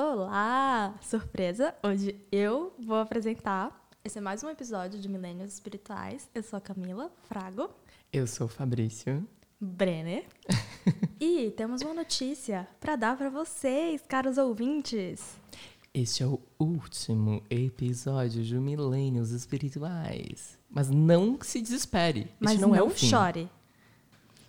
Olá! 0.00 0.94
Surpresa! 1.02 1.74
Hoje 1.82 2.14
eu 2.30 2.72
vou 2.78 2.98
apresentar. 2.98 3.90
Esse 4.04 4.18
é 4.18 4.20
mais 4.20 4.44
um 4.44 4.48
episódio 4.48 5.00
de 5.00 5.08
Milênios 5.08 5.54
Espirituais. 5.54 6.30
Eu 6.32 6.40
sou 6.44 6.56
a 6.56 6.60
Camila 6.60 7.10
Frago. 7.24 7.68
Eu 8.12 8.24
sou 8.28 8.46
o 8.46 8.48
Fabrício. 8.48 9.26
Brenner. 9.60 10.24
e 11.20 11.50
temos 11.50 11.82
uma 11.82 11.94
notícia 11.94 12.68
para 12.78 12.94
dar 12.94 13.18
para 13.18 13.28
vocês, 13.28 14.00
caros 14.06 14.38
ouvintes. 14.38 15.36
Este 15.92 16.22
é 16.22 16.26
o 16.28 16.40
último 16.60 17.42
episódio 17.50 18.44
de 18.44 18.54
Milênios 18.54 19.32
Espirituais. 19.32 20.56
Mas 20.70 20.88
não 20.88 21.40
se 21.42 21.60
desespere. 21.60 22.30
Mas 22.38 22.52
este 22.52 22.62
não, 22.62 22.68
não 22.68 22.76
é 22.76 22.82
o 22.84 22.90
fim. 22.90 23.06
chore. 23.08 23.50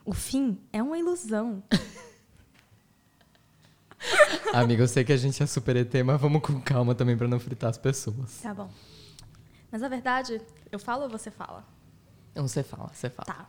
O 0.05 0.13
fim 0.13 0.59
é 0.71 0.83
uma 0.83 0.99
ilusão. 0.99 1.63
Amiga, 4.53 4.83
eu 4.83 4.87
sei 4.87 5.03
que 5.03 5.13
a 5.13 5.17
gente 5.17 5.41
é 5.41 5.45
super 5.45 5.75
ET, 5.75 5.93
mas 6.03 6.19
vamos 6.19 6.41
com 6.41 6.59
calma 6.59 6.95
também 6.95 7.15
para 7.15 7.27
não 7.27 7.39
fritar 7.39 7.69
as 7.69 7.77
pessoas. 7.77 8.41
Tá 8.41 8.53
bom. 8.53 8.69
Mas 9.71 9.83
a 9.83 9.87
verdade, 9.87 10.41
eu 10.71 10.79
falo 10.79 11.03
ou 11.03 11.09
você 11.09 11.29
fala? 11.29 11.63
Não, 12.33 12.47
você 12.47 12.63
fala, 12.63 12.89
você 12.91 13.09
fala. 13.09 13.25
Tá. 13.25 13.47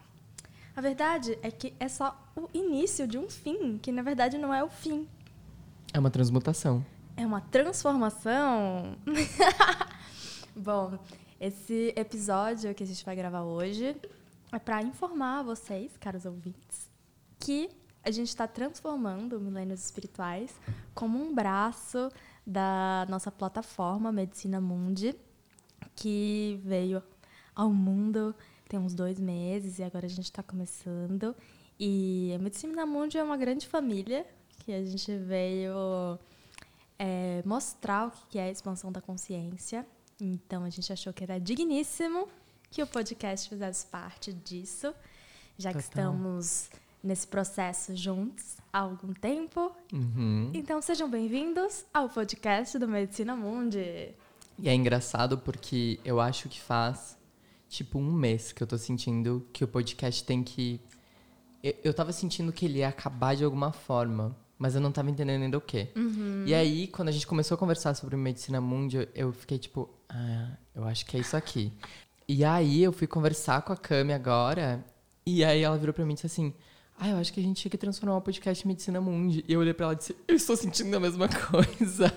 A 0.77 0.81
verdade 0.81 1.39
é 1.43 1.51
que 1.51 1.75
é 1.81 1.89
só 1.89 2.17
o 2.37 2.49
início 2.53 3.07
de 3.07 3.19
um 3.19 3.29
fim, 3.29 3.79
que 3.79 3.91
na 3.91 4.03
verdade 4.03 4.37
não 4.37 4.53
é 4.53 4.63
o 4.63 4.69
fim. 4.69 5.09
É 5.93 5.99
uma 5.99 6.11
transmutação. 6.11 6.85
É 7.17 7.25
uma 7.27 7.41
transformação. 7.41 8.97
Bom, 10.55 10.99
esse 11.41 11.93
episódio 11.97 12.75
que 12.75 12.83
a 12.83 12.87
gente 12.87 13.05
vai 13.05 13.17
gravar 13.17 13.43
hoje 13.43 13.97
é 14.53 14.59
para 14.59 14.83
informar 14.83 15.43
vocês, 15.43 15.97
caros 15.99 16.27
ouvintes, 16.27 16.91
que 17.39 17.71
a 18.03 18.11
gente 18.11 18.29
está 18.29 18.47
transformando 18.47 19.41
Milênios 19.41 19.85
Espirituais 19.85 20.55
como 20.95 21.19
um 21.19 21.35
braço 21.35 22.11
da 22.47 23.07
nossa 23.09 23.31
plataforma 23.31 24.11
Medicina 24.11 24.61
Mundi, 24.61 25.15
que 25.95 26.61
veio 26.65 27.03
ao 27.55 27.71
mundo 27.73 28.35
tem 28.71 28.79
uns 28.79 28.95
dois 28.95 29.19
meses 29.19 29.81
e 29.81 29.83
agora 29.83 30.07
a 30.07 30.09
gente 30.09 30.27
está 30.27 30.45
começando. 30.45 31.35
E 31.79 32.33
a 32.37 32.39
Medicina 32.39 32.87
Mundi 32.87 33.19
é 33.19 33.23
uma 33.23 33.37
grande 33.37 33.67
família 33.67 34.25
que 34.61 34.73
a 34.73 34.85
gente 34.85 35.13
veio 35.17 36.17
é, 36.97 37.43
mostrar 37.45 38.07
o 38.07 38.13
que 38.29 38.39
é 38.39 38.45
a 38.45 38.51
expansão 38.51 38.93
da 38.93 39.01
consciência. 39.01 39.85
Então 40.21 40.63
a 40.63 40.71
gente 40.71 40.93
achou 40.93 41.13
que 41.13 41.25
era 41.25 41.41
digníssimo 41.41 42.29
que 42.71 42.81
o 42.81 42.87
podcast 42.87 43.49
fizesse 43.49 43.87
parte 43.87 44.33
disso, 44.33 44.95
já 45.59 45.73
que 45.73 45.83
Total. 45.83 46.05
estamos 46.05 46.71
nesse 47.03 47.27
processo 47.27 47.97
juntos 47.97 48.57
há 48.73 48.81
algum 48.81 49.13
tempo. 49.13 49.73
Uhum. 49.93 50.51
Então 50.55 50.81
sejam 50.81 51.09
bem-vindos 51.09 51.85
ao 51.93 52.09
podcast 52.09 52.79
do 52.79 52.87
Medicina 52.87 53.35
Mundi. 53.35 54.15
E 54.59 54.69
é 54.69 54.75
engraçado 54.75 55.39
porque 55.39 55.99
eu 56.05 56.21
acho 56.21 56.49
que 56.49 56.61
faz 56.61 57.17
tipo 57.69 57.99
um 57.99 58.13
mês 58.13 58.53
que 58.53 58.63
eu 58.63 58.67
tô 58.67 58.77
sentindo 58.77 59.47
que 59.53 59.65
o 59.65 59.69
podcast 59.69 60.23
tem 60.25 60.43
que. 60.43 60.81
Eu, 61.63 61.75
eu 61.85 61.95
tava 61.95 62.13
sentindo 62.13 62.53
que 62.53 62.67
ele 62.67 62.81
ia 62.81 62.89
acabar 62.89 63.35
de 63.35 63.45
alguma 63.45 63.73
forma, 63.73 64.37
mas 64.59 64.75
eu 64.75 64.81
não 64.81 64.93
tava 64.93 65.11
entendendo 65.11 65.43
ainda 65.43 65.57
o 65.57 65.61
quê. 65.61 65.89
E 66.47 66.55
aí, 66.55 66.87
quando 66.89 67.09
a 67.09 67.13
gente 67.13 67.27
começou 67.27 67.55
a 67.55 67.59
conversar 67.59 67.95
sobre 67.95 68.17
medicina 68.17 68.61
mundial, 68.61 69.07
eu 69.15 69.33
fiquei 69.33 69.59
tipo, 69.59 69.89
ah, 70.09 70.57
eu 70.75 70.85
acho 70.85 71.07
que 71.07 71.17
é 71.17 71.21
isso 71.21 71.37
aqui. 71.37 71.73
E 72.29 72.45
aí 72.45 72.83
eu 72.83 72.93
fui 72.93 73.07
conversar 73.07 73.63
com 73.63 73.73
a 73.73 73.77
Cami 73.77 74.13
agora, 74.13 74.85
e 75.25 75.43
aí 75.45 75.63
ela 75.63 75.79
virou 75.79 75.95
pra 75.95 76.05
mim 76.05 76.13
e 76.13 76.15
disse 76.15 76.27
assim. 76.27 76.55
Ah, 77.03 77.09
eu 77.09 77.17
acho 77.17 77.33
que 77.33 77.41
a 77.41 77.43
gente 77.43 77.63
tinha 77.63 77.71
que 77.71 77.79
transformar 77.79 78.19
o 78.19 78.21
podcast 78.21 78.63
em 78.63 78.69
Medicina 78.69 79.01
Mundi. 79.01 79.43
E 79.49 79.55
eu 79.55 79.61
olhei 79.61 79.73
pra 79.73 79.87
ela 79.87 79.95
e 79.95 79.97
disse, 79.97 80.15
eu 80.29 80.37
estou 80.37 80.55
sentindo 80.55 80.95
a 80.95 81.01
mesma 81.01 81.27
coisa. 81.51 82.13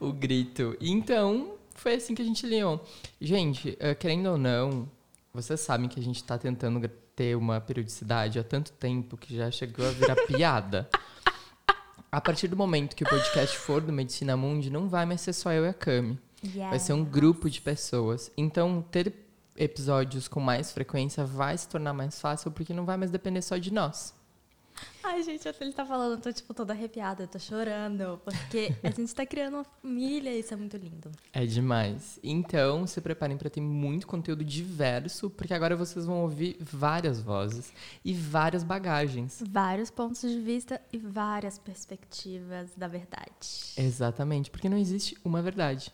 o 0.00 0.10
grito. 0.14 0.74
Então, 0.80 1.56
foi 1.74 1.94
assim 1.96 2.14
que 2.14 2.22
a 2.22 2.24
gente 2.24 2.46
leu. 2.46 2.80
Gente, 3.20 3.76
eh, 3.78 3.94
querendo 3.94 4.30
ou 4.30 4.38
não, 4.38 4.88
vocês 5.34 5.60
sabem 5.60 5.90
que 5.90 6.00
a 6.00 6.02
gente 6.02 6.24
tá 6.24 6.38
tentando 6.38 6.88
ter 7.14 7.36
uma 7.36 7.60
periodicidade 7.60 8.38
há 8.38 8.42
tanto 8.42 8.72
tempo 8.72 9.18
que 9.18 9.36
já 9.36 9.50
chegou 9.50 9.86
a 9.86 9.90
virar 9.90 10.16
piada. 10.26 10.88
A 12.10 12.18
partir 12.18 12.48
do 12.48 12.56
momento 12.56 12.96
que 12.96 13.04
o 13.04 13.08
podcast 13.08 13.58
for 13.58 13.82
do 13.82 13.92
Medicina 13.92 14.38
Mundi, 14.38 14.70
não 14.70 14.88
vai 14.88 15.04
mais 15.04 15.20
ser 15.20 15.34
só 15.34 15.52
eu 15.52 15.66
e 15.66 15.68
a 15.68 15.74
Cami. 15.74 16.18
Vai 16.70 16.78
ser 16.78 16.94
um 16.94 17.04
grupo 17.04 17.50
de 17.50 17.60
pessoas. 17.60 18.32
Então, 18.38 18.82
ter 18.90 19.10
episódios 19.56 20.28
com 20.28 20.40
mais 20.40 20.72
frequência 20.72 21.24
vai 21.24 21.56
se 21.56 21.68
tornar 21.68 21.92
mais 21.92 22.20
fácil 22.20 22.50
porque 22.50 22.72
não 22.72 22.84
vai 22.84 22.96
mais 22.96 23.10
depender 23.10 23.42
só 23.42 23.56
de 23.56 23.72
nós. 23.72 24.14
Ai, 25.04 25.22
gente, 25.22 25.46
ele 25.60 25.72
tá 25.72 25.84
falando, 25.84 26.12
eu 26.12 26.20
tô 26.20 26.32
tipo 26.32 26.54
toda 26.54 26.72
arrepiada, 26.72 27.24
eu 27.24 27.28
tô 27.28 27.38
chorando, 27.38 28.20
porque 28.24 28.74
a 28.82 28.90
gente 28.90 29.12
tá 29.14 29.26
criando 29.26 29.54
uma 29.54 29.64
família 29.64 30.30
e 30.30 30.40
isso 30.40 30.54
é 30.54 30.56
muito 30.56 30.76
lindo. 30.76 31.10
É 31.32 31.44
demais. 31.44 32.18
Então, 32.22 32.86
se 32.86 33.00
preparem 33.00 33.36
para 33.36 33.50
ter 33.50 33.60
muito 33.60 34.06
conteúdo 34.06 34.44
diverso, 34.44 35.28
porque 35.28 35.52
agora 35.52 35.76
vocês 35.76 36.06
vão 36.06 36.22
ouvir 36.22 36.56
várias 36.60 37.20
vozes 37.20 37.72
e 38.04 38.14
várias 38.14 38.62
bagagens. 38.62 39.42
Vários 39.50 39.90
pontos 39.90 40.22
de 40.22 40.40
vista 40.40 40.80
e 40.92 40.98
várias 40.98 41.58
perspectivas 41.58 42.70
da 42.76 42.86
verdade. 42.86 43.74
Exatamente, 43.76 44.50
porque 44.50 44.68
não 44.68 44.78
existe 44.78 45.18
uma 45.24 45.42
verdade. 45.42 45.92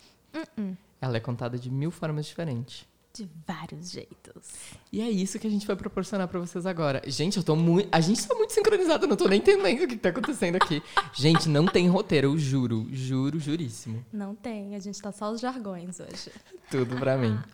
Ela 1.01 1.17
é 1.17 1.21
contada 1.21 1.59
de 1.59 1.71
mil 1.71 1.91
formas 1.91 2.27
diferentes. 2.27 2.87
De 3.13 3.29
vários 3.47 3.91
jeitos. 3.91 4.49
E 4.93 5.01
é 5.01 5.11
isso 5.11 5.39
que 5.39 5.47
a 5.47 5.51
gente 5.51 5.67
vai 5.67 5.75
proporcionar 5.75 6.29
para 6.29 6.39
vocês 6.39 6.67
agora. 6.67 7.03
Gente, 7.07 7.39
eu 7.39 7.43
tô 7.43 7.57
muito. 7.57 7.89
A 7.91 8.01
gente 8.01 8.27
tá 8.27 8.35
muito 8.35 8.53
sincronizado, 8.53 9.07
não 9.07 9.17
tô 9.17 9.27
nem 9.27 9.39
entendendo 9.39 9.83
o 9.85 9.89
que 9.89 9.97
tá 9.97 10.11
acontecendo 10.11 10.57
aqui. 10.57 10.83
Gente, 11.15 11.49
não 11.49 11.67
tem 11.67 11.89
roteiro, 11.89 12.29
eu 12.29 12.39
juro. 12.39 12.87
Juro, 12.91 13.41
juríssimo. 13.41 14.05
Não 14.13 14.35
tem, 14.35 14.75
a 14.77 14.79
gente 14.79 15.01
tá 15.01 15.11
só 15.11 15.33
os 15.33 15.41
jargões 15.41 15.99
hoje. 15.99 16.31
Tudo 16.71 16.97
pra 16.97 17.17
mim. 17.17 17.37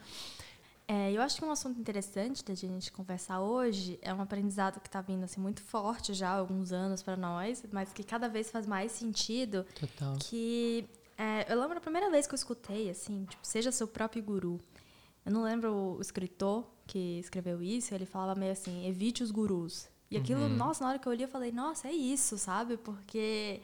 É, 0.87 1.11
eu 1.11 1.23
acho 1.23 1.39
que 1.39 1.45
um 1.45 1.51
assunto 1.51 1.81
interessante 1.81 2.45
da 2.45 2.55
gente 2.55 2.93
conversar 2.93 3.41
hoje 3.41 3.99
é 4.03 4.13
um 4.13 4.21
aprendizado 4.21 4.79
que 4.81 4.91
tá 4.91 5.01
vindo 5.01 5.25
assim, 5.25 5.41
muito 5.41 5.63
forte 5.63 6.13
já 6.13 6.29
há 6.29 6.35
alguns 6.35 6.73
anos 6.73 7.03
para 7.03 7.17
nós, 7.17 7.65
mas 7.73 7.91
que 7.91 8.05
cada 8.05 8.29
vez 8.29 8.51
faz 8.51 8.67
mais 8.67 8.93
sentido. 8.93 9.65
Total. 9.81 10.15
que 10.21 10.87
é, 11.17 11.51
eu 11.51 11.59
lembro 11.59 11.79
a 11.79 11.81
primeira 11.81 12.11
vez 12.11 12.27
que 12.27 12.35
eu 12.35 12.37
escutei 12.37 12.91
assim, 12.91 13.25
tipo, 13.25 13.47
seja 13.47 13.73
seu 13.73 13.89
próprio 13.89 14.23
guru. 14.23 14.61
Eu 15.25 15.33
não 15.33 15.43
lembro 15.43 15.97
o 15.97 16.01
escritor 16.01 16.67
que 16.87 17.19
escreveu 17.19 17.63
isso, 17.63 17.95
ele 17.95 18.05
falava 18.07 18.39
meio 18.39 18.53
assim, 18.53 18.87
evite 18.87 19.23
os 19.23 19.31
gurus. 19.31 19.89
E 20.11 20.17
aquilo, 20.19 20.49
nossa, 20.57 20.85
na 20.85 20.91
hora 20.91 20.99
que 20.99 21.09
eu 21.09 21.13
olhei, 21.13 21.25
eu 21.25 21.29
falei, 21.31 21.51
nossa, 21.51 21.89
é 21.89 21.93
isso, 21.93 22.37
sabe? 22.39 22.77
Porque 22.77 23.61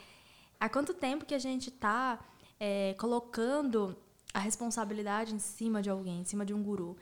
há 0.58 0.68
quanto 0.68 0.94
tempo 0.94 1.24
que 1.26 1.34
a 1.34 1.38
gente 1.38 1.70
tá 1.70 2.18
é, 2.58 2.94
colocando 2.98 3.94
a 4.32 4.38
responsabilidade 4.38 5.34
em 5.34 5.38
cima 5.38 5.82
de 5.82 5.90
alguém, 5.90 6.20
em 6.20 6.24
cima 6.24 6.44
de 6.46 6.54
um 6.54 6.62
guru. 6.62 6.96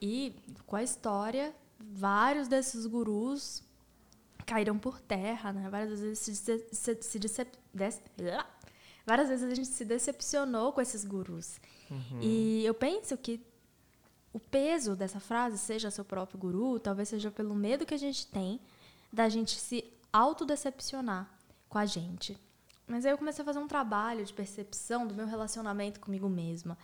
E 0.00 0.34
com 0.64 0.76
a 0.76 0.82
história, 0.82 1.52
vários 1.78 2.46
desses 2.46 2.86
gurus 2.86 3.62
caíram 4.46 4.78
por 4.78 5.00
terra, 5.00 5.52
né? 5.52 5.68
Várias 5.68 6.00
vezes 6.00 6.18
se, 6.20 6.34
se, 6.72 6.98
se, 7.02 7.18
decep- 7.18 7.58
des- 7.74 8.00
Várias 9.04 9.28
vezes 9.28 9.50
a 9.50 9.54
gente 9.54 9.68
se 9.68 9.84
decepcionou 9.84 10.72
com 10.72 10.80
esses 10.80 11.04
gurus. 11.04 11.58
E 12.20 12.62
eu 12.66 12.74
penso 12.74 13.16
que 13.16 13.40
o 14.32 14.38
peso 14.38 14.94
dessa 14.94 15.20
frase, 15.20 15.58
seja 15.58 15.90
seu 15.90 16.04
próprio 16.04 16.38
guru, 16.38 16.78
talvez 16.78 17.08
seja 17.08 17.30
pelo 17.30 17.54
medo 17.54 17.86
que 17.86 17.94
a 17.94 17.98
gente 17.98 18.26
tem 18.26 18.60
da 19.12 19.28
gente 19.28 19.58
se 19.58 19.84
autodecepcionar 20.12 21.28
com 21.68 21.78
a 21.78 21.86
gente. 21.86 22.36
Mas 22.86 23.04
aí 23.04 23.12
eu 23.12 23.18
comecei 23.18 23.42
a 23.42 23.44
fazer 23.44 23.58
um 23.58 23.68
trabalho 23.68 24.24
de 24.24 24.32
percepção 24.32 25.06
do 25.06 25.14
meu 25.14 25.26
relacionamento 25.26 26.00
comigo 26.00 26.28
mesma. 26.28 26.76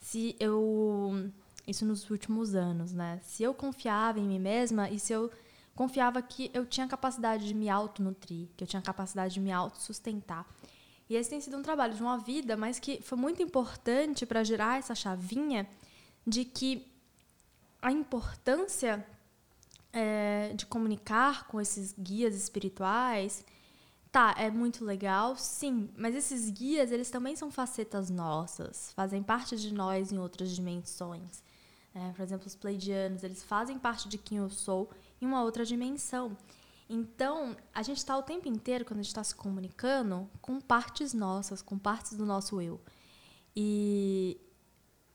Se 0.00 0.36
eu. 0.38 1.30
Isso 1.66 1.84
nos 1.84 2.08
últimos 2.08 2.54
anos, 2.54 2.92
né? 2.92 3.20
Se 3.22 3.42
eu 3.42 3.52
confiava 3.52 4.18
em 4.18 4.22
mim 4.22 4.38
mesma 4.38 4.88
e 4.88 4.98
se 4.98 5.12
eu 5.12 5.30
confiava 5.74 6.22
que 6.22 6.50
eu 6.54 6.64
tinha 6.64 6.88
capacidade 6.88 7.46
de 7.46 7.54
me 7.54 7.68
autonutrir, 7.68 8.48
que 8.56 8.64
eu 8.64 8.68
tinha 8.68 8.80
capacidade 8.80 9.34
de 9.34 9.40
me 9.40 9.52
autossustentar. 9.52 10.46
E 11.10 11.14
esse 11.14 11.30
tem 11.30 11.40
sido 11.40 11.56
um 11.56 11.62
trabalho 11.62 11.94
de 11.94 12.02
uma 12.02 12.18
vida, 12.18 12.56
mas 12.56 12.78
que 12.78 13.00
foi 13.02 13.18
muito 13.18 13.42
importante 13.42 14.24
para 14.24 14.42
gerar 14.44 14.78
essa 14.78 14.94
chavinha 14.94 15.68
de 16.28 16.44
que 16.44 16.86
a 17.80 17.90
importância 17.90 19.04
é, 19.92 20.52
de 20.54 20.66
comunicar 20.66 21.46
com 21.46 21.60
esses 21.60 21.94
guias 21.98 22.34
espirituais, 22.36 23.44
tá, 24.12 24.34
é 24.36 24.50
muito 24.50 24.84
legal, 24.84 25.36
sim, 25.36 25.88
mas 25.96 26.14
esses 26.14 26.50
guias, 26.50 26.92
eles 26.92 27.10
também 27.10 27.34
são 27.34 27.50
facetas 27.50 28.10
nossas, 28.10 28.92
fazem 28.92 29.22
parte 29.22 29.56
de 29.56 29.72
nós 29.72 30.12
em 30.12 30.18
outras 30.18 30.50
dimensões. 30.50 31.42
né? 31.94 32.12
por 32.14 32.22
exemplo, 32.22 32.46
os 32.46 32.54
pleidianos, 32.54 33.22
eles 33.22 33.42
fazem 33.42 33.78
parte 33.78 34.08
de 34.08 34.18
quem 34.18 34.38
eu 34.38 34.50
sou 34.50 34.90
em 35.20 35.26
uma 35.26 35.42
outra 35.42 35.64
dimensão. 35.64 36.36
Então, 36.90 37.54
a 37.74 37.82
gente 37.82 37.98
está 37.98 38.16
o 38.16 38.22
tempo 38.22 38.48
inteiro, 38.48 38.84
quando 38.84 39.00
a 39.00 39.02
gente 39.02 39.10
está 39.10 39.22
se 39.22 39.34
comunicando, 39.34 40.28
com 40.40 40.58
partes 40.58 41.12
nossas, 41.12 41.60
com 41.60 41.78
partes 41.78 42.14
do 42.14 42.24
nosso 42.24 42.62
eu. 42.62 42.80
E 43.54 44.40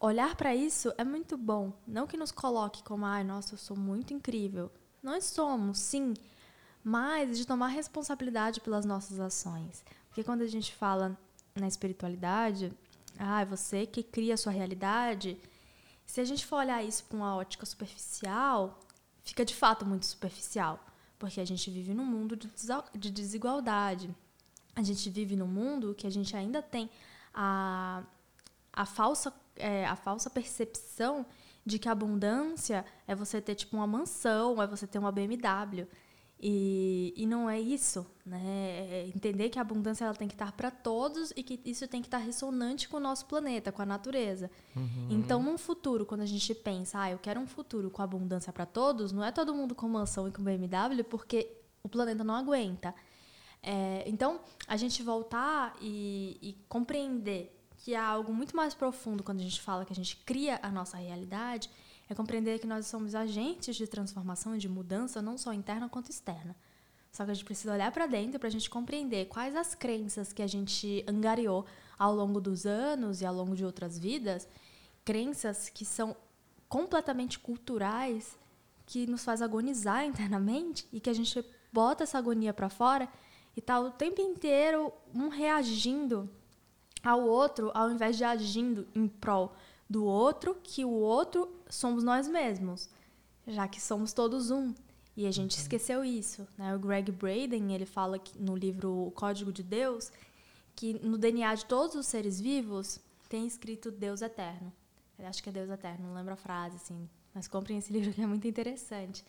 olhar 0.05 0.35
para 0.35 0.55
isso 0.55 0.93
é 0.97 1.03
muito 1.03 1.37
bom. 1.37 1.71
Não 1.87 2.05
que 2.05 2.17
nos 2.17 2.31
coloque 2.31 2.83
como, 2.83 3.05
ai, 3.05 3.23
nossa, 3.23 3.53
eu 3.53 3.57
sou 3.57 3.77
muito 3.77 4.13
incrível. 4.13 4.71
Nós 5.01 5.25
somos, 5.25 5.79
sim, 5.79 6.13
mas 6.83 7.37
de 7.37 7.47
tomar 7.47 7.67
responsabilidade 7.67 8.59
pelas 8.59 8.85
nossas 8.85 9.19
ações. 9.19 9.83
Porque 10.07 10.23
quando 10.23 10.41
a 10.41 10.47
gente 10.47 10.75
fala 10.75 11.17
na 11.55 11.67
espiritualidade, 11.67 12.71
ah, 13.17 13.41
é 13.41 13.45
você 13.45 13.85
que 13.85 14.03
cria 14.03 14.33
a 14.33 14.37
sua 14.37 14.51
realidade. 14.51 15.39
Se 16.05 16.19
a 16.19 16.25
gente 16.25 16.45
for 16.45 16.57
olhar 16.57 16.83
isso 16.83 17.05
com 17.05 17.17
uma 17.17 17.35
ótica 17.35 17.65
superficial, 17.65 18.79
fica 19.23 19.45
de 19.45 19.55
fato 19.55 19.85
muito 19.85 20.05
superficial, 20.05 20.83
porque 21.17 21.39
a 21.39 21.45
gente 21.45 21.71
vive 21.71 21.93
num 21.93 22.05
mundo 22.05 22.35
de 22.35 23.09
desigualdade. 23.09 24.13
A 24.75 24.81
gente 24.81 25.09
vive 25.09 25.35
num 25.35 25.47
mundo 25.47 25.95
que 25.95 26.07
a 26.07 26.09
gente 26.09 26.35
ainda 26.35 26.61
tem 26.61 26.89
a, 27.33 28.03
a, 28.73 28.85
falsa, 28.85 29.33
é, 29.55 29.85
a 29.85 29.95
falsa 29.95 30.29
percepção 30.29 31.25
de 31.65 31.79
que 31.79 31.87
a 31.87 31.91
abundância 31.93 32.85
é 33.07 33.15
você 33.15 33.41
ter 33.41 33.55
tipo 33.55 33.75
uma 33.77 33.87
mansão, 33.87 34.61
é 34.61 34.67
você 34.67 34.85
ter 34.85 34.99
uma 34.99 35.11
BMW. 35.11 35.87
E, 36.45 37.13
e 37.15 37.25
não 37.25 37.49
é 37.49 37.57
isso, 37.57 38.05
né? 38.25 38.41
É 38.43 39.07
entender 39.15 39.47
que 39.49 39.57
a 39.57 39.61
abundância 39.61 40.03
ela 40.03 40.13
tem 40.13 40.27
que 40.27 40.33
estar 40.33 40.51
para 40.51 40.69
todos 40.69 41.31
e 41.37 41.41
que 41.41 41.57
isso 41.63 41.87
tem 41.87 42.01
que 42.01 42.07
estar 42.07 42.17
ressonante 42.17 42.89
com 42.89 42.97
o 42.97 42.99
nosso 42.99 43.25
planeta, 43.27 43.71
com 43.71 43.81
a 43.81 43.85
natureza. 43.85 44.51
Uhum. 44.75 45.07
Então, 45.09 45.41
num 45.41 45.57
futuro, 45.57 46.05
quando 46.05 46.19
a 46.19 46.25
gente 46.25 46.53
pensa, 46.53 46.99
ah, 46.99 47.11
eu 47.11 47.17
quero 47.17 47.39
um 47.39 47.47
futuro 47.47 47.89
com 47.89 48.01
abundância 48.01 48.51
para 48.51 48.65
todos, 48.65 49.13
não 49.13 49.23
é 49.23 49.31
todo 49.31 49.55
mundo 49.55 49.73
com 49.73 49.87
mansão 49.87 50.27
e 50.27 50.31
com 50.31 50.43
BMW, 50.43 51.05
porque 51.05 51.49
o 51.81 51.87
planeta 51.87 52.25
não 52.25 52.35
aguenta. 52.35 52.93
É, 53.61 54.03
então, 54.05 54.41
a 54.67 54.75
gente 54.75 55.01
voltar 55.01 55.73
e, 55.79 56.37
e 56.41 56.57
compreender 56.67 57.57
que 57.83 57.95
há 57.95 58.07
algo 58.07 58.33
muito 58.33 58.55
mais 58.55 58.73
profundo 58.73 59.23
quando 59.23 59.41
a 59.41 59.43
gente 59.43 59.61
fala 59.61 59.83
que 59.83 59.91
a 59.91 59.95
gente 59.95 60.15
cria 60.25 60.57
a 60.63 60.71
nossa 60.71 60.95
realidade 60.95 61.69
é 62.07 62.15
compreender 62.15 62.57
que 62.57 62.65
nós 62.65 62.87
somos 62.87 63.13
agentes 63.13 63.75
de 63.75 63.85
transformação 63.85 64.55
e 64.55 64.57
de 64.57 64.69
mudança, 64.69 65.21
não 65.21 65.37
só 65.37 65.51
interna 65.51 65.89
quanto 65.89 66.09
externa. 66.09 66.55
Só 67.11 67.25
que 67.25 67.31
a 67.31 67.33
gente 67.33 67.43
precisa 67.43 67.73
olhar 67.73 67.91
para 67.91 68.07
dentro 68.07 68.39
para 68.39 68.47
a 68.47 68.51
gente 68.51 68.69
compreender 68.69 69.25
quais 69.25 69.53
as 69.53 69.75
crenças 69.75 70.31
que 70.31 70.41
a 70.41 70.47
gente 70.47 71.03
angariou 71.05 71.65
ao 71.99 72.15
longo 72.15 72.39
dos 72.39 72.65
anos 72.65 73.19
e 73.19 73.25
ao 73.25 73.35
longo 73.35 73.53
de 73.53 73.65
outras 73.65 73.99
vidas, 73.99 74.47
crenças 75.03 75.67
que 75.67 75.83
são 75.83 76.15
completamente 76.69 77.37
culturais, 77.37 78.39
que 78.85 79.05
nos 79.07 79.25
faz 79.25 79.41
agonizar 79.41 80.05
internamente 80.07 80.87
e 80.89 81.01
que 81.01 81.09
a 81.09 81.13
gente 81.13 81.43
bota 81.71 82.03
essa 82.03 82.17
agonia 82.17 82.53
para 82.53 82.69
fora 82.69 83.09
e 83.57 83.61
tá 83.61 83.77
o 83.77 83.91
tempo 83.91 84.21
inteiro 84.21 84.89
um 85.13 85.27
reagindo 85.27 86.29
ao 87.03 87.21
outro 87.21 87.71
ao 87.73 87.91
invés 87.91 88.17
de 88.17 88.23
agindo 88.23 88.87
em 88.95 89.07
prol 89.07 89.53
do 89.89 90.05
outro, 90.05 90.57
que 90.63 90.83
o 90.85 90.89
outro 90.89 91.53
somos 91.69 92.03
nós 92.03 92.27
mesmos, 92.27 92.89
já 93.45 93.67
que 93.67 93.79
somos 93.79 94.13
todos 94.13 94.49
um. 94.49 94.73
E 95.15 95.27
a 95.27 95.31
gente 95.31 95.55
uhum. 95.55 95.61
esqueceu 95.61 96.03
isso. 96.03 96.47
Né? 96.57 96.75
O 96.75 96.79
Greg 96.79 97.11
Braden 97.11 97.73
ele 97.75 97.85
fala 97.85 98.17
que, 98.17 98.39
no 98.39 98.55
livro 98.55 99.07
O 99.07 99.11
Código 99.11 99.51
de 99.51 99.61
Deus 99.61 100.11
que 100.75 100.93
no 101.05 101.17
DNA 101.17 101.55
de 101.55 101.65
todos 101.65 101.95
os 101.95 102.07
seres 102.07 102.39
vivos 102.39 102.99
tem 103.29 103.45
escrito 103.45 103.91
Deus 103.91 104.21
Eterno. 104.21 104.71
Eu 105.17 105.27
acho 105.27 105.41
que 105.41 105.49
é 105.49 105.51
Deus 105.51 105.69
Eterno, 105.69 106.07
não 106.07 106.15
lembro 106.15 106.33
a 106.33 106.37
frase, 106.37 106.75
assim. 106.75 107.07
Mas 107.33 107.47
comprem 107.47 107.77
esse 107.77 107.91
livro 107.93 108.13
que 108.13 108.21
é 108.21 108.27
muito 108.27 108.47
interessante. 108.47 109.23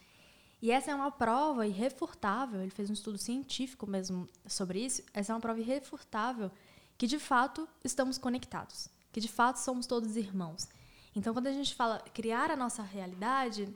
E 0.62 0.70
essa 0.70 0.90
é 0.90 0.94
uma 0.94 1.10
prova 1.10 1.66
irrefutável, 1.66 2.60
ele 2.60 2.70
fez 2.70 2.88
um 2.88 2.94
estudo 2.94 3.18
científico 3.18 3.86
mesmo 3.86 4.28
sobre 4.46 4.84
isso. 4.84 5.02
Essa 5.12 5.32
é 5.32 5.34
uma 5.34 5.40
prova 5.40 5.60
irrefutável 5.60 6.50
que 6.96 7.06
de 7.06 7.18
fato 7.18 7.68
estamos 7.82 8.18
conectados, 8.18 8.88
que 9.12 9.20
de 9.20 9.28
fato 9.28 9.56
somos 9.56 9.86
todos 9.86 10.16
irmãos. 10.16 10.68
Então, 11.14 11.32
quando 11.32 11.46
a 11.46 11.52
gente 11.52 11.74
fala 11.74 12.00
criar 12.12 12.50
a 12.50 12.56
nossa 12.56 12.82
realidade, 12.82 13.72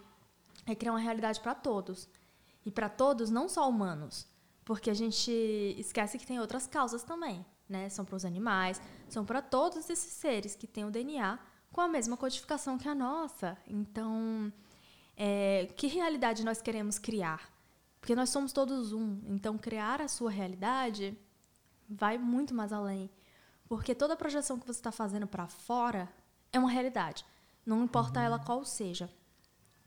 é 0.66 0.74
criar 0.74 0.92
uma 0.92 0.98
realidade 0.98 1.40
para 1.40 1.54
todos. 1.54 2.08
E 2.64 2.70
para 2.70 2.88
todos, 2.88 3.30
não 3.30 3.48
só 3.48 3.68
humanos, 3.68 4.26
porque 4.64 4.90
a 4.90 4.94
gente 4.94 5.30
esquece 5.78 6.18
que 6.18 6.26
tem 6.26 6.40
outras 6.40 6.66
causas 6.66 7.02
também, 7.02 7.44
né? 7.68 7.88
São 7.88 8.04
para 8.04 8.16
os 8.16 8.24
animais, 8.24 8.80
são 9.08 9.24
para 9.24 9.40
todos 9.40 9.88
esses 9.88 10.12
seres 10.12 10.54
que 10.54 10.66
têm 10.66 10.84
o 10.84 10.90
DNA 10.90 11.38
com 11.72 11.80
a 11.80 11.88
mesma 11.88 12.16
codificação 12.16 12.76
que 12.76 12.88
a 12.88 12.94
nossa. 12.94 13.56
Então, 13.66 14.52
é, 15.16 15.68
que 15.76 15.86
realidade 15.86 16.44
nós 16.44 16.60
queremos 16.60 16.98
criar? 16.98 17.50
Porque 18.00 18.14
nós 18.14 18.30
somos 18.30 18.52
todos 18.52 18.92
um. 18.92 19.20
Então, 19.28 19.56
criar 19.56 20.00
a 20.00 20.08
sua 20.08 20.30
realidade 20.30 21.16
vai 21.88 22.18
muito 22.18 22.54
mais 22.54 22.72
além. 22.72 23.10
Porque 23.68 23.94
toda 23.94 24.16
projeção 24.16 24.58
que 24.58 24.66
você 24.66 24.78
está 24.78 24.92
fazendo 24.92 25.26
para 25.26 25.46
fora 25.46 26.08
é 26.52 26.58
uma 26.58 26.70
realidade. 26.70 27.24
Não 27.64 27.84
importa 27.84 28.20
uhum. 28.20 28.26
ela 28.26 28.38
qual 28.38 28.64
seja. 28.64 29.10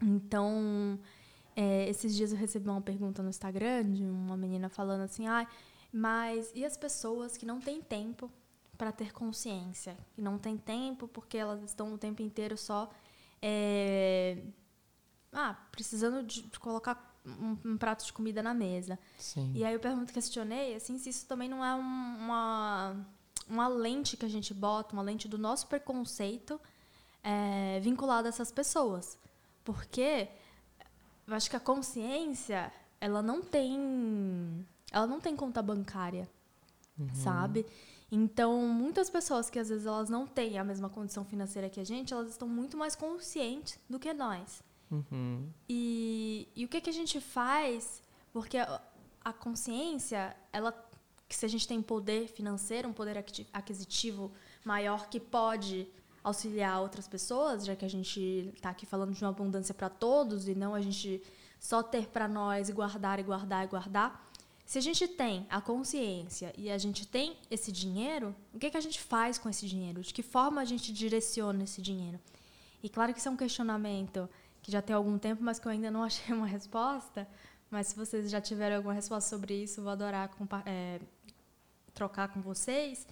Então, 0.01 0.99
é, 1.55 1.89
esses 1.89 2.15
dias 2.15 2.31
eu 2.31 2.37
recebi 2.37 2.69
uma 2.69 2.81
pergunta 2.81 3.21
no 3.21 3.29
Instagram 3.29 3.91
de 3.91 4.03
uma 4.03 4.37
menina 4.37 4.69
falando 4.69 5.01
assim: 5.01 5.27
ah, 5.27 5.47
mas 5.91 6.51
e 6.55 6.63
as 6.63 6.77
pessoas 6.77 7.35
que 7.35 7.45
não 7.45 7.59
têm 7.59 7.81
tempo 7.81 8.31
para 8.77 8.91
ter 8.91 9.11
consciência? 9.11 9.97
Que 10.13 10.21
não 10.21 10.37
têm 10.37 10.57
tempo 10.57 11.07
porque 11.07 11.37
elas 11.37 11.61
estão 11.63 11.93
o 11.93 11.97
tempo 11.97 12.21
inteiro 12.21 12.57
só. 12.57 12.89
É, 13.41 14.43
ah, 15.33 15.55
precisando 15.71 16.23
de, 16.23 16.43
de 16.43 16.59
colocar 16.59 17.10
um, 17.25 17.57
um, 17.65 17.77
prato 17.77 18.05
de 18.05 18.13
comida 18.13 18.41
na 18.41 18.53
mesa. 18.53 18.97
Sim. 19.17 19.51
E 19.55 19.63
aí 19.63 19.73
eu 19.73 19.79
pergunto, 19.79 20.13
questionei, 20.13 20.75
assim, 20.75 20.97
se 20.97 21.09
isso 21.09 21.25
também 21.25 21.47
não 21.47 21.63
é 21.63 21.75
um, 21.75 21.79
uma, 21.79 22.95
uma 23.47 23.67
lente 23.67 24.17
que 24.17 24.25
a 24.25 24.29
gente 24.29 24.53
bota, 24.53 24.93
uma 24.93 25.03
lente 25.03 25.27
do 25.27 25.37
nosso 25.37 25.67
preconceito 25.67 26.59
é, 27.23 27.79
vinculada 27.79 28.27
a 28.27 28.29
essas 28.29 28.51
pessoas. 28.51 29.17
Porque 29.63 30.27
eu 31.27 31.35
acho 31.35 31.49
que 31.49 31.55
a 31.55 31.59
consciência, 31.59 32.71
ela 32.99 33.21
não 33.21 33.41
tem. 33.41 34.65
Ela 34.91 35.07
não 35.07 35.21
tem 35.21 35.35
conta 35.35 35.61
bancária, 35.61 36.29
uhum. 36.99 37.07
sabe? 37.13 37.65
Então, 38.11 38.67
muitas 38.67 39.09
pessoas 39.09 39.49
que 39.49 39.57
às 39.57 39.69
vezes 39.69 39.85
elas 39.85 40.09
não 40.09 40.27
têm 40.27 40.59
a 40.59 40.63
mesma 40.65 40.89
condição 40.89 41.23
financeira 41.23 41.69
que 41.69 41.79
a 41.79 41.83
gente, 41.85 42.13
elas 42.13 42.29
estão 42.29 42.47
muito 42.47 42.75
mais 42.75 42.93
conscientes 42.93 43.79
do 43.89 43.97
que 43.97 44.13
nós. 44.13 44.61
Uhum. 44.91 45.49
E, 45.69 46.47
e 46.55 46.65
o 46.65 46.67
que, 46.67 46.81
que 46.81 46.89
a 46.89 46.93
gente 46.93 47.21
faz? 47.21 48.01
Porque 48.33 48.57
a, 48.57 48.81
a 49.23 49.31
consciência, 49.31 50.35
ela, 50.51 50.73
se 51.29 51.45
a 51.45 51.49
gente 51.49 51.67
tem 51.67 51.81
poder 51.81 52.27
financeiro, 52.27 52.89
um 52.89 52.93
poder 52.93 53.23
aquisitivo 53.53 54.31
maior 54.65 55.07
que 55.07 55.19
pode 55.19 55.87
auxiliar 56.23 56.81
outras 56.81 57.07
pessoas, 57.07 57.65
já 57.65 57.75
que 57.75 57.85
a 57.85 57.89
gente 57.89 58.51
está 58.53 58.69
aqui 58.69 58.85
falando 58.85 59.13
de 59.13 59.23
uma 59.23 59.31
abundância 59.31 59.73
para 59.73 59.89
todos 59.89 60.47
e 60.47 60.53
não 60.53 60.75
a 60.75 60.81
gente 60.81 61.21
só 61.59 61.81
ter 61.81 62.07
para 62.07 62.27
nós 62.27 62.69
e 62.69 62.73
guardar 62.73 63.19
e 63.19 63.23
guardar 63.23 63.65
e 63.65 63.67
guardar. 63.67 64.31
Se 64.65 64.77
a 64.77 64.81
gente 64.81 65.07
tem 65.07 65.45
a 65.49 65.59
consciência 65.59 66.53
e 66.57 66.71
a 66.71 66.77
gente 66.77 67.05
tem 67.07 67.35
esse 67.49 67.71
dinheiro, 67.71 68.35
o 68.53 68.59
que, 68.59 68.69
que 68.69 68.77
a 68.77 68.81
gente 68.81 69.01
faz 69.01 69.37
com 69.37 69.49
esse 69.49 69.67
dinheiro? 69.67 70.01
De 70.01 70.13
que 70.13 70.23
forma 70.23 70.61
a 70.61 70.65
gente 70.65 70.93
direciona 70.93 71.63
esse 71.63 71.81
dinheiro? 71.81 72.19
E 72.81 72.89
claro 72.89 73.13
que 73.13 73.19
isso 73.19 73.27
é 73.27 73.31
um 73.31 73.37
questionamento 73.37 74.29
que 74.61 74.71
já 74.71 74.81
tem 74.81 74.95
algum 74.95 75.17
tempo, 75.17 75.43
mas 75.43 75.59
que 75.59 75.67
eu 75.67 75.71
ainda 75.71 75.89
não 75.89 76.03
achei 76.05 76.33
uma 76.33 76.47
resposta. 76.47 77.27
Mas 77.69 77.87
se 77.87 77.95
vocês 77.95 78.29
já 78.29 78.41
tiverem 78.41 78.75
alguma 78.75 78.93
resposta 78.93 79.29
sobre 79.29 79.63
isso, 79.63 79.81
vou 79.81 79.91
adorar 79.91 80.29
é, 80.65 80.99
trocar 81.93 82.27
com 82.27 82.41
vocês. 82.41 83.07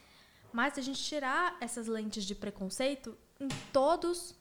Mas 0.52 0.74
se 0.74 0.80
a 0.80 0.84
gente 0.84 1.02
tirar 1.02 1.56
essas 1.62 1.88
lentes 1.88 2.26
de 2.26 2.36
preconceito 2.36 3.18
em 3.40 3.48
todos, 3.72 4.36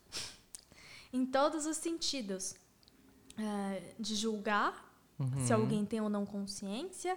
em 1.12 1.24
todos 1.24 1.66
os 1.66 1.76
sentidos, 1.76 2.56
é, 3.36 3.94
de 3.98 4.16
julgar 4.16 4.88
uhum. 5.18 5.46
se 5.46 5.52
alguém 5.52 5.84
tem 5.84 6.00
ou 6.00 6.08
não 6.08 6.24
consciência, 6.24 7.16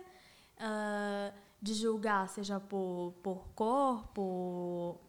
uh, 0.58 1.34
de 1.62 1.74
julgar 1.74 2.28
seja 2.30 2.60
por, 2.60 3.14
por 3.22 3.48
corpo, 3.56 5.00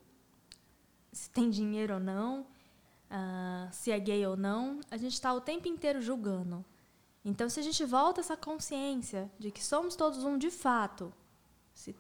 se 1.13 1.31
tem 1.31 1.51
dinheiro 1.51 1.95
ou 1.95 2.01
não, 2.01 2.47
uh, 3.13 3.73
se 3.73 3.91
é 3.91 3.99
gay 3.99 4.27
ou 4.27 4.37
não, 4.37 4.81
a 4.91 4.97
gente 4.97 5.13
está 5.13 5.33
o 5.33 5.41
tempo 5.41 5.69
inteiro 5.69 6.01
julgando. 6.01 6.65
Então, 7.25 7.49
se 7.49 7.61
a 7.61 7.63
gente 7.63 7.85
volta 7.85 8.21
essa 8.21 8.37
consciência 8.37 9.31
de 9.39 9.51
que 9.51 9.63
somos 9.63 9.95
todos 9.95 10.25
um 10.25 10.37
de 10.37 10.51
fato, 10.51 11.13
se 11.73 11.95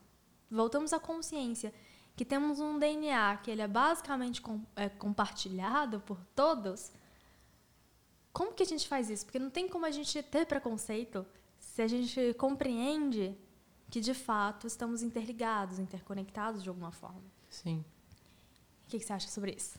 voltamos 0.51 0.93
à 0.93 0.99
consciência 0.99 1.73
que 2.17 2.25
temos 2.25 2.61
um 2.61 2.79
DNA 2.79 3.37
que 3.39 3.51
ele 3.51 3.63
é 3.63 3.69
basicamente 3.69 4.43
com, 4.43 4.61
é, 4.75 4.89
compartilhado 4.89 6.01
por 6.01 6.19
todos, 6.35 6.91
como 8.33 8.53
que 8.53 8.63
a 8.63 8.67
gente 8.67 8.89
faz 8.89 9.11
isso? 9.11 9.25
Porque 9.25 9.39
não 9.39 9.51
tem 9.51 9.69
como 9.69 9.87
a 9.87 9.91
gente 9.91 10.23
ter 10.23 10.47
preconceito 10.47 11.25
se 11.59 11.83
a 11.83 11.87
gente 11.87 12.35
compreende 12.35 13.37
que 13.89 14.01
de 14.01 14.15
fato 14.15 14.67
estamos 14.67 15.03
interligados, 15.03 15.79
interconectados 15.79 16.63
de 16.63 16.69
alguma 16.69 16.91
forma. 16.91 17.23
Sim. 17.49 17.85
O 18.85 18.89
que, 18.89 18.99
que 18.99 19.05
você 19.05 19.13
acha 19.13 19.29
sobre 19.29 19.53
isso? 19.53 19.79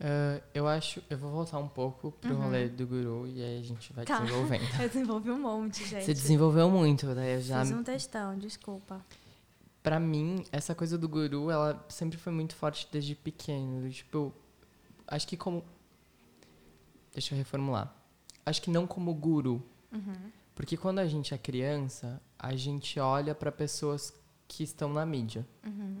Uh, 0.00 0.40
eu 0.54 0.68
acho, 0.68 1.02
eu 1.10 1.18
vou 1.18 1.28
voltar 1.28 1.58
um 1.58 1.66
pouco 1.66 2.12
pro 2.12 2.32
uhum. 2.32 2.42
rolê 2.42 2.68
do 2.68 2.86
guru 2.86 3.26
e 3.26 3.42
aí 3.42 3.58
a 3.58 3.62
gente 3.62 3.92
vai 3.92 4.04
tá. 4.04 4.20
desenvolvendo. 4.20 4.62
eu 4.80 4.88
desenvolvi 4.88 5.30
um 5.30 5.40
monte, 5.40 5.84
gente. 5.84 6.04
Você 6.04 6.14
desenvolveu 6.14 6.70
muito, 6.70 7.06
né? 7.14 7.34
Eu 7.36 7.40
já 7.40 7.60
Fiz 7.64 7.72
um 7.72 7.82
textão, 7.82 8.38
desculpa. 8.38 9.04
Pra 9.82 9.98
mim, 9.98 10.44
essa 10.52 10.72
coisa 10.72 10.96
do 10.96 11.08
guru, 11.08 11.50
ela 11.50 11.84
sempre 11.88 12.16
foi 12.16 12.32
muito 12.32 12.54
forte 12.54 12.88
desde 12.92 13.16
pequeno. 13.16 13.90
Tipo, 13.90 14.32
acho 15.06 15.26
que 15.26 15.36
como. 15.36 15.64
Deixa 17.12 17.34
eu 17.34 17.38
reformular. 17.38 17.92
Acho 18.46 18.62
que 18.62 18.70
não 18.70 18.86
como 18.86 19.12
guru. 19.12 19.60
Uhum. 19.90 20.30
Porque 20.54 20.76
quando 20.76 21.00
a 21.00 21.06
gente 21.06 21.34
é 21.34 21.38
criança, 21.38 22.22
a 22.38 22.54
gente 22.54 23.00
olha 23.00 23.34
para 23.34 23.50
pessoas 23.50 24.14
que 24.46 24.62
estão 24.62 24.92
na 24.92 25.04
mídia. 25.04 25.44
Uhum. 25.66 26.00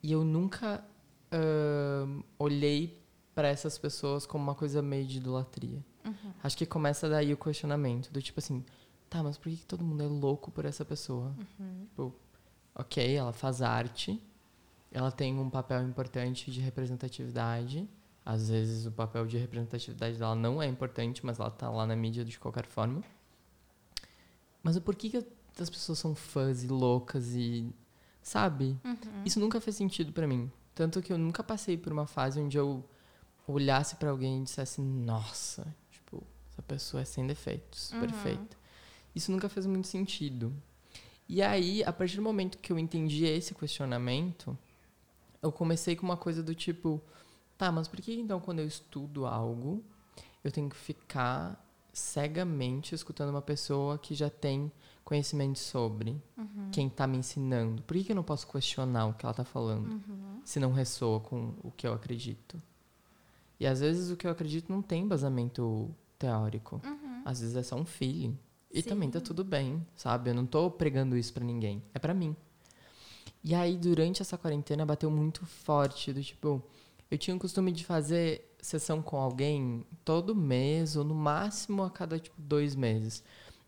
E 0.00 0.12
eu 0.12 0.24
nunca 0.24 0.84
ahn, 1.32 2.22
olhei 2.38 3.04
para 3.36 3.48
essas 3.48 3.76
pessoas 3.76 4.24
como 4.24 4.42
uma 4.42 4.54
coisa 4.54 4.80
meio 4.80 5.06
de 5.06 5.18
idolatria. 5.18 5.84
Uhum. 6.02 6.32
Acho 6.42 6.56
que 6.56 6.64
começa 6.64 7.06
daí 7.06 7.34
o 7.34 7.36
questionamento, 7.36 8.10
do 8.10 8.22
tipo 8.22 8.40
assim, 8.40 8.64
tá, 9.10 9.22
mas 9.22 9.36
por 9.36 9.50
que, 9.50 9.58
que 9.58 9.66
todo 9.66 9.84
mundo 9.84 10.02
é 10.02 10.06
louco 10.06 10.50
por 10.50 10.64
essa 10.64 10.86
pessoa? 10.86 11.36
Uhum. 11.60 11.84
Tipo, 11.84 12.14
ok, 12.74 13.14
ela 13.14 13.34
faz 13.34 13.60
arte, 13.60 14.18
ela 14.90 15.12
tem 15.12 15.38
um 15.38 15.50
papel 15.50 15.82
importante 15.82 16.50
de 16.50 16.62
representatividade. 16.62 17.86
Às 18.24 18.48
vezes 18.48 18.86
o 18.86 18.90
papel 18.90 19.26
de 19.26 19.36
representatividade 19.36 20.16
dela 20.18 20.34
não 20.34 20.62
é 20.62 20.66
importante, 20.66 21.24
mas 21.24 21.38
ela 21.38 21.50
tá 21.50 21.68
lá 21.68 21.86
na 21.86 21.94
mídia 21.94 22.24
de 22.24 22.38
qualquer 22.38 22.64
forma. 22.64 23.04
Mas 24.62 24.76
o 24.76 24.80
porquê 24.80 25.10
que 25.10 25.18
as 25.60 25.68
pessoas 25.68 25.98
são 25.98 26.14
fãs 26.14 26.64
e 26.64 26.68
loucas 26.68 27.34
e. 27.34 27.70
Sabe? 28.22 28.78
Uhum. 28.82 29.24
Isso 29.26 29.38
nunca 29.38 29.60
fez 29.60 29.76
sentido 29.76 30.10
pra 30.10 30.26
mim. 30.26 30.50
Tanto 30.74 31.02
que 31.02 31.12
eu 31.12 31.18
nunca 31.18 31.44
passei 31.44 31.76
por 31.76 31.92
uma 31.92 32.06
fase 32.06 32.40
onde 32.40 32.56
eu 32.56 32.82
olhasse 33.46 33.96
pra 33.96 34.10
alguém 34.10 34.40
e 34.40 34.44
dissesse, 34.44 34.80
nossa, 34.80 35.66
tipo, 35.90 36.22
essa 36.52 36.62
pessoa 36.62 37.02
é 37.02 37.04
sem 37.04 37.26
defeitos, 37.26 37.92
Uhum. 37.92 38.00
perfeita. 38.00 38.56
Isso 39.14 39.30
nunca 39.32 39.48
fez 39.48 39.66
muito 39.66 39.86
sentido. 39.88 40.52
E 41.28 41.42
aí, 41.42 41.82
a 41.84 41.92
partir 41.92 42.16
do 42.16 42.22
momento 42.22 42.58
que 42.58 42.72
eu 42.72 42.78
entendi 42.78 43.24
esse 43.24 43.54
questionamento, 43.54 44.56
eu 45.42 45.50
comecei 45.50 45.96
com 45.96 46.04
uma 46.04 46.16
coisa 46.16 46.42
do 46.42 46.54
tipo, 46.54 47.00
tá, 47.58 47.70
mas 47.72 47.88
por 47.88 48.00
que 48.00 48.14
então 48.14 48.38
quando 48.40 48.60
eu 48.60 48.66
estudo 48.66 49.26
algo, 49.26 49.82
eu 50.44 50.52
tenho 50.52 50.68
que 50.68 50.76
ficar 50.76 51.62
cegamente 51.92 52.94
escutando 52.94 53.30
uma 53.30 53.42
pessoa 53.42 53.98
que 53.98 54.14
já 54.14 54.28
tem 54.30 54.70
conhecimento 55.04 55.58
sobre 55.58 56.20
Uhum. 56.36 56.68
quem 56.72 56.88
tá 56.88 57.06
me 57.06 57.16
ensinando? 57.16 57.82
Por 57.82 57.96
que, 57.96 58.04
que 58.04 58.12
eu 58.12 58.16
não 58.16 58.22
posso 58.22 58.46
questionar 58.46 59.06
o 59.06 59.14
que 59.14 59.24
ela 59.24 59.34
tá 59.34 59.44
falando? 59.44 59.90
Uhum. 59.92 60.40
se 60.44 60.60
não 60.60 60.72
ressoa 60.72 61.18
com 61.18 61.54
o 61.64 61.72
que 61.72 61.84
eu 61.86 61.92
acredito. 61.92 62.62
E 63.58 63.66
às 63.66 63.80
vezes 63.80 64.10
o 64.10 64.16
que 64.16 64.26
eu 64.26 64.30
acredito 64.30 64.70
não 64.70 64.82
tem 64.82 65.02
embasamento 65.02 65.94
teórico. 66.18 66.80
Uhum. 66.84 67.22
Às 67.24 67.40
vezes 67.40 67.56
é 67.56 67.62
só 67.62 67.76
um 67.76 67.84
feeling. 67.84 68.38
E 68.70 68.82
também 68.82 69.10
tá 69.10 69.18
Sim. 69.20 69.24
tudo 69.24 69.44
bem, 69.44 69.86
sabe? 69.94 70.30
Eu 70.30 70.34
não 70.34 70.44
tô 70.44 70.70
pregando 70.70 71.16
isso 71.16 71.32
pra 71.32 71.44
ninguém. 71.44 71.82
É 71.94 71.98
pra 71.98 72.12
mim. 72.12 72.36
E 73.42 73.54
aí, 73.54 73.76
durante 73.76 74.20
essa 74.20 74.36
quarentena, 74.36 74.84
bateu 74.84 75.10
muito 75.10 75.46
forte. 75.46 76.12
Do 76.12 76.22
tipo, 76.22 76.62
eu 77.10 77.16
tinha 77.16 77.34
o 77.36 77.38
costume 77.38 77.72
de 77.72 77.84
fazer 77.84 78.54
sessão 78.60 79.00
com 79.00 79.16
alguém 79.16 79.86
todo 80.04 80.34
mês, 80.34 80.96
ou 80.96 81.04
no 81.04 81.14
máximo 81.14 81.84
a 81.84 81.90
cada, 81.90 82.18
tipo, 82.18 82.34
dois 82.38 82.74
meses. 82.74 83.22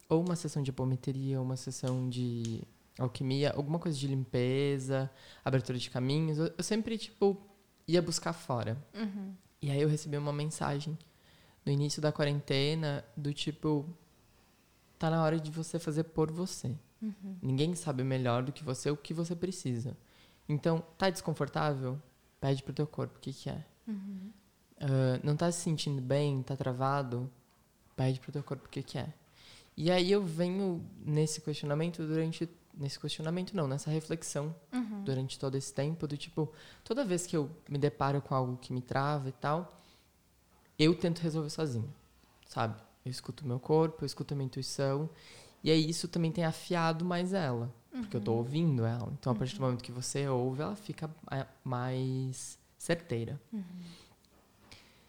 Ou 0.08 0.20
uma 0.20 0.36
sessão 0.36 0.62
de 0.62 0.70
apometria, 0.70 1.38
ou 1.38 1.44
uma 1.44 1.56
sessão 1.56 2.08
de 2.08 2.62
alquimia, 2.98 3.52
alguma 3.52 3.78
coisa 3.78 3.96
de 3.96 4.08
limpeza, 4.08 5.10
abertura 5.44 5.78
de 5.78 5.88
caminhos. 5.88 6.38
Eu, 6.38 6.52
eu 6.58 6.64
sempre, 6.64 6.98
tipo, 6.98 7.40
ia 7.86 8.02
buscar 8.02 8.32
fora. 8.32 8.76
Uhum. 8.94 9.32
E 9.60 9.70
aí 9.70 9.80
eu 9.80 9.88
recebi 9.88 10.16
uma 10.16 10.32
mensagem 10.32 10.96
no 11.64 11.72
início 11.72 12.00
da 12.00 12.12
quarentena 12.12 13.04
do 13.16 13.32
tipo 13.32 13.86
tá 14.98 15.10
na 15.10 15.22
hora 15.22 15.38
de 15.38 15.50
você 15.50 15.78
fazer 15.78 16.04
por 16.04 16.30
você. 16.30 16.74
Uhum. 17.00 17.36
Ninguém 17.40 17.74
sabe 17.74 18.02
melhor 18.02 18.42
do 18.42 18.52
que 18.52 18.64
você 18.64 18.90
o 18.90 18.96
que 18.96 19.14
você 19.14 19.36
precisa. 19.36 19.96
Então, 20.48 20.82
tá 20.96 21.08
desconfortável? 21.10 22.00
Pede 22.40 22.62
pro 22.62 22.72
teu 22.72 22.86
corpo 22.86 23.16
o 23.16 23.20
que 23.20 23.32
que 23.32 23.50
é. 23.50 23.64
Uhum. 23.86 24.32
Ah, 24.80 25.20
não 25.22 25.36
tá 25.36 25.50
se 25.50 25.60
sentindo 25.60 26.00
bem, 26.00 26.42
tá 26.42 26.56
travado? 26.56 27.30
Pede 27.96 28.20
pro 28.20 28.32
teu 28.32 28.42
corpo 28.42 28.66
o 28.66 28.68
que 28.68 28.82
que 28.82 28.98
é. 28.98 29.12
E 29.76 29.90
aí 29.90 30.10
eu 30.10 30.24
venho 30.24 30.84
nesse 31.04 31.40
questionamento 31.40 32.04
durante 32.06 32.48
nesse 32.78 32.98
questionamento 32.98 33.54
não, 33.56 33.66
nessa 33.66 33.90
reflexão 33.90 34.54
Uhum. 34.72 35.02
durante 35.04 35.38
todo 35.38 35.56
esse 35.56 35.72
tempo 35.74 36.06
do 36.06 36.16
tipo, 36.16 36.50
toda 36.84 37.04
vez 37.04 37.26
que 37.26 37.36
eu 37.36 37.50
me 37.68 37.76
deparo 37.78 38.22
com 38.22 38.34
algo 38.34 38.56
que 38.56 38.72
me 38.72 38.80
trava 38.80 39.28
e 39.28 39.32
tal, 39.32 39.80
eu 40.78 40.94
tento 40.94 41.18
resolver 41.18 41.50
sozinho, 41.50 41.92
sabe? 42.46 42.80
Eu 43.04 43.10
escuto 43.10 43.44
o 43.44 43.48
meu 43.48 43.58
corpo, 43.58 44.04
eu 44.04 44.06
escuto 44.06 44.32
a 44.32 44.36
minha 44.36 44.46
intuição, 44.46 45.10
e 45.64 45.70
aí 45.70 45.90
isso 45.90 46.06
também 46.08 46.30
tem 46.30 46.44
afiado 46.44 47.04
mais 47.04 47.32
ela, 47.32 47.74
porque 47.90 48.16
eu 48.16 48.20
tô 48.20 48.32
ouvindo 48.34 48.84
ela. 48.84 49.12
Então, 49.18 49.32
a 49.32 49.34
partir 49.34 49.56
do 49.56 49.62
momento 49.62 49.82
que 49.82 49.90
você 49.90 50.28
ouve, 50.28 50.62
ela 50.62 50.76
fica 50.76 51.10
ma- 51.28 51.46
mais 51.64 52.56
certeira. 52.76 53.40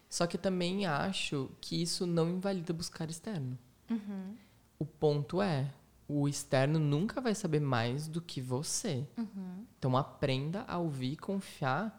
Só 0.08 0.26
que 0.26 0.36
também 0.36 0.86
acho 0.86 1.48
que 1.60 1.80
isso 1.80 2.04
não 2.06 2.28
invalida 2.28 2.72
buscar 2.72 3.08
externo. 3.08 3.56
Uhum. 3.88 4.34
O 4.78 4.84
ponto 4.84 5.40
é, 5.40 5.72
o 6.10 6.28
externo 6.28 6.78
nunca 6.78 7.20
vai 7.20 7.34
saber 7.34 7.60
mais 7.60 8.06
do 8.08 8.20
que 8.20 8.40
você. 8.40 9.06
Uhum. 9.16 9.64
Então 9.78 9.96
aprenda 9.96 10.64
a 10.66 10.78
ouvir 10.78 11.12
e 11.12 11.16
confiar 11.16 11.98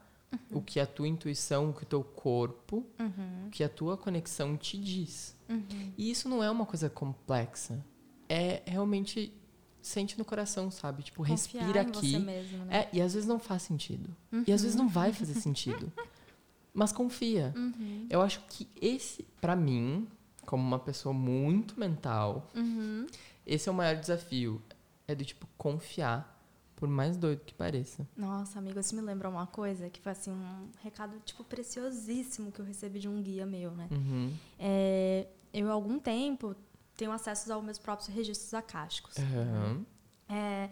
o 0.52 0.62
que 0.62 0.80
a 0.80 0.86
tua 0.86 1.08
intuição, 1.08 1.70
o 1.70 1.74
que 1.74 1.84
o 1.84 1.86
teu 1.86 2.04
corpo, 2.04 2.86
Uhum. 3.00 3.48
o 3.48 3.50
que 3.50 3.64
a 3.64 3.70
tua 3.70 3.98
conexão 3.98 4.56
te 4.56 4.78
diz. 4.78 5.36
Uhum. 5.50 5.92
E 5.98 6.10
isso 6.10 6.30
não 6.30 6.42
é 6.44 6.50
uma 6.50 6.66
coisa 6.66 6.90
complexa. 6.90 7.84
É 8.30 8.62
realmente 8.66 9.34
sente 9.82 10.18
no 10.18 10.24
coração, 10.24 10.70
sabe? 10.72 11.04
Tipo, 11.04 11.26
Confiar 11.26 11.32
respira 11.64 11.84
em 11.84 11.88
aqui. 11.88 12.12
você 12.12 12.20
mesmo, 12.20 12.66
né? 12.66 12.78
É, 12.84 12.90
e 12.94 13.02
às 13.02 13.14
vezes 13.14 13.28
não 13.28 13.40
faz 13.40 13.64
sentido. 13.64 14.16
E 14.48 14.54
às 14.54 14.62
vezes 14.62 14.76
não 14.76 14.88
vai 14.88 15.12
fazer 15.12 15.34
sentido. 15.34 15.92
Mas 16.74 16.92
confia. 16.94 17.54
Uhum. 17.58 18.08
Eu 18.10 18.22
acho 18.22 18.40
que 18.48 18.68
esse, 18.82 19.24
pra 19.42 19.56
mim, 19.56 20.08
como 20.46 20.64
uma 20.64 20.80
pessoa 20.80 21.12
muito 21.14 21.78
mental, 21.78 22.50
Uhum. 22.56 23.06
Esse 23.46 23.68
é 23.68 23.72
o 23.72 23.76
maior 23.76 23.96
desafio. 23.96 24.62
É 25.08 25.16
do 25.16 25.26
tipo 25.26 25.46
confiar, 25.58 26.40
por 26.76 26.88
mais 26.88 27.18
doido 27.18 27.42
que 27.46 27.54
pareça. 27.54 28.08
Nossa, 28.16 28.60
amigo, 28.60 28.80
isso 28.80 28.96
me 28.96 29.02
lembra 29.02 29.28
uma 29.30 29.46
coisa 29.48 29.90
que 29.90 30.00
foi 30.00 30.12
assim, 30.14 30.32
um 30.32 30.70
recado, 30.82 31.20
tipo, 31.26 31.44
preciosíssimo 31.44 32.52
que 32.52 32.60
eu 32.62 32.66
recebi 32.66 33.00
de 33.00 33.08
um 33.10 33.22
guia 33.22 33.46
meu, 33.46 33.72
né? 33.72 33.88
Uhum. 33.92 34.34
É, 34.58 35.28
eu, 35.54 35.70
há 35.70 35.74
algum 35.74 36.00
tempo, 36.00 36.56
tenho 36.96 37.12
acesso 37.12 37.52
aos 37.52 37.64
meus 37.64 37.78
próprios 37.78 38.08
registros 38.14 38.54
acásticos. 38.54 39.16
Aham. 39.18 39.86
É, 40.30 40.70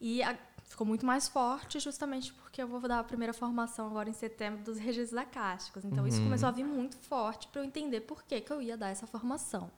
e 0.00 0.22
a- 0.22 0.38
ficou 0.64 0.86
muito 0.86 1.04
mais 1.04 1.28
forte 1.28 1.78
justamente 1.78 2.32
porque 2.32 2.62
eu 2.62 2.66
vou 2.66 2.80
dar 2.80 3.00
a 3.00 3.04
primeira 3.04 3.34
formação 3.34 3.86
agora 3.86 4.08
em 4.08 4.12
setembro 4.14 4.64
dos 4.64 4.78
registros 4.78 5.18
acásticos. 5.20 5.84
Então, 5.84 6.06
isso 6.06 6.18
Uhum. 6.18 6.24
começou 6.24 6.48
a 6.48 6.52
vir 6.52 6.64
muito 6.64 6.96
forte 6.96 7.48
para 7.48 7.60
eu 7.60 7.64
entender 7.64 8.00
por 8.00 8.22
que, 8.24 8.40
que 8.40 8.50
eu 8.52 8.62
ia 8.62 8.76
dar 8.78 8.88
essa 8.88 9.06
formação. 9.06 9.70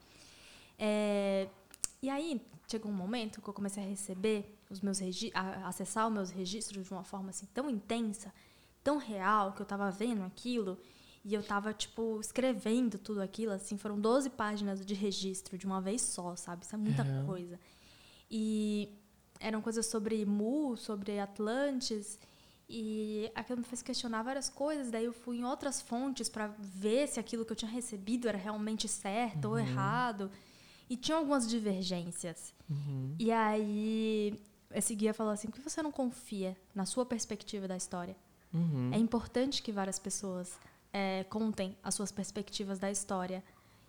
É, 0.79 1.47
e 2.01 2.09
aí, 2.09 2.41
chegou 2.67 2.91
um 2.91 2.95
momento 2.95 3.41
que 3.41 3.47
eu 3.47 3.53
comecei 3.53 3.83
a 3.83 3.87
receber 3.87 4.57
os 4.69 4.81
meus 4.81 4.99
a 5.33 5.67
acessar 5.67 6.07
os 6.07 6.13
meus 6.13 6.29
registros 6.29 6.85
de 6.85 6.91
uma 6.91 7.03
forma 7.03 7.29
assim 7.29 7.47
tão 7.53 7.69
intensa, 7.69 8.33
tão 8.83 8.97
real, 8.97 9.53
que 9.53 9.61
eu 9.61 9.63
estava 9.63 9.89
vendo 9.89 10.23
aquilo 10.23 10.77
e 11.25 11.33
eu 11.33 11.41
estava 11.41 11.73
tipo 11.73 12.19
escrevendo 12.21 12.97
tudo 12.97 13.21
aquilo, 13.21 13.51
assim, 13.51 13.77
foram 13.77 13.99
12 13.99 14.29
páginas 14.29 14.85
de 14.85 14.93
registro 14.93 15.57
de 15.57 15.65
uma 15.65 15.81
vez 15.81 16.01
só, 16.01 16.35
sabe? 16.35 16.63
Isso 16.63 16.75
é 16.75 16.77
muita 16.77 17.01
Aham. 17.01 17.25
coisa. 17.25 17.59
E 18.31 18.89
eram 19.39 19.61
coisas 19.61 19.85
sobre 19.85 20.25
Mu, 20.25 20.77
sobre 20.77 21.19
Atlantes, 21.19 22.19
e 22.69 23.31
aquilo 23.35 23.59
me 23.59 23.63
fez 23.65 23.81
questionar 23.81 24.23
várias 24.23 24.49
coisas. 24.49 24.91
Daí 24.91 25.05
eu 25.05 25.13
fui 25.13 25.37
em 25.37 25.43
outras 25.45 25.81
fontes 25.81 26.29
para 26.29 26.47
ver 26.57 27.07
se 27.07 27.19
aquilo 27.19 27.45
que 27.45 27.51
eu 27.51 27.55
tinha 27.55 27.71
recebido 27.71 28.27
era 28.27 28.37
realmente 28.37 28.87
certo 28.87 29.45
ou 29.45 29.57
errado. 29.59 30.29
E 30.89 30.95
tinha 30.95 31.17
algumas 31.17 31.47
divergências. 31.49 32.53
Uhum. 32.69 33.15
E 33.19 33.31
aí 33.31 34.39
esse 34.71 34.95
guia 34.95 35.13
falou 35.13 35.33
assim: 35.33 35.47
por 35.49 35.55
que 35.61 35.69
você 35.69 35.81
não 35.81 35.91
confia 35.91 36.55
na 36.73 36.85
sua 36.85 37.05
perspectiva 37.05 37.67
da 37.67 37.75
história? 37.75 38.15
Uhum. 38.53 38.91
É 38.93 38.97
importante 38.97 39.61
que 39.61 39.71
várias 39.71 39.99
pessoas 39.99 40.57
é, 40.93 41.23
contem 41.25 41.75
as 41.83 41.93
suas 41.95 42.11
perspectivas 42.11 42.79
da 42.79 42.89
história. 42.89 43.43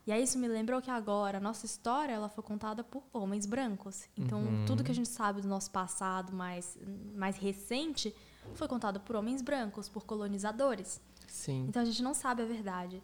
E 0.07 0.13
aí 0.13 0.23
isso 0.23 0.39
me 0.39 0.49
lembrou 0.49 0.81
que 0.81 0.91
agora 0.91 1.37
a 1.37 1.41
nossa 1.41 1.67
história 1.67 2.13
ela 2.15 2.31
foi 2.31 2.43
contada 2.43 2.83
por 2.83 3.03
homens 3.13 3.45
brancos. 3.45 4.05
Então 4.17 4.41
Uhum. 4.41 4.65
tudo 4.67 4.83
que 4.83 4.91
a 4.91 4.95
gente 4.95 5.09
sabe 5.09 5.43
do 5.43 5.49
nosso 5.49 5.71
passado 5.71 6.33
mais 6.33 6.79
mais 7.15 7.37
recente 7.37 8.15
foi 8.55 8.67
contado 8.67 9.01
por 9.01 9.15
homens 9.17 9.43
brancos, 9.43 9.87
por 9.89 10.05
colonizadores. 10.05 10.99
Sim. 11.27 11.67
Então 11.69 11.83
a 11.83 11.85
gente 11.85 12.03
não 12.03 12.15
sabe 12.15 12.43
a 12.43 12.47
verdade. 12.47 13.03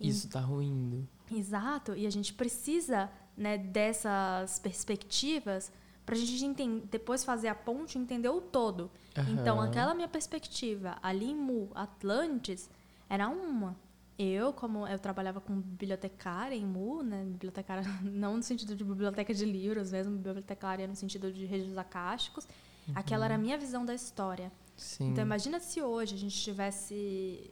Isso 0.00 0.28
tá 0.28 0.40
ruindo. 0.40 1.06
Exato, 1.30 1.94
e 1.94 2.06
a 2.06 2.10
gente 2.10 2.32
precisa 2.34 3.10
né, 3.36 3.58
dessas 3.58 4.58
perspectivas 4.58 5.72
para 6.04 6.14
a 6.14 6.18
gente 6.18 6.44
enten- 6.44 6.82
depois 6.90 7.24
fazer 7.24 7.48
a 7.48 7.54
ponte 7.54 7.98
e 7.98 8.00
entender 8.00 8.28
o 8.28 8.40
todo. 8.40 8.90
Então, 9.28 9.58
Aham. 9.58 9.68
aquela 9.68 9.94
minha 9.94 10.06
perspectiva 10.08 10.96
ali 11.02 11.30
em 11.30 11.34
Mu, 11.34 11.70
Atlantis, 11.74 12.70
era 13.08 13.28
uma. 13.28 13.76
Eu, 14.18 14.52
como 14.52 14.86
eu 14.86 14.98
trabalhava 14.98 15.40
com 15.40 15.60
bibliotecária 15.60 16.54
em 16.54 16.64
Mu, 16.64 17.02
né, 17.02 17.24
bibliotecária 17.24 17.82
não 18.02 18.36
no 18.36 18.42
sentido 18.42 18.74
de 18.76 18.84
biblioteca 18.84 19.34
de 19.34 19.44
livros, 19.44 19.90
mesmo 19.92 20.16
bibliotecária 20.16 20.86
no 20.86 20.94
sentido 20.96 21.32
de 21.32 21.44
registros 21.44 21.76
acásticos, 21.76 22.46
aquela 22.94 23.24
era 23.24 23.34
a 23.34 23.38
minha 23.38 23.58
visão 23.58 23.84
da 23.84 23.94
história. 23.94 24.50
Sim. 24.76 25.10
Então 25.10 25.22
imagina 25.24 25.58
se 25.58 25.82
hoje 25.82 26.14
a 26.14 26.18
gente 26.18 26.36
tivesse 26.40 27.50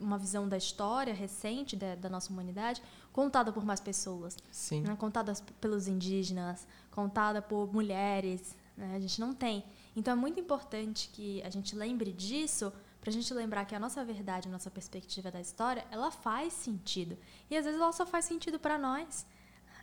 uma 0.00 0.18
visão 0.18 0.48
da 0.48 0.56
história 0.56 1.14
recente 1.14 1.76
da, 1.76 1.94
da 1.94 2.08
nossa 2.08 2.32
humanidade 2.32 2.82
contada 3.12 3.52
por 3.52 3.64
mais 3.64 3.80
pessoas, 3.80 4.36
Sim. 4.50 4.82
né? 4.82 4.96
contada 4.96 5.32
pelos 5.60 5.86
indígenas, 5.86 6.66
contada 6.90 7.40
por 7.40 7.72
mulheres, 7.72 8.56
né? 8.76 8.94
a 8.96 9.00
gente 9.00 9.20
não 9.20 9.32
tem. 9.32 9.64
Então 9.94 10.12
é 10.12 10.16
muito 10.16 10.40
importante 10.40 11.08
que 11.12 11.42
a 11.42 11.50
gente 11.50 11.76
lembre 11.76 12.12
disso 12.12 12.72
para 13.00 13.10
a 13.10 13.12
gente 13.12 13.32
lembrar 13.34 13.66
que 13.66 13.74
a 13.74 13.78
nossa 13.78 14.02
verdade, 14.04 14.48
a 14.48 14.50
nossa 14.50 14.70
perspectiva 14.70 15.30
da 15.30 15.40
história, 15.40 15.84
ela 15.90 16.10
faz 16.10 16.54
sentido. 16.54 17.16
E 17.50 17.56
às 17.56 17.64
vezes 17.64 17.78
ela 17.78 17.92
só 17.92 18.06
faz 18.06 18.24
sentido 18.24 18.58
para 18.58 18.78
nós. 18.78 19.26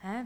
É, 0.04 0.26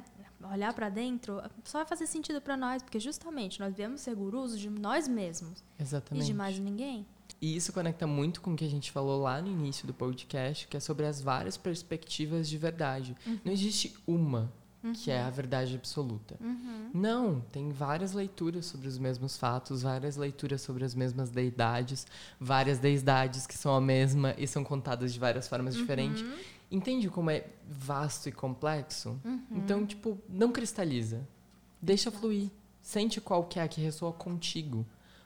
olhar 0.54 0.74
para 0.74 0.88
dentro 0.88 1.42
só 1.66 1.80
vai 1.80 1.86
fazer 1.86 2.08
sentido 2.08 2.42
para 2.42 2.56
nós, 2.56 2.82
porque 2.82 2.98
justamente 2.98 3.60
nós 3.60 3.76
viemos 3.76 4.00
ser 4.00 4.16
gurus 4.16 4.58
de 4.58 4.70
nós 4.70 5.08
mesmos. 5.08 5.62
Exatamente. 5.78 6.24
E 6.24 6.28
de 6.28 6.34
mais 6.34 6.58
ninguém. 6.58 7.06
E 7.42 7.56
isso 7.56 7.74
conecta 7.74 8.08
muito 8.08 8.42
com 8.42 8.54
o 8.54 8.56
que 8.56 8.66
a 8.66 8.70
gente 8.70 8.92
falou 8.92 9.22
lá 9.22 9.42
no 9.42 9.50
início 9.50 9.86
do 9.86 9.94
podcast, 9.94 10.68
que 10.68 10.78
é 10.78 10.80
sobre 10.80 11.06
as 11.06 11.22
várias 11.22 11.58
perspectivas 11.58 12.48
de 12.50 12.58
verdade. 12.58 13.16
Uhum. 13.26 13.40
Não 13.44 13.52
existe 13.52 13.96
uma 14.08 14.52
uhum. 14.86 14.94
que 14.94 15.12
é 15.12 15.22
a 15.22 15.30
verdade 15.30 15.76
absoluta. 15.76 16.38
Uhum. 16.40 16.92
Não, 16.94 17.42
tem 17.52 17.72
várias 17.72 18.14
leituras 18.14 18.66
sobre 18.66 18.88
os 18.88 18.98
mesmos 18.98 19.38
fatos, 19.38 19.82
várias 19.82 20.16
leituras 20.16 20.62
sobre 20.62 20.86
as 20.86 20.94
mesmas 20.94 21.30
deidades, 21.30 22.06
várias 22.40 22.80
deidades 22.80 23.48
que 23.48 23.58
são 23.58 23.76
a 23.76 23.82
mesma 23.82 24.36
e 24.38 24.48
são 24.48 24.64
contadas 24.64 25.14
de 25.14 25.20
várias 25.20 25.48
formas 25.48 25.76
diferentes. 25.76 26.22
Uhum. 26.22 26.38
Entende 26.72 27.10
como 27.10 27.30
é 27.30 27.46
vasto 27.68 28.30
e 28.30 28.32
complexo? 28.32 29.20
Uhum. 29.24 29.42
Então, 29.52 29.86
tipo, 29.86 30.18
não 30.30 30.52
cristaliza. 30.52 31.28
Deixa 31.82 32.12
fluir. 32.12 32.50
Sente 32.82 33.20
qual 33.20 33.44
que 33.46 33.60
é 33.60 33.68
que 33.68 33.82
ressoa 33.82 34.14
contigo. 34.14 34.86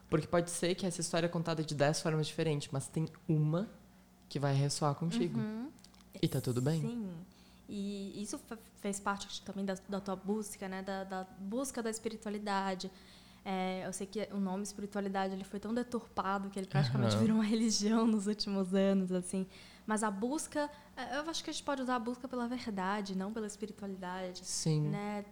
Porque 0.09 0.27
pode 0.27 0.49
ser 0.49 0.73
que 0.75 0.85
essa 0.85 1.01
história 1.01 1.27
é 1.27 1.29
contada 1.29 1.63
de 1.63 1.75
dez 1.75 2.01
formas 2.01 2.27
diferentes, 2.27 2.69
mas 2.71 2.87
tem 2.87 3.07
uma 3.27 3.69
que 4.27 4.39
vai 4.39 4.53
ressoar 4.53 4.95
contigo. 4.95 5.39
Uhum. 5.39 5.69
E 6.21 6.27
tá 6.27 6.41
tudo 6.41 6.61
bem. 6.61 6.81
Sim. 6.81 7.11
E 7.67 8.21
isso 8.21 8.39
fez 8.81 8.99
parte 8.99 9.41
também 9.43 9.63
da, 9.63 9.77
da 9.87 9.99
tua 9.99 10.15
busca, 10.15 10.67
né? 10.67 10.81
Da, 10.81 11.03
da, 11.03 11.23
busca 11.39 11.83
da 11.83 11.89
espiritualidade. 11.89 12.91
É, 13.45 13.85
eu 13.85 13.93
sei 13.93 14.07
que 14.07 14.27
o 14.31 14.37
nome 14.37 14.63
espiritualidade 14.63 15.33
ele 15.33 15.43
foi 15.43 15.59
tão 15.59 15.73
deturpado 15.73 16.49
que 16.49 16.59
ele 16.59 16.67
praticamente 16.67 17.15
uhum. 17.15 17.21
virou 17.21 17.37
uma 17.37 17.45
religião 17.45 18.07
nos 18.07 18.25
últimos 18.25 18.73
anos, 18.73 19.11
assim. 19.11 19.45
Mas 19.85 20.03
a 20.03 20.11
busca, 20.11 20.69
é, 20.97 21.17
eu 21.17 21.29
acho 21.29 21.43
que 21.43 21.49
a 21.49 21.53
gente 21.53 21.63
pode 21.63 21.81
usar 21.81 21.95
a 21.95 21.99
busca 21.99 22.27
pela 22.27 22.47
verdade, 22.47 23.15
não 23.15 23.31
pela 23.31 23.47
espiritualidade. 23.47 24.41
Sim. 24.43 24.89
Né? 24.89 25.25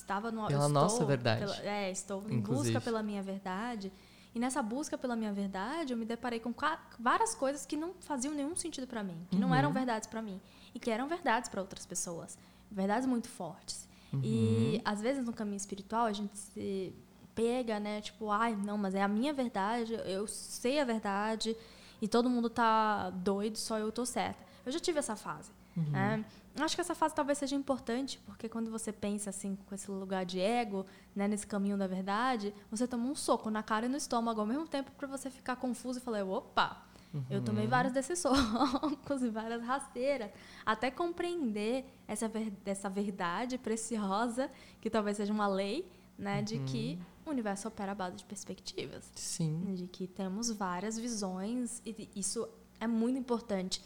Estava 0.00 0.30
no, 0.30 0.46
pela 0.46 0.68
nossa 0.68 1.04
verdade. 1.04 1.40
Pela, 1.40 1.62
é, 1.62 1.90
estou 1.90 2.22
em 2.28 2.36
Inclusive. 2.36 2.74
busca 2.74 2.80
pela 2.80 3.02
minha 3.02 3.22
verdade. 3.22 3.92
E 4.34 4.38
nessa 4.38 4.62
busca 4.62 4.98
pela 4.98 5.16
minha 5.16 5.32
verdade, 5.32 5.94
eu 5.94 5.96
me 5.96 6.04
deparei 6.04 6.38
com 6.38 6.52
várias 6.98 7.34
coisas 7.34 7.64
que 7.64 7.74
não 7.74 7.94
faziam 8.00 8.34
nenhum 8.34 8.54
sentido 8.54 8.86
para 8.86 9.02
mim, 9.02 9.16
que 9.30 9.36
uhum. 9.36 9.40
não 9.40 9.54
eram 9.54 9.72
verdades 9.72 10.06
para 10.06 10.20
mim 10.20 10.38
e 10.74 10.78
que 10.78 10.90
eram 10.90 11.08
verdades 11.08 11.48
para 11.48 11.58
outras 11.58 11.86
pessoas, 11.86 12.36
verdades 12.70 13.08
muito 13.08 13.28
fortes. 13.28 13.88
Uhum. 14.12 14.20
E 14.22 14.82
às 14.84 15.00
vezes 15.00 15.24
no 15.24 15.32
caminho 15.32 15.56
espiritual 15.56 16.04
a 16.04 16.12
gente 16.12 16.36
se 16.36 16.94
pega, 17.34 17.80
né, 17.80 18.02
tipo, 18.02 18.30
ai, 18.30 18.54
não, 18.54 18.76
mas 18.76 18.94
é 18.94 19.02
a 19.02 19.08
minha 19.08 19.32
verdade, 19.32 19.94
eu 20.04 20.26
sei 20.26 20.80
a 20.80 20.84
verdade 20.84 21.56
e 22.00 22.06
todo 22.06 22.28
mundo 22.28 22.50
tá 22.50 23.08
doido, 23.08 23.56
só 23.56 23.78
eu 23.78 23.90
tô 23.90 24.04
certa. 24.04 24.44
Eu 24.66 24.72
já 24.72 24.78
tive 24.78 24.98
essa 24.98 25.16
fase. 25.16 25.50
Uhum. 25.74 25.84
Né? 25.84 26.24
Acho 26.58 26.74
que 26.74 26.80
essa 26.80 26.94
fase 26.94 27.14
talvez 27.14 27.38
seja 27.38 27.54
importante, 27.54 28.18
porque 28.24 28.48
quando 28.48 28.70
você 28.70 28.92
pensa 28.92 29.30
assim 29.30 29.56
com 29.66 29.74
esse 29.74 29.90
lugar 29.90 30.24
de 30.24 30.40
ego, 30.40 30.86
né, 31.14 31.28
nesse 31.28 31.46
caminho 31.46 31.76
da 31.76 31.86
verdade, 31.86 32.54
você 32.70 32.86
toma 32.86 33.08
um 33.08 33.14
soco 33.14 33.50
na 33.50 33.62
cara 33.62 33.86
e 33.86 33.88
no 33.88 33.96
estômago 33.96 34.40
ao 34.40 34.46
mesmo 34.46 34.66
tempo 34.66 34.90
para 34.92 35.06
você 35.06 35.30
ficar 35.30 35.56
confuso 35.56 35.98
e 35.98 36.02
falar, 36.02 36.24
opa, 36.24 36.82
uhum. 37.12 37.24
eu 37.30 37.42
tomei 37.42 37.66
vários 37.66 37.92
desses 37.92 38.18
socos 38.20 39.22
e 39.22 39.28
várias 39.28 39.62
rasteiras, 39.62 40.30
até 40.64 40.90
compreender 40.90 41.84
essa, 42.08 42.28
ver 42.28 42.52
essa 42.64 42.88
verdade 42.88 43.58
preciosa, 43.58 44.50
que 44.80 44.88
talvez 44.88 45.16
seja 45.16 45.32
uma 45.32 45.46
lei, 45.46 45.90
né, 46.18 46.38
uhum. 46.38 46.44
de 46.44 46.58
que 46.60 46.98
o 47.26 47.30
universo 47.30 47.68
opera 47.68 47.92
à 47.92 47.94
base 47.94 48.16
de 48.16 48.24
perspectivas. 48.24 49.10
Sim. 49.14 49.74
De 49.74 49.86
que 49.86 50.06
temos 50.06 50.50
várias 50.50 50.98
visões 50.98 51.82
e 51.84 52.08
isso 52.14 52.48
é 52.80 52.86
muito 52.86 53.18
importante. 53.18 53.82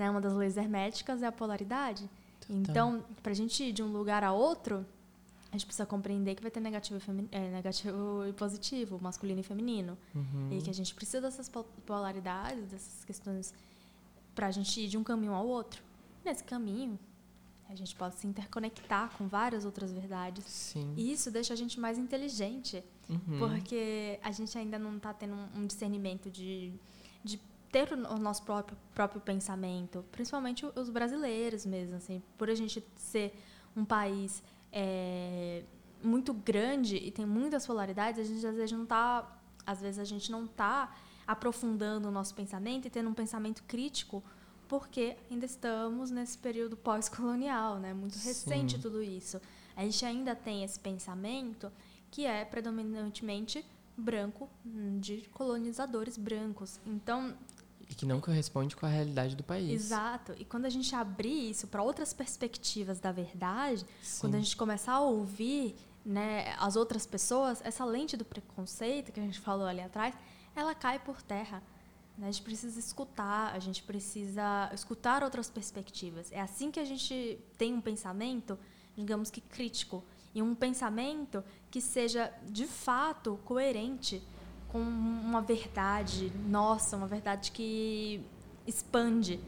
Né? 0.00 0.08
Uma 0.08 0.20
das 0.22 0.32
leis 0.32 0.56
herméticas 0.56 1.22
é 1.22 1.26
a 1.26 1.32
polaridade. 1.32 2.08
Total. 2.40 2.56
Então, 2.56 3.04
para 3.22 3.32
a 3.32 3.34
gente 3.34 3.62
ir 3.62 3.70
de 3.70 3.82
um 3.82 3.92
lugar 3.92 4.24
a 4.24 4.32
outro, 4.32 4.86
a 5.50 5.52
gente 5.52 5.66
precisa 5.66 5.84
compreender 5.84 6.34
que 6.34 6.40
vai 6.40 6.50
ter 6.50 6.58
negativo 6.58 6.98
e, 6.98 7.28
é, 7.30 7.50
negativo 7.50 8.26
e 8.26 8.32
positivo, 8.32 8.98
masculino 8.98 9.40
e 9.40 9.42
feminino. 9.42 9.98
Uhum. 10.14 10.48
E 10.52 10.62
que 10.62 10.70
a 10.70 10.72
gente 10.72 10.94
precisa 10.94 11.20
dessas 11.20 11.50
polaridades, 11.84 12.70
dessas 12.70 13.04
questões, 13.04 13.52
para 14.34 14.46
a 14.46 14.50
gente 14.50 14.80
ir 14.80 14.88
de 14.88 14.96
um 14.96 15.04
caminho 15.04 15.34
ao 15.34 15.46
outro. 15.46 15.82
Nesse 16.24 16.44
caminho, 16.44 16.98
a 17.68 17.74
gente 17.74 17.94
pode 17.94 18.14
se 18.14 18.26
interconectar 18.26 19.10
com 19.18 19.28
várias 19.28 19.66
outras 19.66 19.92
verdades. 19.92 20.46
Sim. 20.46 20.94
E 20.96 21.12
isso 21.12 21.30
deixa 21.30 21.52
a 21.52 21.56
gente 21.56 21.78
mais 21.78 21.98
inteligente, 21.98 22.82
uhum. 23.06 23.38
porque 23.38 24.18
a 24.22 24.32
gente 24.32 24.56
ainda 24.56 24.78
não 24.78 24.96
está 24.96 25.12
tendo 25.12 25.36
um 25.54 25.66
discernimento 25.66 26.30
de, 26.30 26.72
de 27.22 27.38
ter 27.70 27.92
o 27.92 28.18
nosso 28.18 28.42
próprio, 28.42 28.76
próprio 28.94 29.20
pensamento, 29.20 30.04
principalmente 30.10 30.66
os 30.74 30.90
brasileiros 30.90 31.64
mesmo, 31.64 31.96
assim, 31.96 32.22
por 32.36 32.50
a 32.50 32.54
gente 32.54 32.84
ser 32.96 33.32
um 33.76 33.84
país 33.84 34.42
é, 34.72 35.62
muito 36.02 36.32
grande 36.32 36.96
e 36.96 37.10
tem 37.10 37.24
muitas 37.24 37.66
polaridades, 37.66 38.20
a 38.20 38.24
gente 38.24 38.44
às 38.46 38.56
vezes 38.56 38.72
não 38.72 38.82
está, 38.82 39.38
às 39.64 39.80
vezes 39.80 39.98
a 39.98 40.04
gente 40.04 40.30
não 40.30 40.44
está 40.44 40.94
aprofundando 41.26 42.08
o 42.08 42.10
nosso 42.10 42.34
pensamento 42.34 42.86
e 42.86 42.90
tendo 42.90 43.08
um 43.08 43.14
pensamento 43.14 43.62
crítico, 43.64 44.22
porque 44.66 45.16
ainda 45.30 45.46
estamos 45.46 46.10
nesse 46.10 46.38
período 46.38 46.76
pós-colonial, 46.76 47.78
né? 47.78 47.92
Muito 47.92 48.16
recente 48.18 48.76
Sim. 48.76 48.80
tudo 48.80 49.02
isso. 49.02 49.40
A 49.76 49.82
gente 49.82 50.04
ainda 50.04 50.34
tem 50.34 50.64
esse 50.64 50.78
pensamento 50.78 51.70
que 52.10 52.24
é 52.24 52.44
predominantemente 52.44 53.64
branco, 53.96 54.48
de 54.98 55.28
colonizadores 55.32 56.16
brancos. 56.16 56.80
Então, 56.86 57.34
e 57.90 57.94
que 57.94 58.06
não 58.06 58.20
corresponde 58.20 58.76
com 58.76 58.86
a 58.86 58.88
realidade 58.88 59.34
do 59.34 59.42
país. 59.42 59.86
Exato. 59.86 60.32
E 60.38 60.44
quando 60.44 60.64
a 60.64 60.70
gente 60.70 60.94
abrir 60.94 61.50
isso 61.50 61.66
para 61.66 61.82
outras 61.82 62.12
perspectivas 62.12 63.00
da 63.00 63.10
verdade, 63.10 63.84
Sim. 64.00 64.20
quando 64.20 64.36
a 64.36 64.38
gente 64.38 64.56
começar 64.56 64.92
a 64.92 65.00
ouvir 65.00 65.74
né, 66.06 66.54
as 66.58 66.76
outras 66.76 67.04
pessoas, 67.04 67.60
essa 67.64 67.84
lente 67.84 68.16
do 68.16 68.24
preconceito 68.24 69.10
que 69.10 69.18
a 69.18 69.22
gente 69.24 69.40
falou 69.40 69.66
ali 69.66 69.80
atrás, 69.80 70.14
ela 70.54 70.72
cai 70.72 71.00
por 71.00 71.20
terra. 71.20 71.60
Né? 72.16 72.28
A 72.28 72.30
gente 72.30 72.44
precisa 72.44 72.78
escutar, 72.78 73.52
a 73.52 73.58
gente 73.58 73.82
precisa 73.82 74.70
escutar 74.72 75.24
outras 75.24 75.50
perspectivas. 75.50 76.30
É 76.30 76.40
assim 76.40 76.70
que 76.70 76.78
a 76.78 76.84
gente 76.84 77.40
tem 77.58 77.74
um 77.74 77.80
pensamento, 77.80 78.56
digamos 78.96 79.30
que 79.30 79.40
crítico, 79.40 80.04
e 80.32 80.40
um 80.40 80.54
pensamento 80.54 81.42
que 81.72 81.80
seja 81.80 82.32
de 82.46 82.66
fato 82.66 83.36
coerente 83.44 84.22
com 84.70 84.78
uma 84.78 85.40
verdade 85.40 86.32
nossa, 86.46 86.96
uma 86.96 87.06
verdade 87.06 87.52
que 87.52 88.24
expande. 88.66 89.40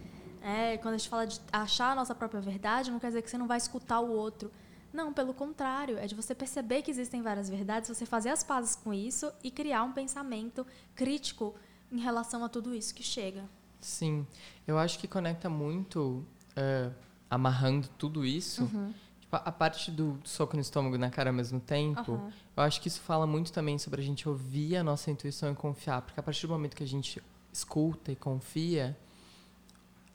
É, 0.43 0.77
quando 0.79 0.95
a 0.95 0.97
gente 0.99 1.09
fala 1.09 1.27
de 1.27 1.41
achar 1.53 1.93
a 1.93 1.95
nossa 1.95 2.15
própria 2.15 2.41
verdade, 2.41 2.91
não 2.91 2.99
quer 2.99 3.09
dizer 3.09 3.23
que 3.23 3.31
você 3.31 3.39
não 3.39 3.47
vai 3.47 3.59
escutar 3.59 4.01
o 4.01 4.11
outro. 4.11 4.51
Não, 4.93 5.13
pelo 5.13 5.33
contrário, 5.33 5.97
é 5.97 6.07
de 6.07 6.15
você 6.15 6.35
perceber 6.35 6.83
que 6.83 6.91
existem 6.91 7.23
várias 7.23 7.49
verdades, 7.49 7.89
você 7.89 8.05
fazer 8.05 8.29
as 8.29 8.45
pazes 8.45 8.77
com 8.77 8.93
isso 8.93 9.33
e 9.43 9.51
criar 9.51 9.85
um 9.85 9.93
pensamento 9.93 10.67
crítico 10.95 11.55
em 11.91 11.99
relação 11.99 12.45
a 12.45 12.49
tudo 12.49 12.75
isso 12.75 12.95
que 12.95 13.03
chega. 13.03 13.45
Sim, 13.81 14.27
eu 14.67 14.79
acho 14.79 14.99
que 14.99 15.09
conecta 15.09 15.49
muito, 15.49 16.25
uh, 16.57 16.95
amarrando 17.31 17.89
tudo 17.97 18.25
isso, 18.25 18.65
uhum. 18.65 18.93
A 19.33 19.51
parte 19.51 19.91
do 19.91 20.19
soco 20.25 20.57
no 20.57 20.61
estômago 20.61 20.99
na 20.99 21.09
cara 21.09 21.31
ao 21.31 21.35
mesmo 21.35 21.59
tempo, 21.59 22.13
uhum. 22.13 22.31
eu 22.55 22.63
acho 22.63 22.81
que 22.81 22.89
isso 22.89 23.01
fala 23.01 23.27
muito 23.27 23.51
também 23.51 23.79
sobre 23.79 24.03
a 24.03 24.05
gente 24.05 24.29
ouvir 24.29 24.77
a 24.77 24.85
nossa 24.85 25.11
intuição 25.11 25.51
e 25.51 25.55
confiar. 25.55 26.03
Porque 26.03 26.21
a 26.21 26.23
partir 26.23 26.47
do 26.47 26.53
momento 26.53 26.77
que 26.77 26.83
a 26.83 26.87
gente 26.87 27.23
escuta 27.51 28.13
e 28.13 28.17
confia, 28.17 28.97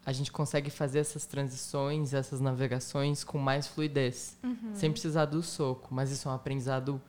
a 0.05 0.11
gente 0.11 0.31
consegue 0.31 0.69
fazer 0.69 0.99
essas 0.99 1.25
transições, 1.25 2.13
essas 2.13 2.39
navegações 2.39 3.23
com 3.23 3.39
mais 3.39 3.67
fluidez. 3.67 4.37
Uhum. 4.43 4.71
Sem 4.73 4.91
precisar 4.91 5.25
do 5.25 5.41
soco. 5.41 5.93
Mas 5.93 6.11
isso 6.11 6.29
é 6.29 6.31
um 6.31 6.35
aprendizado 6.35 7.01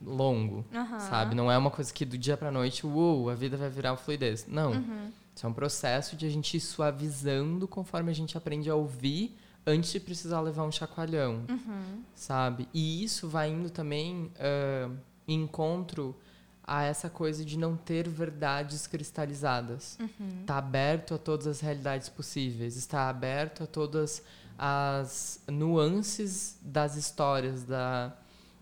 longo, 0.00 0.64
uhum. 0.72 1.00
sabe? 1.00 1.34
Não 1.34 1.50
é 1.50 1.58
uma 1.58 1.70
coisa 1.70 1.92
que 1.92 2.04
do 2.04 2.16
dia 2.16 2.36
pra 2.36 2.50
noite, 2.50 2.86
uou, 2.86 3.30
a 3.30 3.34
vida 3.34 3.56
vai 3.56 3.68
virar 3.68 3.96
fluidez. 3.96 4.46
Não. 4.46 4.72
Uhum. 4.72 5.10
Isso 5.34 5.44
é 5.44 5.48
um 5.48 5.52
processo 5.52 6.16
de 6.16 6.24
a 6.24 6.30
gente 6.30 6.56
ir 6.56 6.60
suavizando 6.60 7.68
conforme 7.68 8.10
a 8.10 8.14
gente 8.14 8.38
aprende 8.38 8.70
a 8.70 8.74
ouvir 8.74 9.36
antes 9.66 9.90
de 9.90 10.00
precisar 10.00 10.40
levar 10.40 10.64
um 10.64 10.70
chacoalhão, 10.70 11.44
uhum. 11.48 12.02
sabe? 12.14 12.68
E 12.72 13.02
isso 13.02 13.28
vai 13.28 13.50
indo 13.50 13.68
também 13.68 14.30
uh, 14.36 14.96
em 15.26 15.42
encontro 15.42 16.14
a 16.62 16.84
essa 16.84 17.10
coisa 17.10 17.44
de 17.44 17.58
não 17.58 17.76
ter 17.76 18.08
verdades 18.08 18.86
cristalizadas. 18.86 19.98
Uhum. 20.00 20.44
Tá 20.46 20.58
aberto 20.58 21.14
a 21.14 21.18
todas 21.18 21.46
as 21.46 21.60
realidades 21.60 22.08
possíveis, 22.08 22.76
está 22.76 23.08
aberto 23.08 23.64
a 23.64 23.66
todas 23.66 24.22
as 24.58 25.40
nuances 25.48 26.58
das 26.62 26.96
histórias, 26.96 27.64
da, 27.64 28.16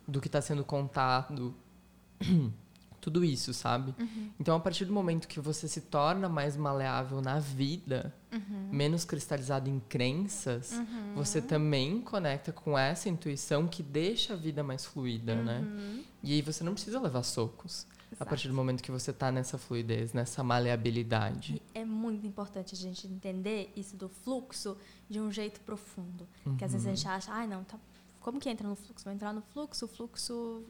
do 0.08 0.20
que 0.20 0.28
está 0.28 0.40
sendo 0.40 0.64
contado. 0.64 1.54
Tudo 3.04 3.22
isso, 3.22 3.52
sabe? 3.52 3.94
Uhum. 4.00 4.30
Então, 4.40 4.56
a 4.56 4.60
partir 4.60 4.86
do 4.86 4.92
momento 4.94 5.28
que 5.28 5.38
você 5.38 5.68
se 5.68 5.82
torna 5.82 6.26
mais 6.26 6.56
maleável 6.56 7.20
na 7.20 7.38
vida, 7.38 8.14
uhum. 8.32 8.70
menos 8.72 9.04
cristalizado 9.04 9.68
em 9.68 9.78
crenças, 9.78 10.72
uhum. 10.72 11.12
você 11.14 11.42
também 11.42 12.00
conecta 12.00 12.50
com 12.50 12.78
essa 12.78 13.10
intuição 13.10 13.68
que 13.68 13.82
deixa 13.82 14.32
a 14.32 14.36
vida 14.36 14.62
mais 14.62 14.86
fluida, 14.86 15.34
né? 15.34 15.58
Uhum. 15.60 16.02
E 16.22 16.32
aí 16.32 16.40
você 16.40 16.64
não 16.64 16.72
precisa 16.72 16.98
levar 16.98 17.22
socos. 17.24 17.86
A 18.12 18.14
Exato. 18.14 18.28
partir 18.30 18.48
do 18.48 18.54
momento 18.54 18.82
que 18.82 18.90
você 18.90 19.12
tá 19.12 19.30
nessa 19.30 19.58
fluidez, 19.58 20.14
nessa 20.14 20.42
maleabilidade. 20.42 21.60
E 21.74 21.78
é 21.78 21.84
muito 21.84 22.26
importante 22.26 22.74
a 22.74 22.78
gente 22.78 23.06
entender 23.06 23.70
isso 23.76 23.96
do 23.98 24.08
fluxo 24.08 24.78
de 25.10 25.20
um 25.20 25.30
jeito 25.30 25.60
profundo. 25.60 26.26
Que 26.56 26.64
às 26.64 26.72
vezes 26.72 26.86
a 26.86 26.90
Uhum. 26.90 26.96
gente 26.96 27.08
acha, 27.08 27.30
ai 27.32 27.46
não, 27.46 27.64
tá, 27.64 27.78
como 28.20 28.40
que 28.40 28.48
entra 28.48 28.66
no 28.66 28.74
fluxo? 28.74 29.04
Vai 29.04 29.12
entrar 29.14 29.34
no 29.34 29.42
fluxo, 29.42 29.84
o 29.84 29.88
fluxo 29.88 30.62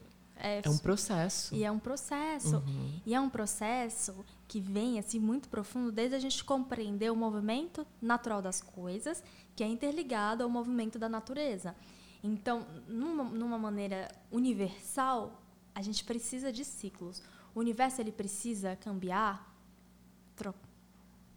é, 0.45 0.61
É 0.65 0.69
um 0.71 0.79
processo. 0.79 1.55
e 1.55 1.65
é 1.65 1.71
um 1.71 1.79
processo. 1.79 2.57
Uhum. 2.57 3.01
E 3.07 3.15
é 3.15 3.21
um 3.21 3.29
processo 3.31 4.25
que 4.47 4.61
vem 4.61 4.99
assim 4.99 5.19
muito 5.19 5.49
profundo 5.49 5.91
desde 5.91 6.15
a 6.17 6.19
gente 6.19 6.45
compreender 6.45 7.11
o 7.11 7.17
movimento 7.17 7.87
natural 8.01 8.43
das 8.43 8.61
coisas, 8.61 9.23
que 9.57 9.65
é 9.65 9.67
interligado 9.67 10.43
ao 10.43 10.51
movimento 10.51 10.99
da 10.99 11.09
natureza. 11.09 11.75
Então, 12.23 12.67
numa, 12.89 13.25
numa 13.25 13.59
maneira 13.59 14.09
universal, 14.31 15.43
a 15.75 15.83
gente 15.83 16.05
precisa 16.05 16.53
de 16.53 16.65
ciclos. 16.65 17.23
O 17.55 17.61
universo 17.61 18.01
ele 18.01 18.13
precisa 18.13 18.77
cambiar. 18.77 19.53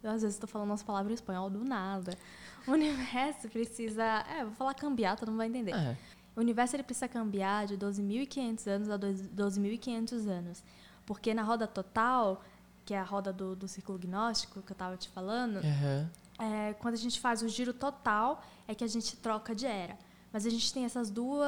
Eu 0.04 0.12
às 0.12 0.22
vezes 0.22 0.36
estou 0.36 0.48
falando 0.48 0.70
umas 0.70 0.84
palavras 0.84 1.12
em 1.12 1.15
espanhol 1.15 1.50
do 1.50 1.63
nada. 1.63 2.17
O 2.67 2.72
universo 2.72 3.50
precisa, 3.50 4.04
é, 4.04 4.43
vou 4.43 4.54
falar 4.54 4.74
cambiar, 4.74 5.17
todo 5.17 5.30
mundo 5.30 5.38
vai 5.39 5.48
entender. 5.48 5.74
É. 5.74 5.98
O 6.38 6.39
universo 6.39 6.76
ele 6.76 6.84
precisa 6.84 7.08
cambiar 7.08 7.65
de 7.65 7.76
12.500 7.78 8.67
anos 8.67 8.89
a 8.89 8.95
dois- 8.95 9.28
12.500 9.28 10.28
anos. 10.30 10.63
Porque 11.06 11.34
na 11.34 11.41
roda 11.41 11.65
total, 11.67 12.43
que 12.86 12.93
é 12.93 13.00
a 13.00 13.04
roda 13.04 13.34
do, 13.34 13.56
do 13.56 13.67
círculo 13.67 13.97
gnóstico 13.97 14.62
que 14.62 14.71
eu 14.71 14.76
estava 14.76 14.95
te 14.95 15.10
falando, 15.10 15.58
Aham. 15.58 16.10
é, 16.38 16.73
quando 16.76 16.93
a 16.93 16.97
gente 16.97 17.19
faz 17.19 17.41
o 17.41 17.50
giro 17.50 17.73
total, 17.73 18.43
é 18.67 18.76
que 18.76 18.84
a 18.84 18.88
gente 18.88 19.17
troca 19.17 19.56
de 19.56 19.65
era. 19.65 19.97
Mas 20.32 20.45
a 20.45 20.50
gente 20.50 20.71
tem 20.71 20.86
essas 20.86 21.10
duas, 21.10 21.47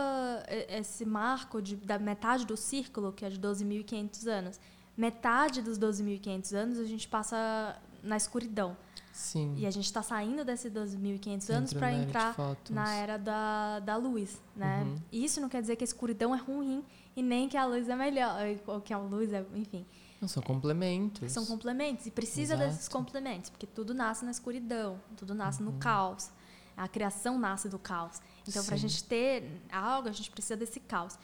esse 0.70 1.06
marco 1.06 1.62
de, 1.62 1.76
da 1.76 2.00
metade 2.00 2.46
do 2.46 2.58
círculo, 2.58 3.14
que 3.14 3.24
é 3.26 3.30
de 3.30 3.40
12.500 3.40 4.28
anos. 4.28 4.60
Metade 4.98 5.62
dos 5.62 5.78
12.500 5.78 6.54
anos 6.56 6.80
a 6.80 6.84
gente 6.86 7.08
passa 7.08 7.78
na 8.02 8.18
escuridão. 8.18 8.76
Sim. 9.20 9.54
E 9.58 9.66
a 9.66 9.72
gente 9.72 9.84
está 9.86 10.02
saindo 10.02 10.46
desses 10.46 10.72
12.500 10.72 11.50
anos 11.54 11.74
para 11.74 11.92
entrar 11.92 12.34
na 12.70 12.96
era 12.96 13.18
da, 13.18 13.80
da 13.80 13.98
luz, 13.98 14.42
né? 14.56 14.84
Uhum. 14.84 14.96
E 15.12 15.26
isso 15.26 15.42
não 15.42 15.50
quer 15.50 15.60
dizer 15.62 15.76
que 15.76 15.84
a 15.84 15.86
escuridão 15.86 16.34
é 16.34 16.38
ruim 16.38 16.86
e 17.18 17.22
nem 17.22 17.50
que 17.50 17.58
a 17.58 17.66
luz 17.66 17.90
é 17.90 17.96
melhor, 17.98 18.40
ou 18.66 18.80
que 18.80 18.94
a 18.94 18.98
luz 18.98 19.34
é, 19.34 19.46
enfim, 19.54 19.86
Não, 20.22 20.28
são 20.30 20.42
complementos. 20.42 21.30
são 21.34 21.46
complementos 21.46 22.06
e 22.06 22.12
precisa 22.12 22.54
Exato. 22.54 22.70
desses 22.72 22.88
complementos, 22.88 23.50
porque 23.50 23.68
tudo 23.68 23.94
nasce 23.94 24.24
na 24.24 24.32
escuridão, 24.32 24.98
tudo 25.18 25.36
nasce 25.36 25.62
Uhum. 25.62 25.72
no 25.74 25.78
caos. 25.80 26.32
A 26.78 26.88
criação 26.88 27.38
nasce 27.38 27.68
do 27.68 27.78
caos. 27.78 28.22
Então, 28.48 28.64
para 28.64 28.76
a 28.76 28.78
gente 28.78 29.04
ter 29.04 29.62
algo, 29.70 30.08
a 30.08 30.14
gente 30.14 30.32
precisa 30.32 30.56
desse 30.56 30.80
caos. 30.80 31.20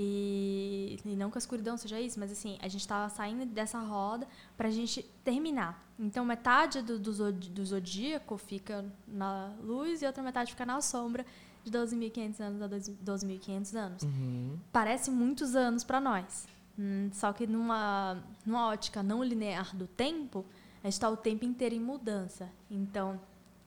E, 0.00 0.96
e 1.04 1.16
não 1.16 1.28
que 1.28 1.36
a 1.36 1.40
escuridão 1.40 1.76
seja 1.76 2.00
isso, 2.00 2.20
mas 2.20 2.30
assim, 2.30 2.56
a 2.62 2.68
gente 2.68 2.82
estava 2.82 3.08
saindo 3.08 3.44
dessa 3.46 3.80
roda 3.80 4.28
para 4.56 4.68
a 4.68 4.70
gente 4.70 5.02
terminar. 5.24 5.84
Então, 5.98 6.24
metade 6.24 6.80
do, 6.82 7.00
do, 7.00 7.32
do 7.32 7.66
zodíaco 7.66 8.38
fica 8.38 8.84
na 9.08 9.52
luz 9.60 10.00
e 10.00 10.06
outra 10.06 10.22
metade 10.22 10.52
fica 10.52 10.64
na 10.64 10.80
sombra 10.80 11.26
de 11.64 11.72
12.500 11.72 12.40
anos 12.40 12.62
a 12.62 12.68
12.500 12.68 13.74
anos. 13.74 14.02
Uhum. 14.04 14.56
Parece 14.72 15.10
muitos 15.10 15.56
anos 15.56 15.82
para 15.82 16.00
nós. 16.00 16.46
Hum, 16.78 17.10
só 17.12 17.32
que 17.32 17.44
numa, 17.44 18.22
numa 18.46 18.68
ótica 18.68 19.02
não 19.02 19.24
linear 19.24 19.74
do 19.74 19.88
tempo, 19.88 20.46
a 20.80 20.86
gente 20.86 20.92
está 20.92 21.10
o 21.10 21.16
tempo 21.16 21.44
inteiro 21.44 21.74
em 21.74 21.80
mudança. 21.80 22.48
Então, 22.70 23.20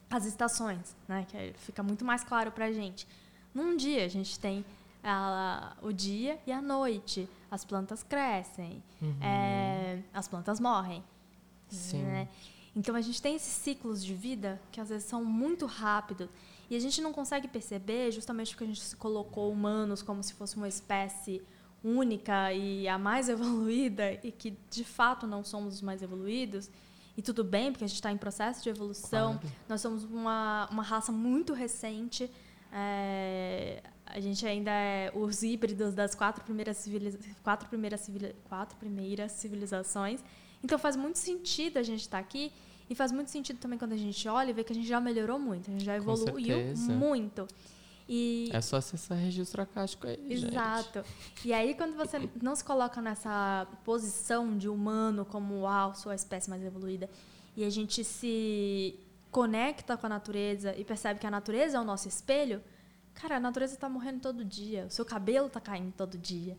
as 0.10 0.24
estações, 0.26 0.96
né, 1.10 1.26
que 1.28 1.36
aí 1.36 1.52
fica 1.58 1.84
muito 1.84 2.06
mais 2.06 2.24
claro 2.24 2.54
para 2.54 2.68
a 2.68 2.72
gente. 2.72 3.06
Num 3.54 3.76
dia, 3.76 4.06
a 4.06 4.08
gente 4.08 4.40
tem 4.40 4.64
a- 5.04 5.76
o 5.82 5.92
dia 5.92 6.40
e 6.46 6.52
a 6.52 6.62
noite. 6.62 7.28
As 7.50 7.66
plantas 7.66 8.02
crescem, 8.04 8.82
Uhum. 9.02 9.16
é, 9.22 10.00
as 10.14 10.28
plantas 10.28 10.60
morrem. 10.60 11.04
Sim. 11.70 12.02
né? 12.04 12.28
Então 12.76 12.96
a 12.96 13.02
gente 13.02 13.22
tem 13.22 13.36
esses 13.36 13.54
ciclos 13.54 14.04
de 14.04 14.14
vida 14.14 14.62
que 14.72 14.80
às 14.82 14.90
vezes 14.90 15.06
são 15.08 15.24
muito 15.24 15.66
rápidos 15.66 16.28
e 16.70 16.76
a 16.76 16.80
gente 16.80 17.02
não 17.02 17.12
consegue 17.14 17.48
perceber 17.48 18.12
justamente 18.12 18.52
porque 18.52 18.64
a 18.66 18.68
gente 18.68 18.82
se 18.82 18.96
colocou 18.96 19.52
humanos 19.52 20.02
como 20.02 20.22
se 20.22 20.34
fosse 20.34 20.56
uma 20.58 20.68
espécie 20.68 21.42
única 21.84 22.52
e 22.54 22.88
a 22.90 22.98
mais 22.98 23.28
evoluída 23.30 24.14
e 24.24 24.32
que 24.32 24.58
de 24.70 24.84
fato 24.84 25.26
não 25.26 25.44
somos 25.44 25.76
os 25.76 25.82
mais 25.82 26.02
evoluídos 26.02 26.70
e 27.18 27.22
tudo 27.22 27.44
bem 27.44 27.72
porque 27.72 27.84
a 27.86 27.88
gente 27.88 27.96
está 27.96 28.12
em 28.12 28.18
processo 28.18 28.62
de 28.64 28.70
evolução 28.70 29.38
Claro. 29.38 29.56
nós 29.68 29.82
somos 29.82 30.04
uma, 30.04 30.68
uma 30.72 30.84
raça 30.84 31.12
muito 31.12 31.54
recente 31.54 32.30
é, 32.72 33.82
a 34.14 34.20
gente 34.20 34.46
ainda 34.46 34.72
é 34.72 35.12
os 35.14 35.44
híbridos 35.44 35.94
das 35.94 36.14
quatro 36.14 36.44
primeiras, 36.44 36.78
civiliza 36.78 37.18
quatro 37.44 37.68
primeiras, 37.70 38.02
civili 38.02 38.36
quatro 38.48 38.78
primeiras 38.78 39.32
civilizações. 39.32 40.24
Então 40.64 40.78
faz 40.78 40.96
muito 40.96 41.18
sentido 41.18 41.78
a 41.78 41.84
gente 41.84 42.02
estar 42.02 42.20
aqui 42.20 42.52
e 42.90 42.96
faz 42.96 43.12
muito 43.12 43.32
sentido 43.32 43.58
também 43.58 43.80
quando 43.80 43.94
a 43.94 43.98
gente 43.98 44.28
olha 44.28 44.50
e 44.50 44.54
vê 44.54 44.64
que 44.64 44.74
a 44.74 44.76
gente 44.76 44.88
já 44.88 45.00
melhorou 45.00 45.40
muito, 45.40 45.70
a 45.70 45.74
gente 45.74 45.86
já 45.86 45.96
evoluiu 45.96 46.76
muito. 46.90 47.48
E 48.08 48.50
É 48.52 48.60
só 48.60 48.78
acessar 48.78 49.18
registro 49.18 49.62
acástico 49.62 50.06
aí, 50.06 50.18
gente. 50.38 50.52
Exato. 50.52 51.06
E 51.46 51.54
aí, 51.54 51.74
quando 51.74 51.96
você 51.96 52.30
não 52.42 52.54
se 52.54 52.64
coloca 52.64 53.02
nessa 53.02 53.66
posição 53.86 54.58
de 54.58 54.68
humano, 54.68 55.24
como, 55.24 55.62
uau, 55.62 55.96
sou 55.96 56.12
a 56.12 56.16
espécie 56.16 56.50
mais 56.50 56.62
evoluída, 56.62 57.10
e 57.56 57.64
a 57.64 57.70
gente 57.70 58.04
se 58.04 59.00
conecta 59.30 59.96
com 59.96 60.06
a 60.06 60.10
natureza 60.10 60.76
e 60.76 60.84
percebe 60.84 61.20
que 61.20 61.28
a 61.28 61.32
natureza 61.32 61.78
é 61.78 61.80
o 61.80 61.86
nosso 61.86 62.10
espelho, 62.10 62.62
cara, 63.14 63.38
a 63.38 63.40
natureza 63.40 63.74
está 63.74 63.88
morrendo 63.90 64.22
todo 64.22 64.44
dia, 64.44 64.86
o 64.88 64.92
seu 64.92 65.06
cabelo 65.06 65.48
está 65.48 65.60
caindo 65.60 65.92
todo 65.94 66.18
dia. 66.18 66.58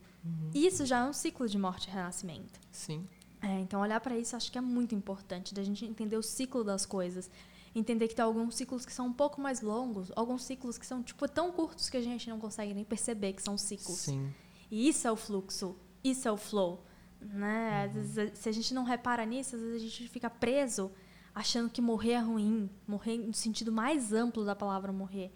Isso 0.55 0.87
já 0.87 1.01
é 1.01 1.05
um 1.05 1.13
ciclo 1.13 1.49
de 1.49 1.59
morte 1.59 1.89
e 1.89 1.91
renascimento. 1.91 2.61
Sim. 2.71 3.07
É, 3.41 3.59
então, 3.59 3.81
olhar 3.81 4.01
para 4.01 4.17
isso 4.17 4.37
acho 4.37 4.53
que 4.53 4.59
é 4.59 4.61
muito 4.61 4.95
importante, 4.95 5.53
da 5.53 5.63
gente 5.65 5.85
entender 5.85 6.17
o 6.17 6.23
ciclo 6.23 6.63
das 6.63 6.87
coisas. 6.87 7.29
Entender 7.75 8.07
que 8.07 8.15
tem 8.15 8.25
alguns 8.25 8.55
ciclos 8.55 8.87
que 8.87 8.93
são 8.93 9.07
um 9.07 9.13
pouco 9.13 9.41
mais 9.41 9.63
longos, 9.63 10.13
alguns 10.15 10.45
ciclos 10.45 10.79
que 10.79 10.87
são 10.87 11.03
tipo 11.03 11.27
tão 11.27 11.51
curtos 11.51 11.89
que 11.89 11.97
a 11.97 12.03
gente 12.03 12.29
não 12.29 12.39
consegue 12.39 12.73
nem 12.75 12.85
perceber 12.85 13.33
que 13.33 13.43
são 13.43 13.57
ciclos. 13.59 13.99
Sim. 13.99 14.33
E 14.71 14.89
isso 14.89 15.09
é 15.09 15.13
o 15.13 15.17
fluxo, 15.17 15.77
isso 16.05 16.29
é 16.29 16.33
o 16.33 16.37
flow. 16.37 16.85
Né? 17.21 17.85
Às 17.85 17.93
vezes, 17.93 18.39
se 18.39 18.49
a 18.49 18.53
gente 18.53 18.75
não 18.75 18.85
repara 18.85 19.25
nisso, 19.25 19.57
às 19.57 19.63
vezes 19.63 19.77
a 19.77 19.85
gente 19.85 20.09
fica 20.09 20.29
preso 20.29 20.93
achando 21.35 21.71
que 21.71 21.81
morrer 21.81 22.13
é 22.13 22.21
ruim, 22.21 22.69
morrer 22.87 23.17
no 23.17 23.33
sentido 23.33 23.73
mais 23.73 24.13
amplo 24.13 24.45
da 24.45 24.55
palavra 24.55 24.93
morrer. 24.93 25.33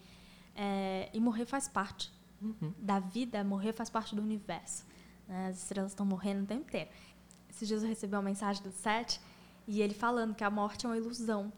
É, 0.56 1.10
e 1.12 1.20
morrer 1.20 1.44
faz 1.46 1.68
parte 1.68 2.10
Uhum. 2.40 2.72
da 2.78 2.98
vida, 2.98 3.42
morrer 3.44 3.72
faz 3.72 3.88
parte 3.90 4.14
do 4.14 4.20
universo. 4.22 4.84
né? 5.28 5.48
As 5.48 5.58
estrelas 5.62 5.92
estão 5.92 6.04
morrendo 6.06 6.42
o 6.44 6.46
tempo 6.46 6.62
inteiro. 6.62 6.90
Esses 7.48 7.66
dias 7.68 7.82
eu 7.82 7.88
recebi 7.88 8.14
uma 8.14 8.22
mensagem 8.22 8.62
do 8.62 8.70
Seth 8.72 9.18
e 9.66 9.80
ele 9.80 9.94
falando 9.94 10.34
que 10.34 10.44
a 10.44 10.50
morte 10.50 10.84
é 10.86 10.88
uma 10.88 10.96
ilusão. 10.96 11.52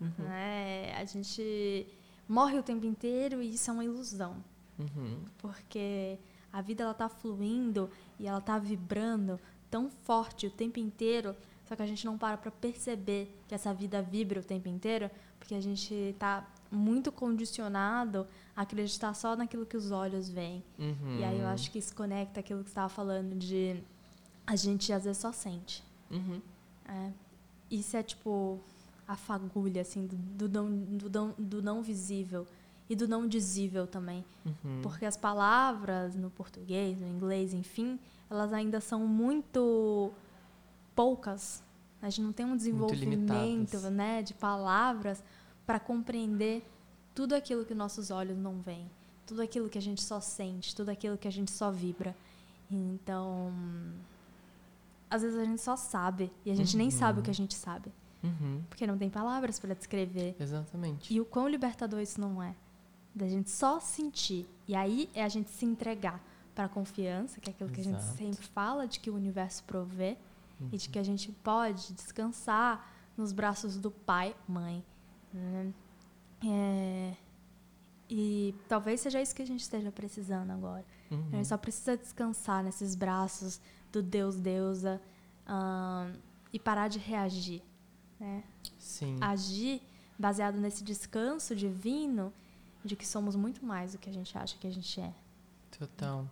Uhum. 0.00 0.10
né? 0.18 0.92
A 0.96 1.04
gente 1.04 1.86
morre 2.28 2.58
o 2.58 2.62
tempo 2.62 2.84
inteiro 2.86 3.40
e 3.42 3.54
isso 3.54 3.70
é 3.70 3.72
uma 3.72 3.84
ilusão 3.84 4.36
Uhum. 4.78 5.18
porque 5.38 6.18
a 6.52 6.60
vida 6.60 6.82
ela 6.84 6.94
tá 6.94 7.08
fluindo 7.08 7.88
e 8.18 8.26
ela 8.26 8.40
tá 8.40 8.58
vibrando 8.58 9.38
tão 9.70 9.88
forte 9.90 10.46
o 10.46 10.50
tempo 10.50 10.78
inteiro, 10.80 11.34
só 11.68 11.74
que 11.76 11.82
a 11.82 11.86
gente 11.86 12.04
não 12.04 12.16
para 12.18 12.36
para 12.36 12.50
perceber 12.50 13.32
que 13.48 13.54
essa 13.54 13.72
vida 13.72 14.02
vibra 14.02 14.40
o 14.40 14.42
tempo 14.44 14.68
inteiro, 14.68 15.10
porque 15.38 15.54
a 15.54 15.60
gente 15.60 15.92
está 15.94 16.46
muito 16.72 17.12
condicionado 17.12 18.26
a 18.56 18.62
acreditar 18.62 19.14
só 19.14 19.36
naquilo 19.36 19.66
que 19.66 19.76
os 19.76 19.90
olhos 19.90 20.28
veem. 20.28 20.64
Uhum. 20.78 21.18
E 21.18 21.24
aí 21.24 21.38
eu 21.38 21.46
acho 21.46 21.70
que 21.70 21.78
isso 21.78 21.94
conecta 21.94 22.40
aquilo 22.40 22.60
que 22.60 22.70
você 22.70 22.72
estava 22.72 22.88
falando 22.88 23.36
de 23.36 23.82
a 24.46 24.56
gente 24.56 24.92
às 24.92 25.04
vezes 25.04 25.18
só 25.18 25.30
sente. 25.30 25.84
Uhum. 26.10 26.40
É, 26.88 27.10
isso 27.70 27.96
é 27.96 28.02
tipo 28.02 28.58
a 29.06 29.16
fagulha 29.16 29.82
assim 29.82 30.06
do, 30.06 30.48
do, 30.48 30.48
não, 30.48 30.70
do, 30.70 31.10
não, 31.10 31.34
do 31.38 31.62
não 31.62 31.82
visível 31.82 32.46
e 32.88 32.96
do 32.96 33.06
não 33.06 33.26
dizível 33.26 33.86
também. 33.86 34.24
Uhum. 34.44 34.80
Porque 34.82 35.04
as 35.04 35.16
palavras 35.16 36.14
no 36.14 36.30
português, 36.30 36.98
no 36.98 37.06
inglês, 37.06 37.52
enfim, 37.52 37.98
elas 38.30 38.52
ainda 38.52 38.80
são 38.80 39.06
muito 39.06 40.10
poucas. 40.94 41.62
A 42.00 42.10
gente 42.10 42.22
não 42.22 42.32
tem 42.32 42.44
um 42.44 42.56
desenvolvimento 42.56 43.78
né, 43.90 44.22
de 44.22 44.34
palavras 44.34 45.22
para 45.66 45.78
compreender 45.80 46.64
tudo 47.14 47.34
aquilo 47.34 47.64
que 47.64 47.74
nossos 47.74 48.10
olhos 48.10 48.36
não 48.36 48.60
veem, 48.60 48.90
tudo 49.26 49.42
aquilo 49.42 49.68
que 49.68 49.78
a 49.78 49.82
gente 49.82 50.02
só 50.02 50.20
sente, 50.20 50.74
tudo 50.74 50.88
aquilo 50.90 51.16
que 51.18 51.28
a 51.28 51.32
gente 51.32 51.50
só 51.50 51.70
vibra. 51.70 52.16
Então, 52.70 53.52
às 55.10 55.22
vezes 55.22 55.38
a 55.38 55.44
gente 55.44 55.60
só 55.60 55.76
sabe 55.76 56.32
e 56.44 56.50
a 56.50 56.54
gente 56.54 56.76
nem 56.76 56.90
sabe 56.90 57.20
o 57.20 57.22
que 57.22 57.30
a 57.30 57.34
gente 57.34 57.54
sabe, 57.54 57.92
Uhum. 58.22 58.62
porque 58.68 58.86
não 58.86 58.96
tem 58.96 59.10
palavras 59.10 59.58
para 59.58 59.74
descrever. 59.74 60.34
Exatamente. 60.38 61.12
E 61.12 61.20
o 61.20 61.24
quão 61.24 61.48
libertador 61.48 62.00
isso 62.00 62.20
não 62.20 62.42
é. 62.42 62.54
Da 63.14 63.28
gente 63.28 63.50
só 63.50 63.78
sentir. 63.78 64.46
E 64.66 64.74
aí 64.74 65.10
é 65.14 65.22
a 65.22 65.28
gente 65.28 65.50
se 65.50 65.66
entregar 65.66 66.18
para 66.54 66.64
a 66.64 66.68
confiança, 66.68 67.40
que 67.40 67.50
é 67.50 67.52
aquilo 67.52 67.68
que 67.70 67.80
a 67.80 67.84
gente 67.84 67.98
Exato. 67.98 68.16
sempre 68.16 68.46
fala, 68.46 68.86
de 68.86 69.00
que 69.00 69.10
o 69.10 69.14
universo 69.14 69.62
provê. 69.64 70.16
E 70.70 70.76
de 70.76 70.88
que 70.88 70.98
a 70.98 71.02
gente 71.02 71.32
pode 71.32 71.92
descansar 71.92 72.88
nos 73.16 73.32
braços 73.32 73.76
do 73.76 73.90
pai, 73.90 74.34
mãe. 74.46 74.82
Né? 75.32 75.72
É, 76.44 77.16
E 78.14 78.54
talvez 78.68 79.00
seja 79.00 79.22
isso 79.22 79.34
que 79.34 79.40
a 79.40 79.46
gente 79.46 79.60
esteja 79.60 79.90
precisando 79.90 80.50
agora. 80.50 80.84
Uhum. 81.10 81.28
A 81.32 81.36
gente 81.36 81.48
só 81.48 81.56
precisa 81.56 81.96
descansar 81.96 82.62
nesses 82.62 82.94
braços 82.94 83.60
do 83.90 84.02
Deus, 84.02 84.36
deusa 84.36 85.00
um, 85.48 86.12
e 86.52 86.58
parar 86.58 86.88
de 86.88 86.98
reagir. 86.98 87.62
Né? 88.20 88.44
Sim. 88.78 89.16
Agir 89.20 89.80
baseado 90.18 90.58
nesse 90.58 90.84
descanso 90.84 91.56
divino 91.56 92.32
de 92.84 92.96
que 92.96 93.06
somos 93.06 93.34
muito 93.34 93.64
mais 93.64 93.92
do 93.92 93.98
que 93.98 94.10
a 94.10 94.12
gente 94.12 94.36
acha 94.36 94.58
que 94.58 94.66
a 94.66 94.70
gente 94.70 95.00
é. 95.00 95.14
Total. 95.78 96.28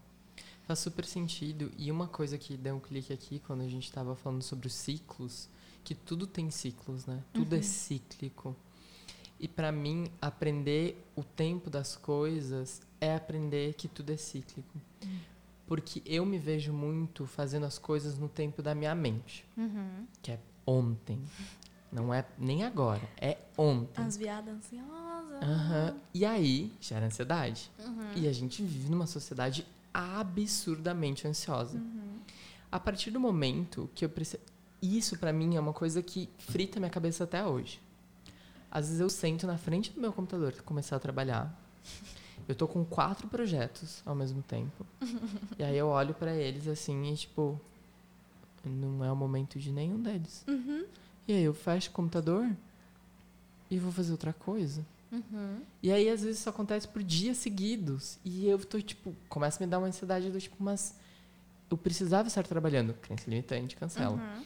Faz 0.66 0.80
super 0.80 1.04
sentido. 1.04 1.72
E 1.78 1.90
uma 1.90 2.06
coisa 2.06 2.36
que 2.36 2.56
deu 2.56 2.76
um 2.76 2.80
clique 2.80 3.12
aqui 3.12 3.38
quando 3.40 3.62
a 3.62 3.68
gente 3.68 3.84
estava 3.84 4.14
falando 4.14 4.42
sobre 4.42 4.66
os 4.66 4.74
ciclos, 4.74 5.48
que 5.82 5.94
tudo 5.94 6.26
tem 6.26 6.50
ciclos, 6.50 7.06
né? 7.06 7.22
Tudo 7.32 7.54
é 7.54 7.56
uhum. 7.56 7.60
é 7.60 7.62
cíclico. 7.62 8.56
E 9.40 9.48
para 9.48 9.72
mim, 9.72 10.12
aprender 10.20 11.02
o 11.16 11.24
tempo 11.24 11.70
das 11.70 11.96
coisas 11.96 12.82
é 13.00 13.14
aprender 13.14 13.72
que 13.72 13.88
tudo 13.88 14.12
é 14.12 14.16
cíclico. 14.16 14.78
Uhum. 15.02 15.18
Porque 15.66 16.02
eu 16.04 16.26
me 16.26 16.38
vejo 16.38 16.74
muito 16.74 17.26
fazendo 17.26 17.64
as 17.64 17.78
coisas 17.78 18.18
no 18.18 18.28
tempo 18.28 18.60
da 18.60 18.74
minha 18.74 18.94
mente, 18.94 19.46
uhum. 19.56 20.06
que 20.20 20.32
é 20.32 20.38
ontem. 20.66 21.18
Não 21.90 22.12
é 22.12 22.24
nem 22.38 22.64
agora, 22.64 23.02
é 23.16 23.38
ontem. 23.56 24.04
As 24.04 24.16
viadas 24.16 24.54
ansiosas. 24.56 25.42
Uhum. 25.42 26.00
E 26.12 26.24
aí, 26.26 26.72
gera 26.78 27.06
ansiedade. 27.06 27.70
Uhum. 27.78 28.12
E 28.16 28.28
a 28.28 28.32
gente 28.32 28.62
vive 28.62 28.90
numa 28.90 29.06
sociedade 29.06 29.66
absurdamente 29.92 31.26
ansiosa. 31.26 31.78
Uhum. 31.78 32.18
A 32.70 32.78
partir 32.78 33.10
do 33.10 33.18
momento 33.18 33.90
que 33.94 34.04
eu 34.04 34.08
preciso. 34.08 34.42
Isso, 34.82 35.18
para 35.18 35.32
mim, 35.32 35.56
é 35.56 35.60
uma 35.60 35.72
coisa 35.72 36.02
que 36.02 36.28
frita 36.38 36.78
minha 36.78 36.90
cabeça 36.90 37.24
até 37.24 37.44
hoje. 37.44 37.80
Às 38.70 38.86
vezes 38.86 39.00
eu 39.00 39.10
sento 39.10 39.46
na 39.46 39.58
frente 39.58 39.90
do 39.92 40.00
meu 40.00 40.12
computador 40.12 40.52
para 40.52 40.62
começar 40.62 40.96
a 40.96 41.00
trabalhar. 41.00 41.58
Eu 42.46 42.54
tô 42.54 42.68
com 42.68 42.84
quatro 42.84 43.28
projetos 43.28 44.02
ao 44.06 44.14
mesmo 44.14 44.42
tempo. 44.42 44.86
e 45.58 45.62
aí 45.62 45.76
eu 45.76 45.88
olho 45.88 46.14
para 46.14 46.34
eles 46.34 46.68
assim 46.68 47.12
e, 47.12 47.16
tipo, 47.16 47.60
não 48.64 49.04
é 49.04 49.10
o 49.10 49.16
momento 49.16 49.58
de 49.58 49.72
nenhum 49.72 50.00
deles. 50.00 50.44
Uhum. 50.46 50.84
E 51.26 51.32
aí 51.32 51.42
eu 51.42 51.54
fecho 51.54 51.90
o 51.90 51.92
computador 51.92 52.48
e 53.70 53.78
vou 53.78 53.92
fazer 53.92 54.12
outra 54.12 54.32
coisa. 54.32 54.84
Uhum. 55.10 55.60
E 55.82 55.90
aí, 55.90 56.08
às 56.08 56.22
vezes, 56.22 56.40
isso 56.40 56.48
acontece 56.48 56.86
por 56.86 57.02
dias 57.02 57.36
seguidos. 57.36 58.18
E 58.24 58.46
eu 58.48 58.58
tô, 58.58 58.80
tipo, 58.80 59.14
começa 59.28 59.62
a 59.62 59.66
me 59.66 59.70
dar 59.70 59.78
uma 59.78 59.88
ansiedade 59.88 60.30
do 60.30 60.40
tipo, 60.40 60.56
mas 60.58 60.94
eu 61.70 61.76
precisava 61.76 62.28
estar 62.28 62.46
trabalhando. 62.46 62.94
Crença 62.94 63.28
limitante, 63.28 63.76
cancela. 63.76 64.16
Uhum. 64.16 64.44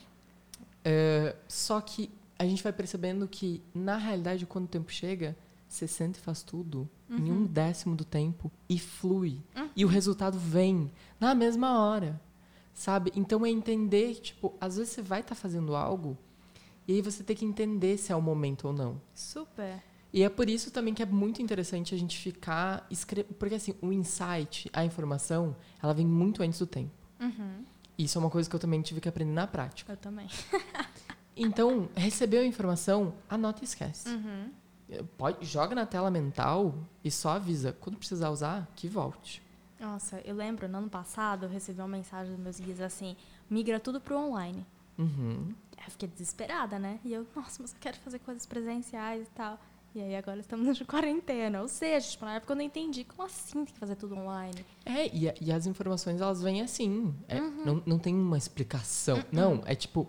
É, 0.85 1.37
só 1.49 1.81
que 1.81 2.11
a 2.39 2.45
gente 2.47 2.63
vai 2.63 2.73
percebendo 2.73 3.27
que, 3.29 3.63
na 3.75 3.97
realidade, 3.97 4.47
quando 4.47 4.65
o 4.65 4.69
tempo 4.69 4.91
chega, 4.91 5.37
você 5.69 5.87
sente 5.87 6.19
e 6.19 6.23
faz 6.23 6.43
tudo 6.43 6.89
uhum. 7.09 7.17
em 7.19 7.33
um 7.33 7.47
décimo 7.47 7.97
do 7.97 8.05
tempo 8.05 8.51
e 8.69 8.79
flui. 8.79 9.41
E 9.75 9.85
o 9.85 9.89
resultado 9.89 10.39
vem 10.39 10.91
na 11.19 11.35
mesma 11.35 11.81
hora. 11.81 12.21
Sabe? 12.73 13.13
Então 13.15 13.47
é 13.47 13.51
entender, 13.51 14.17
tipo, 14.17 14.53
às 14.61 14.77
vezes 14.77 14.93
você 14.93 15.03
vai 15.03 15.21
estar 15.21 15.37
tá 15.37 15.41
fazendo 15.41 15.77
algo 15.77 16.19
e 16.87 16.95
aí 16.95 17.03
você 17.03 17.23
tem 17.23 17.35
que 17.35 17.45
entender 17.45 17.97
se 17.97 18.13
é 18.13 18.17
o 18.17 18.21
momento 18.21 18.67
ou 18.67 18.73
não. 18.73 19.01
Super. 19.15 19.83
E 20.13 20.23
é 20.23 20.29
por 20.29 20.49
isso 20.49 20.71
também 20.71 20.95
que 20.95 21.03
é 21.03 21.07
muito 21.07 21.43
interessante 21.43 21.95
a 21.95 21.99
gente 21.99 22.19
ficar 22.19 22.87
escrevendo. 22.91 23.35
Porque 23.35 23.55
assim, 23.55 23.75
o 23.81 23.93
insight, 23.93 24.71
a 24.73 24.85
informação, 24.85 25.57
ela 25.83 25.95
vem 25.95 26.07
muito 26.07 26.43
antes 26.43 26.59
do 26.59 26.67
tempo. 26.67 26.93
Uhum. 27.21 27.65
Isso 27.97 28.19
é 28.19 28.21
uma 28.21 28.31
coisa 28.31 28.49
que 28.49 28.55
eu 28.55 28.61
também 28.61 28.83
tive 28.83 29.01
que 29.01 29.09
aprender 29.09 29.33
na 29.33 29.47
prática. 29.47 29.93
Eu 29.93 29.97
também. 29.97 30.29
então, 31.37 31.89
recebeu 31.95 32.43
a 32.43 32.47
informação, 32.47 33.15
anota 33.29 33.63
e 33.63 33.65
esquece. 33.65 34.09
Uhum. 34.09 34.51
Pode, 35.17 35.45
joga 35.45 35.75
na 35.75 35.87
tela 35.87 36.11
mental 36.11 36.75
e 37.03 37.11
só 37.11 37.31
avisa. 37.31 37.73
Quando 37.81 37.97
precisar 37.97 38.31
usar, 38.31 38.69
que 38.77 38.87
volte. 38.87 39.43
Nossa, 39.81 40.21
eu 40.25 40.35
lembro, 40.35 40.69
no 40.69 40.79
ano 40.79 40.89
passado, 40.89 41.47
eu 41.47 41.51
recebi 41.51 41.81
uma 41.81 41.89
mensagem 41.89 42.33
dos 42.33 42.43
meus 42.43 42.61
guias 42.61 42.81
assim: 42.81 43.17
migra 43.51 43.81
tudo 43.81 44.01
pro 44.01 44.17
online. 44.17 44.65
Uhum. 44.99 45.53
Eu 45.77 45.91
fiquei 45.91 46.09
desesperada, 46.09 46.79
né? 46.79 47.01
E 47.05 47.13
eu, 47.13 47.27
nossa, 47.35 47.61
mas 47.61 47.73
eu 47.73 47.79
quero 47.81 47.97
fazer 47.99 48.19
coisas 48.21 48.47
presenciais 48.47 49.27
e 49.27 49.31
tal. 49.31 49.59
E 49.95 50.01
aí 50.01 50.17
agora 50.17 50.41
estamos 50.41 50.77
de 50.77 50.85
quarentena. 50.87 51.61
Ou 51.61 51.69
seja, 51.69 52.09
tipo, 52.09 52.25
na 52.25 52.35
época 52.35 52.53
eu 52.53 52.57
não 52.57 52.63
entendi. 52.63 53.05
Como 53.05 53.27
assim 53.27 53.65
tem 53.65 53.75
que 53.75 53.79
fazer 53.79 53.97
tudo 53.97 54.17
online? 54.17 54.65
É, 54.85 55.07
e, 55.09 55.33
e 55.41 55.53
as 55.53 55.67
informações 55.67 56.21
elas 56.21 56.43
vêm 56.43 56.63
assim. 56.63 57.15
É, 57.29 57.41
uhum. 57.41 57.65
não, 57.65 57.83
não 57.87 57.99
tem 57.99 58.15
uma 58.15 58.39
explicação. 58.39 59.19
Uhum. 59.19 59.25
Não, 59.33 59.63
é 59.67 59.75
tipo, 59.75 60.09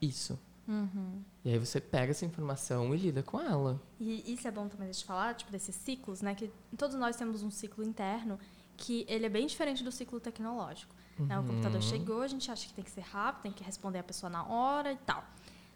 isso. 0.00 0.38
Uhum. 0.68 1.22
E 1.44 1.50
aí 1.50 1.58
você 1.58 1.80
pega 1.80 2.10
essa 2.10 2.24
informação 2.24 2.94
e 2.94 2.98
lida 2.98 3.22
com 3.22 3.40
ela. 3.40 3.80
E 4.00 4.32
isso 4.32 4.48
é 4.48 4.50
bom 4.50 4.68
também 4.68 4.90
de 4.90 5.04
falar, 5.04 5.34
tipo, 5.34 5.52
desses 5.52 5.74
ciclos, 5.76 6.22
né? 6.22 6.34
Que 6.34 6.50
todos 6.76 6.96
nós 6.96 7.16
temos 7.16 7.42
um 7.42 7.50
ciclo 7.50 7.84
interno 7.84 8.38
que 8.76 9.06
ele 9.08 9.26
é 9.26 9.28
bem 9.28 9.46
diferente 9.46 9.82
do 9.82 9.92
ciclo 9.92 10.20
tecnológico. 10.20 10.94
Uhum. 11.18 11.26
Né? 11.26 11.38
O 11.38 11.44
computador 11.44 11.76
uhum. 11.76 11.88
chegou, 11.88 12.22
a 12.22 12.28
gente 12.28 12.50
acha 12.50 12.66
que 12.66 12.74
tem 12.74 12.84
que 12.84 12.90
ser 12.90 13.00
rápido, 13.02 13.42
tem 13.42 13.52
que 13.52 13.64
responder 13.64 13.98
a 13.98 14.02
pessoa 14.02 14.28
na 14.28 14.44
hora 14.46 14.92
e 14.92 14.96
tal. 14.96 15.24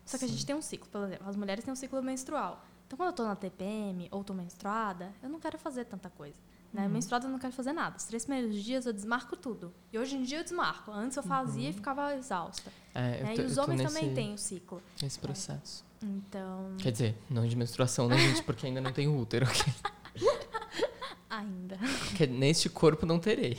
Só 0.04 0.18
que 0.18 0.24
Sim. 0.24 0.26
a 0.26 0.28
gente 0.34 0.46
tem 0.46 0.56
um 0.56 0.62
ciclo, 0.62 0.88
por 0.90 1.04
exemplo, 1.04 1.28
as 1.28 1.36
mulheres 1.36 1.64
têm 1.64 1.72
um 1.72 1.76
ciclo 1.76 2.02
menstrual. 2.02 2.64
Então, 2.86 2.96
quando 2.96 3.08
eu 3.08 3.10
estou 3.10 3.26
na 3.26 3.36
TPM 3.36 4.08
ou 4.10 4.22
estou 4.22 4.34
menstruada, 4.34 5.12
eu 5.22 5.28
não 5.28 5.38
quero 5.38 5.56
fazer 5.56 5.84
tanta 5.84 6.10
coisa. 6.10 6.36
Né? 6.72 6.84
Uhum. 6.86 6.90
Menstruada 6.90 7.26
eu 7.26 7.30
não 7.30 7.38
quero 7.38 7.52
fazer 7.52 7.72
nada. 7.72 7.96
Os 7.96 8.04
três 8.04 8.24
primeiros 8.24 8.62
dias 8.62 8.86
eu 8.86 8.92
desmarco 8.92 9.36
tudo. 9.36 9.72
E 9.92 9.98
hoje 9.98 10.16
em 10.16 10.22
dia 10.22 10.38
eu 10.38 10.44
desmarco. 10.44 10.92
Antes 10.92 11.16
eu 11.16 11.22
fazia 11.22 11.64
uhum. 11.64 11.70
e 11.70 11.72
ficava 11.72 12.14
exausta. 12.14 12.72
É, 12.94 13.22
né? 13.22 13.34
tô, 13.34 13.42
e 13.42 13.44
os 13.44 13.58
homens 13.58 13.80
nesse, 13.80 13.94
também 13.94 14.14
têm 14.14 14.34
o 14.34 14.38
ciclo. 14.38 14.82
Esse 15.02 15.18
processo. 15.18 15.84
É. 16.02 16.06
Então. 16.06 16.76
Quer 16.78 16.92
dizer, 16.92 17.18
não 17.28 17.46
de 17.46 17.56
menstruação, 17.56 18.08
né, 18.08 18.16
gente? 18.18 18.42
Porque 18.42 18.66
ainda 18.66 18.80
não 18.80 18.92
tenho 18.92 19.16
útero. 19.18 19.46
ainda. 21.28 21.78
Porque 22.08 22.26
neste 22.26 22.68
corpo 22.68 23.04
não 23.04 23.18
terei. 23.18 23.58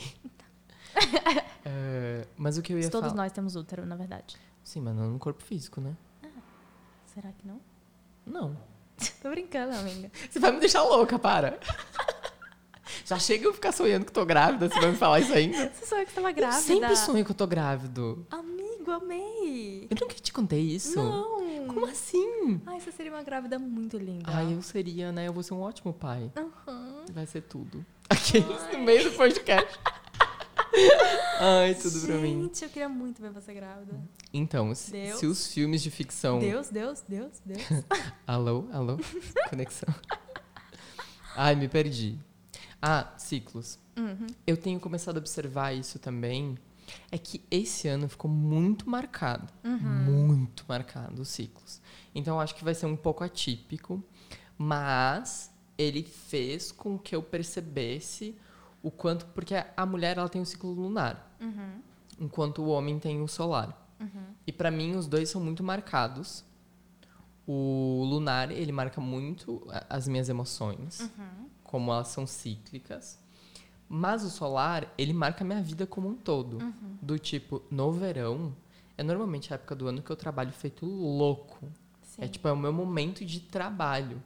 É, 1.64 2.26
mas 2.36 2.58
o 2.58 2.62
que 2.62 2.72
eu 2.72 2.78
ia 2.78 2.90
Todos 2.90 3.10
falar... 3.10 3.22
nós 3.22 3.32
temos 3.32 3.54
útero, 3.54 3.86
na 3.86 3.94
verdade. 3.94 4.36
Sim, 4.64 4.80
mas 4.80 4.94
não 4.94 5.10
no 5.10 5.18
corpo 5.18 5.42
físico, 5.42 5.80
né? 5.80 5.96
Ah, 6.22 6.28
será 7.06 7.30
que 7.32 7.46
não? 7.46 7.60
Não. 8.26 8.56
tô 9.22 9.30
brincando, 9.30 9.76
amiga. 9.76 10.10
Você 10.30 10.38
vai 10.38 10.52
me 10.52 10.60
deixar 10.60 10.82
louca, 10.82 11.18
para. 11.18 11.58
Já 13.04 13.18
chega 13.18 13.46
eu 13.46 13.54
ficar 13.54 13.72
sonhando 13.72 14.04
que 14.04 14.12
tô 14.12 14.24
grávida, 14.24 14.68
você 14.68 14.80
vai 14.80 14.90
me 14.90 14.96
falar 14.96 15.20
isso 15.20 15.32
ainda? 15.32 15.72
Você 15.74 15.86
sonhou 15.86 16.06
que 16.06 16.12
tava 16.12 16.32
grávida? 16.32 16.58
Eu 16.58 16.62
sempre 16.62 16.96
sonho 16.96 17.24
que 17.24 17.30
eu 17.30 17.34
tô 17.34 17.46
grávido. 17.46 18.26
Amigo, 18.30 18.90
amei. 18.90 19.86
Eu 19.90 19.96
nunca 20.00 20.14
te 20.14 20.32
contei 20.32 20.60
isso. 20.60 20.96
Não. 20.96 21.66
Como 21.68 21.86
assim? 21.86 22.60
Ai, 22.66 22.80
você 22.80 22.92
seria 22.92 23.12
uma 23.12 23.22
grávida 23.22 23.58
muito 23.58 23.96
linda. 23.96 24.24
Ai, 24.26 24.52
eu 24.52 24.62
seria, 24.62 25.10
né? 25.12 25.28
Eu 25.28 25.32
vou 25.32 25.42
ser 25.42 25.54
um 25.54 25.60
ótimo 25.60 25.92
pai. 25.92 26.30
Uhum. 26.36 27.04
Vai 27.12 27.26
ser 27.26 27.42
tudo. 27.42 27.84
Aqui 28.08 28.40
no 28.72 28.80
meio 28.80 29.10
do 29.10 29.16
podcast. 29.16 29.78
Ai, 31.40 31.74
tudo 31.74 31.98
Gente, 31.98 32.06
pra 32.06 32.16
mim. 32.16 32.42
Gente, 32.42 32.64
eu 32.64 32.70
queria 32.70 32.88
muito 32.88 33.20
ver 33.20 33.30
você 33.30 33.52
grávida. 33.52 34.00
Então, 34.32 34.74
se, 34.74 35.12
se, 35.16 35.26
os 35.26 35.52
filmes 35.52 35.82
de 35.82 35.90
ficção. 35.90 36.38
Deus, 36.38 36.68
Deus, 36.68 37.02
Deus, 37.06 37.40
Deus. 37.44 37.62
alô, 38.26 38.68
alô? 38.72 38.98
Conexão. 39.50 39.92
Ai, 41.36 41.54
me 41.54 41.68
perdi. 41.68 42.18
Ah, 42.82 43.14
ciclos. 43.16 43.78
Uhum. 43.96 44.26
Eu 44.44 44.56
tenho 44.56 44.80
começado 44.80 45.16
a 45.16 45.20
observar 45.20 45.72
isso 45.72 45.98
também. 45.98 46.58
É 47.10 47.16
que 47.16 47.42
esse 47.50 47.86
ano 47.86 48.08
ficou 48.08 48.30
muito 48.30 48.90
marcado. 48.90 49.46
Uhum. 49.64 49.78
Muito 49.78 50.64
marcado 50.68 51.22
os 51.22 51.28
ciclos. 51.28 51.80
Então, 52.12 52.40
acho 52.40 52.54
que 52.56 52.64
vai 52.64 52.74
ser 52.74 52.86
um 52.86 52.96
pouco 52.96 53.22
atípico. 53.22 54.02
Mas 54.58 55.50
ele 55.78 56.02
fez 56.02 56.72
com 56.72 56.98
que 56.98 57.14
eu 57.14 57.22
percebesse 57.22 58.36
o 58.82 58.90
quanto. 58.90 59.26
Porque 59.26 59.54
a 59.54 59.86
mulher 59.86 60.18
ela 60.18 60.28
tem 60.28 60.42
o 60.42 60.46
ciclo 60.46 60.72
lunar, 60.72 61.36
uhum. 61.40 61.80
enquanto 62.20 62.62
o 62.62 62.68
homem 62.68 62.98
tem 62.98 63.22
o 63.22 63.28
solar. 63.28 63.78
Uhum. 64.00 64.34
E 64.46 64.52
para 64.52 64.70
mim, 64.70 64.96
os 64.96 65.06
dois 65.06 65.28
são 65.28 65.40
muito 65.40 65.62
marcados. 65.62 66.44
O 67.46 68.04
lunar, 68.08 68.50
ele 68.50 68.70
marca 68.70 69.00
muito 69.00 69.66
as 69.90 70.06
minhas 70.06 70.28
emoções, 70.28 71.00
uhum. 71.00 71.48
Como 71.72 71.90
elas 71.90 72.08
são 72.08 72.26
cíclicas. 72.26 73.18
Mas 73.88 74.22
o 74.22 74.28
solar, 74.28 74.92
ele 74.98 75.14
marca 75.14 75.42
a 75.42 75.46
minha 75.46 75.62
vida 75.62 75.86
como 75.86 76.06
um 76.06 76.14
todo. 76.14 76.58
Uhum. 76.58 76.98
Do 77.00 77.18
tipo, 77.18 77.62
no 77.70 77.90
verão, 77.90 78.54
é 78.96 79.02
normalmente 79.02 79.52
a 79.52 79.54
época 79.54 79.74
do 79.74 79.88
ano 79.88 80.02
que 80.02 80.10
eu 80.10 80.16
trabalho 80.16 80.52
feito 80.52 80.84
louco. 80.84 81.66
Sim. 82.02 82.22
É 82.22 82.28
tipo, 82.28 82.46
é 82.46 82.52
o 82.52 82.56
meu 82.56 82.74
momento 82.74 83.24
de 83.24 83.40
trabalho. 83.40 84.22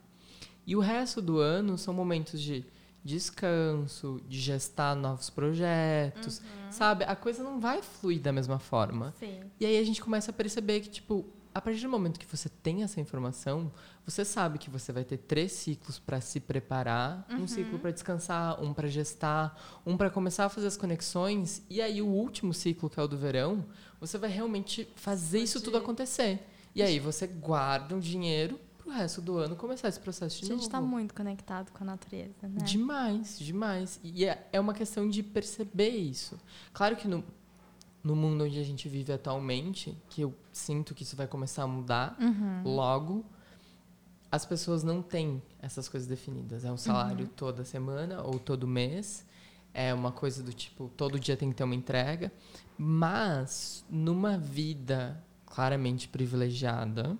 E 0.66 0.74
o 0.74 0.80
resto 0.80 1.22
do 1.22 1.38
ano 1.38 1.78
são 1.78 1.94
momentos 1.94 2.42
de 2.42 2.66
descanso, 3.04 4.20
de 4.28 4.40
gestar 4.40 4.96
novos 4.96 5.30
projetos, 5.30 6.40
uhum. 6.40 6.72
sabe? 6.72 7.04
A 7.04 7.14
coisa 7.14 7.44
não 7.44 7.60
vai 7.60 7.80
fluir 7.80 8.20
da 8.20 8.32
mesma 8.32 8.58
forma. 8.58 9.14
Sim. 9.20 9.40
E 9.60 9.64
aí 9.64 9.78
a 9.78 9.84
gente 9.84 10.02
começa 10.02 10.32
a 10.32 10.34
perceber 10.34 10.80
que, 10.80 10.88
tipo, 10.88 11.24
a 11.56 11.60
partir 11.62 11.80
do 11.80 11.88
momento 11.88 12.20
que 12.20 12.26
você 12.26 12.50
tem 12.50 12.82
essa 12.82 13.00
informação, 13.00 13.72
você 14.04 14.26
sabe 14.26 14.58
que 14.58 14.68
você 14.68 14.92
vai 14.92 15.04
ter 15.04 15.16
três 15.16 15.52
ciclos 15.52 15.98
para 15.98 16.20
se 16.20 16.38
preparar, 16.38 17.26
uhum. 17.30 17.44
um 17.44 17.46
ciclo 17.46 17.78
para 17.78 17.90
descansar, 17.90 18.62
um 18.62 18.74
para 18.74 18.86
gestar, 18.88 19.80
um 19.86 19.96
para 19.96 20.10
começar 20.10 20.44
a 20.44 20.48
fazer 20.50 20.66
as 20.66 20.76
conexões, 20.76 21.62
e 21.70 21.80
aí 21.80 22.02
o 22.02 22.08
último 22.08 22.52
ciclo, 22.52 22.90
que 22.90 23.00
é 23.00 23.02
o 23.02 23.08
do 23.08 23.16
verão, 23.16 23.64
você 23.98 24.18
vai 24.18 24.28
realmente 24.28 24.86
fazer 24.96 25.38
isso 25.38 25.58
tudo 25.62 25.78
acontecer. 25.78 26.46
E 26.74 26.82
aí 26.82 26.98
você 26.98 27.26
guarda 27.26 27.94
um 27.94 28.00
dinheiro 28.00 28.60
pro 28.76 28.90
resto 28.90 29.22
do 29.22 29.38
ano 29.38 29.56
começar 29.56 29.88
esse 29.88 29.98
processo 29.98 30.38
de 30.38 30.44
A 30.44 30.48
novo. 30.50 30.60
gente 30.60 30.70
tá 30.70 30.78
muito 30.82 31.14
conectado 31.14 31.72
com 31.72 31.82
a 31.84 31.86
natureza, 31.86 32.34
né? 32.42 32.64
Demais, 32.64 33.38
demais. 33.38 33.98
E 34.04 34.26
é, 34.26 34.46
é 34.52 34.60
uma 34.60 34.74
questão 34.74 35.08
de 35.08 35.22
perceber 35.22 35.88
isso. 35.88 36.38
Claro 36.74 36.96
que 36.96 37.08
no, 37.08 37.24
no 38.06 38.14
mundo 38.14 38.44
onde 38.44 38.58
a 38.58 38.62
gente 38.62 38.88
vive 38.88 39.12
atualmente, 39.12 39.96
que 40.08 40.20
eu 40.20 40.32
sinto 40.52 40.94
que 40.94 41.02
isso 41.02 41.16
vai 41.16 41.26
começar 41.26 41.64
a 41.64 41.66
mudar 41.66 42.16
Uhum. 42.20 42.62
logo, 42.64 43.24
as 44.30 44.44
pessoas 44.44 44.84
não 44.84 45.02
têm 45.02 45.42
essas 45.60 45.88
coisas 45.88 46.08
definidas. 46.08 46.64
É 46.64 46.70
um 46.70 46.76
salário 46.76 47.26
toda 47.28 47.64
semana 47.64 48.22
ou 48.22 48.38
todo 48.38 48.66
mês. 48.66 49.26
É 49.74 49.92
uma 49.92 50.12
coisa 50.12 50.42
do 50.42 50.52
tipo, 50.52 50.88
todo 50.96 51.18
dia 51.18 51.36
tem 51.36 51.50
que 51.50 51.56
ter 51.56 51.64
uma 51.64 51.74
entrega. 51.74 52.32
Mas 52.78 53.84
numa 53.90 54.38
vida 54.38 55.22
claramente 55.44 56.08
privilegiada, 56.08 57.16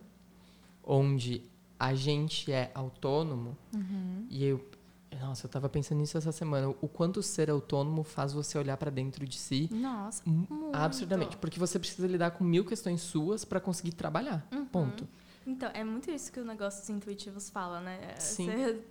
onde 0.85 1.42
a 1.79 1.94
gente 1.94 2.53
é 2.53 2.70
autônomo, 2.75 3.57
e 4.31 4.44
eu. 4.44 4.64
Nossa, 5.20 5.46
eu 5.46 5.50
tava 5.50 5.68
pensando 5.68 5.98
nisso 5.98 6.16
essa 6.18 6.33
semana. 6.33 6.68
O 6.81 6.88
quanto 6.88 7.22
ser 7.22 7.50
autônomo 7.50 8.02
faz 8.05 8.33
você 8.33 8.57
olhar 8.59 8.76
pra 8.76 8.90
dentro 8.90 9.26
de 9.26 9.38
si 9.38 9.68
Nossa, 9.72 10.22
muito. 10.26 10.74
absurdamente. 10.76 11.37
Porque 11.37 11.59
você 11.59 11.79
precisa 11.79 12.07
lidar 12.07 12.33
com 12.33 12.44
mil 12.44 12.64
questões 12.64 13.00
suas 13.00 13.44
pra 13.44 13.61
conseguir 13.61 13.92
trabalhar. 13.92 14.46
Ponto. 14.70 15.09
Então, 15.46 15.70
é 15.74 15.85
muito 15.85 16.11
isso 16.11 16.33
que 16.33 16.40
o 16.40 16.44
negócios 16.44 16.88
intuitivos 16.90 17.48
fala, 17.50 17.81
né? 17.81 18.14
Sim. 18.18 18.46
Você- 18.50 18.83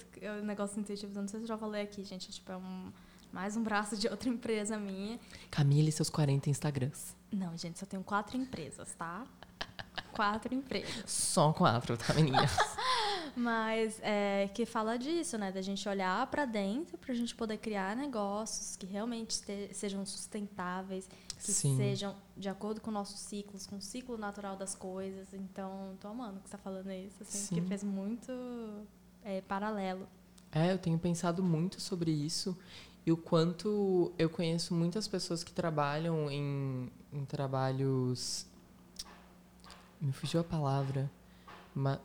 o 0.41 0.45
negócio 0.45 0.79
intuitivos, 0.79 1.15
não 1.15 1.27
sei 1.27 1.39
se 1.39 1.43
eu 1.43 1.47
já 1.49 1.57
falei 1.57 1.81
aqui, 1.83 2.01
gente, 2.03 2.29
é 2.29 2.31
tipo, 2.31 2.49
é 2.51 2.55
um, 2.57 2.91
mais 3.31 3.57
um 3.57 3.61
braço 3.63 3.97
de 3.97 4.07
outra 4.07 4.29
empresa 4.29 4.77
minha. 4.77 5.19
Camille 5.51 5.89
e 5.89 5.91
seus 5.91 6.09
40 6.09 6.49
Instagrams. 6.49 7.15
Não, 7.31 7.57
gente, 7.57 7.77
só 7.77 7.85
tenho 7.85 8.03
quatro 8.03 8.37
empresas, 8.37 8.93
tá? 8.95 9.25
Quatro 10.13 10.53
empresas. 10.53 11.03
Só 11.05 11.51
quatro, 11.51 11.97
tá, 11.97 12.13
meninas? 12.13 12.49
Mas 13.35 13.99
é, 14.01 14.49
que 14.53 14.65
fala 14.65 14.97
disso, 14.97 15.37
né? 15.37 15.51
Da 15.51 15.61
gente 15.61 15.87
olhar 15.87 16.25
pra 16.27 16.45
dentro 16.45 16.97
pra 16.97 17.13
gente 17.13 17.33
poder 17.35 17.57
criar 17.57 17.95
negócios 17.95 18.75
que 18.75 18.85
realmente 18.85 19.33
sejam 19.73 20.05
sustentáveis, 20.05 21.07
que 21.39 21.51
Sim. 21.51 21.77
sejam 21.77 22.15
de 22.35 22.49
acordo 22.49 22.81
com 22.81 22.91
nossos 22.91 23.19
ciclos, 23.19 23.65
com 23.65 23.77
o 23.77 23.81
ciclo 23.81 24.17
natural 24.17 24.55
das 24.55 24.75
coisas. 24.75 25.33
Então, 25.33 25.95
tô 25.99 26.07
amando 26.07 26.39
que 26.39 26.49
você 26.49 26.57
tá 26.57 26.57
falando 26.57 26.91
isso, 26.91 27.21
assim, 27.21 27.37
Sim. 27.37 27.55
que 27.55 27.61
fez 27.61 27.83
muito 27.83 28.31
é, 29.23 29.41
paralelo. 29.41 30.07
É, 30.51 30.71
eu 30.71 30.77
tenho 30.77 30.97
pensado 30.97 31.43
muito 31.43 31.81
sobre 31.81 32.11
isso 32.11 32.57
e 33.05 33.11
o 33.11 33.17
quanto 33.17 34.11
eu 34.17 34.29
conheço 34.29 34.73
muitas 34.73 35.07
pessoas 35.07 35.43
que 35.43 35.51
trabalham 35.51 36.29
em, 36.31 36.91
em 37.13 37.23
trabalhos. 37.25 38.47
Me 40.01 40.11
fugiu 40.11 40.39
a 40.39 40.43
palavra. 40.43 41.09
Ma... 41.73 41.99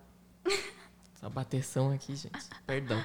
Essa 1.20 1.28
bateção 1.28 1.92
aqui, 1.92 2.16
gente. 2.16 2.48
Perdão. 2.66 3.04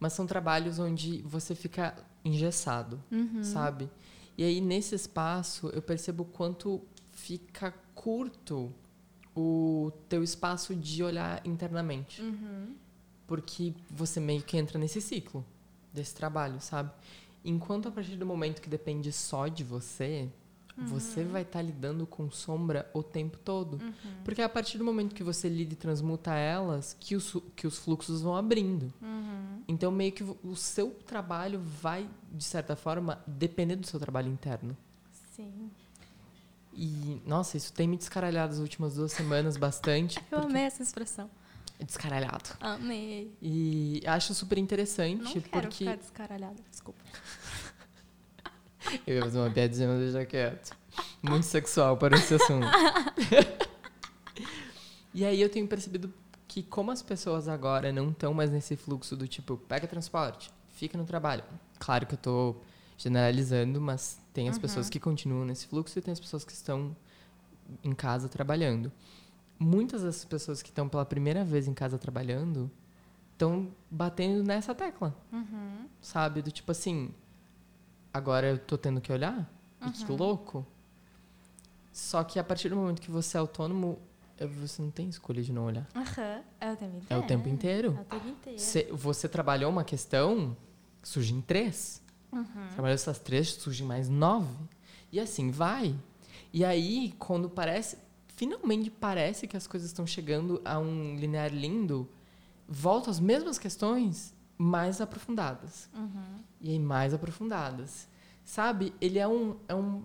Mas 0.00 0.12
são 0.14 0.26
trabalhos 0.26 0.80
onde 0.80 1.22
você 1.22 1.54
fica 1.54 1.96
engessado, 2.24 3.00
sabe? 3.42 3.88
E 4.36 4.42
aí, 4.42 4.60
nesse 4.60 4.94
espaço, 4.96 5.68
eu 5.68 5.80
percebo 5.80 6.24
o 6.24 6.26
quanto 6.26 6.82
fica 7.12 7.72
curto 7.94 8.72
o 9.36 9.92
teu 10.08 10.24
espaço 10.24 10.74
de 10.74 11.04
olhar 11.04 11.40
internamente. 11.46 12.20
Porque 13.26 13.72
você 13.88 14.18
meio 14.18 14.42
que 14.42 14.56
entra 14.56 14.78
nesse 14.78 15.00
ciclo 15.00 15.44
desse 15.92 16.14
trabalho, 16.14 16.60
sabe? 16.60 16.90
Enquanto 17.44 17.88
a 17.88 17.92
partir 17.92 18.16
do 18.16 18.26
momento 18.26 18.60
que 18.60 18.68
depende 18.68 19.12
só 19.12 19.46
de 19.46 19.62
você, 19.62 20.28
você 20.76 21.24
vai 21.24 21.42
estar 21.42 21.60
lidando 21.62 22.06
com 22.06 22.30
sombra 22.30 22.90
o 22.94 23.02
tempo 23.02 23.36
todo. 23.38 23.78
Porque 24.24 24.40
é 24.40 24.44
a 24.44 24.48
partir 24.48 24.78
do 24.78 24.84
momento 24.84 25.14
que 25.14 25.22
você 25.22 25.48
lida 25.48 25.74
e 25.74 25.76
transmuta 25.76 26.34
elas 26.34 26.96
que 26.98 27.14
os, 27.16 27.36
que 27.54 27.66
os 27.66 27.78
fluxos 27.78 28.22
vão 28.22 28.34
abrindo. 28.36 28.92
Então, 29.68 29.90
meio 29.90 30.12
que 30.12 30.22
o 30.22 30.56
seu 30.56 30.90
trabalho 31.06 31.60
vai, 31.60 32.08
de 32.32 32.44
certa 32.44 32.74
forma, 32.76 33.22
depender 33.26 33.76
do 33.76 33.86
seu 33.86 34.00
trabalho 34.00 34.28
interno. 34.30 34.76
Sim. 35.36 35.70
E, 36.72 37.20
nossa, 37.26 37.56
isso 37.56 37.72
tem 37.72 37.86
me 37.88 37.96
descaralhado 37.96 38.52
as 38.54 38.58
últimas 38.58 38.94
duas 38.94 39.12
semanas 39.12 39.56
bastante. 39.56 40.18
Eu 40.30 40.38
porque 40.40 40.46
amei 40.52 40.62
essa 40.62 40.82
expressão. 40.82 41.28
descaralhado. 41.84 42.50
Amei. 42.60 43.34
E 43.42 44.02
acho 44.06 44.34
super 44.34 44.56
interessante, 44.58 45.22
Não 45.22 45.32
quero 45.32 45.50
porque. 45.50 45.84
ficar 45.84 45.96
descaralhada, 45.96 46.56
desculpa. 46.70 47.00
Eu 49.06 49.16
ia 49.16 49.22
fazer 49.22 49.38
uma 49.38 49.50
piadinha, 49.50 49.88
mas 49.88 49.98
deixa 50.00 50.26
quieto. 50.26 50.76
Muito 51.22 51.44
sexual 51.44 51.96
para 51.96 52.16
esse 52.16 52.34
assunto. 52.34 52.66
e 55.14 55.24
aí 55.24 55.40
eu 55.40 55.48
tenho 55.48 55.66
percebido 55.66 56.12
que 56.48 56.62
como 56.62 56.90
as 56.90 57.02
pessoas 57.02 57.48
agora 57.48 57.92
não 57.92 58.10
estão 58.10 58.34
mais 58.34 58.50
nesse 58.50 58.76
fluxo 58.76 59.16
do 59.16 59.28
tipo, 59.28 59.56
pega 59.56 59.86
transporte, 59.86 60.50
fica 60.70 60.98
no 60.98 61.04
trabalho. 61.04 61.44
Claro 61.78 62.06
que 62.06 62.14
eu 62.14 62.18
tô 62.18 62.56
generalizando, 62.98 63.80
mas 63.80 64.18
tem 64.32 64.48
as 64.48 64.58
pessoas 64.58 64.90
que 64.90 65.00
continuam 65.00 65.44
nesse 65.44 65.66
fluxo 65.66 65.98
e 65.98 66.02
tem 66.02 66.12
as 66.12 66.20
pessoas 66.20 66.44
que 66.44 66.52
estão 66.52 66.94
em 67.82 67.94
casa 67.94 68.28
trabalhando. 68.28 68.90
Muitas 69.58 70.02
dessas 70.02 70.24
pessoas 70.24 70.62
que 70.62 70.70
estão 70.70 70.88
pela 70.88 71.04
primeira 71.04 71.44
vez 71.44 71.68
em 71.68 71.74
casa 71.74 71.98
trabalhando 71.98 72.70
estão 73.32 73.68
batendo 73.90 74.42
nessa 74.42 74.74
tecla. 74.74 75.14
Sabe? 76.00 76.42
Do 76.42 76.50
tipo 76.50 76.72
assim, 76.72 77.14
agora 78.12 78.46
eu 78.48 78.58
tô 78.58 78.76
tendo 78.78 79.00
que 79.00 79.12
olhar? 79.12 79.50
E 79.86 79.90
que 79.90 80.12
louco. 80.12 80.66
Só 81.92 82.22
que 82.24 82.38
a 82.38 82.44
partir 82.44 82.68
do 82.68 82.76
momento 82.76 83.00
que 83.00 83.10
você 83.10 83.36
é 83.36 83.40
autônomo, 83.40 83.98
eh, 84.38 84.46
você 84.46 84.80
não 84.82 84.90
tem 84.90 85.08
escolha 85.08 85.42
de 85.42 85.52
não 85.52 85.64
olhar. 85.64 85.86
Aham. 85.94 86.42
É 86.60 86.70
o 86.72 86.76
tempo 86.76 86.96
inteiro. 86.96 87.06
É 87.10 87.16
o 87.18 87.22
tempo 87.26 87.48
inteiro. 87.48 87.96
É 87.98 88.00
o 88.00 88.04
tempo 88.04 88.28
inteiro. 88.28 88.58
Cê- 88.58 88.88
você 88.92 89.28
trabalhou 89.28 89.70
uma 89.70 89.84
questão, 89.84 90.56
surgem 91.02 91.40
três. 91.40 92.00
Uhum. 92.32 92.44
Trabalhou 92.74 92.94
essas 92.94 93.18
três, 93.18 93.48
surgem 93.54 93.86
mais 93.86 94.08
nove. 94.08 94.54
E 95.10 95.18
assim 95.18 95.50
vai. 95.50 95.94
E 96.52 96.64
aí, 96.64 97.14
quando 97.18 97.48
parece. 97.50 97.96
Finalmente 98.36 98.88
parece 98.90 99.46
que 99.46 99.54
as 99.56 99.66
coisas 99.66 99.90
estão 99.90 100.06
chegando 100.06 100.62
a 100.64 100.78
um 100.78 101.14
linear 101.16 101.52
lindo, 101.52 102.08
voltam 102.66 103.10
as 103.10 103.20
mesmas 103.20 103.58
questões, 103.58 104.32
mais 104.60 105.00
aprofundadas. 105.00 105.88
Uhum. 105.94 106.36
E 106.60 106.70
aí, 106.72 106.78
mais 106.78 107.14
aprofundadas. 107.14 108.06
Sabe? 108.44 108.92
Ele 109.00 109.18
é 109.18 109.26
um. 109.26 109.56
É 109.66 109.74
um 109.74 110.02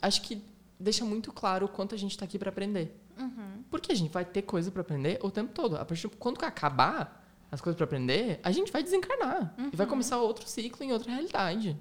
acho 0.00 0.22
que 0.22 0.40
deixa 0.78 1.04
muito 1.04 1.32
claro 1.32 1.66
o 1.66 1.68
quanto 1.68 1.96
a 1.96 1.98
gente 1.98 2.12
está 2.12 2.24
aqui 2.24 2.38
para 2.38 2.48
aprender. 2.48 2.96
Uhum. 3.18 3.64
Porque 3.68 3.90
a 3.90 3.94
gente 3.96 4.12
vai 4.12 4.24
ter 4.24 4.42
coisa 4.42 4.70
para 4.70 4.82
aprender 4.82 5.18
o 5.20 5.32
tempo 5.32 5.52
todo. 5.52 5.76
A 5.76 5.84
partir 5.84 6.08
quando 6.10 6.44
acabar 6.44 7.26
as 7.50 7.60
coisas 7.60 7.76
para 7.76 7.86
aprender, 7.86 8.38
a 8.44 8.52
gente 8.52 8.70
vai 8.70 8.84
desencarnar 8.84 9.52
e 9.72 9.74
vai 9.74 9.86
começar 9.86 10.18
outro 10.18 10.48
ciclo 10.48 10.84
em 10.84 10.92
outra 10.92 11.10
realidade. 11.10 11.76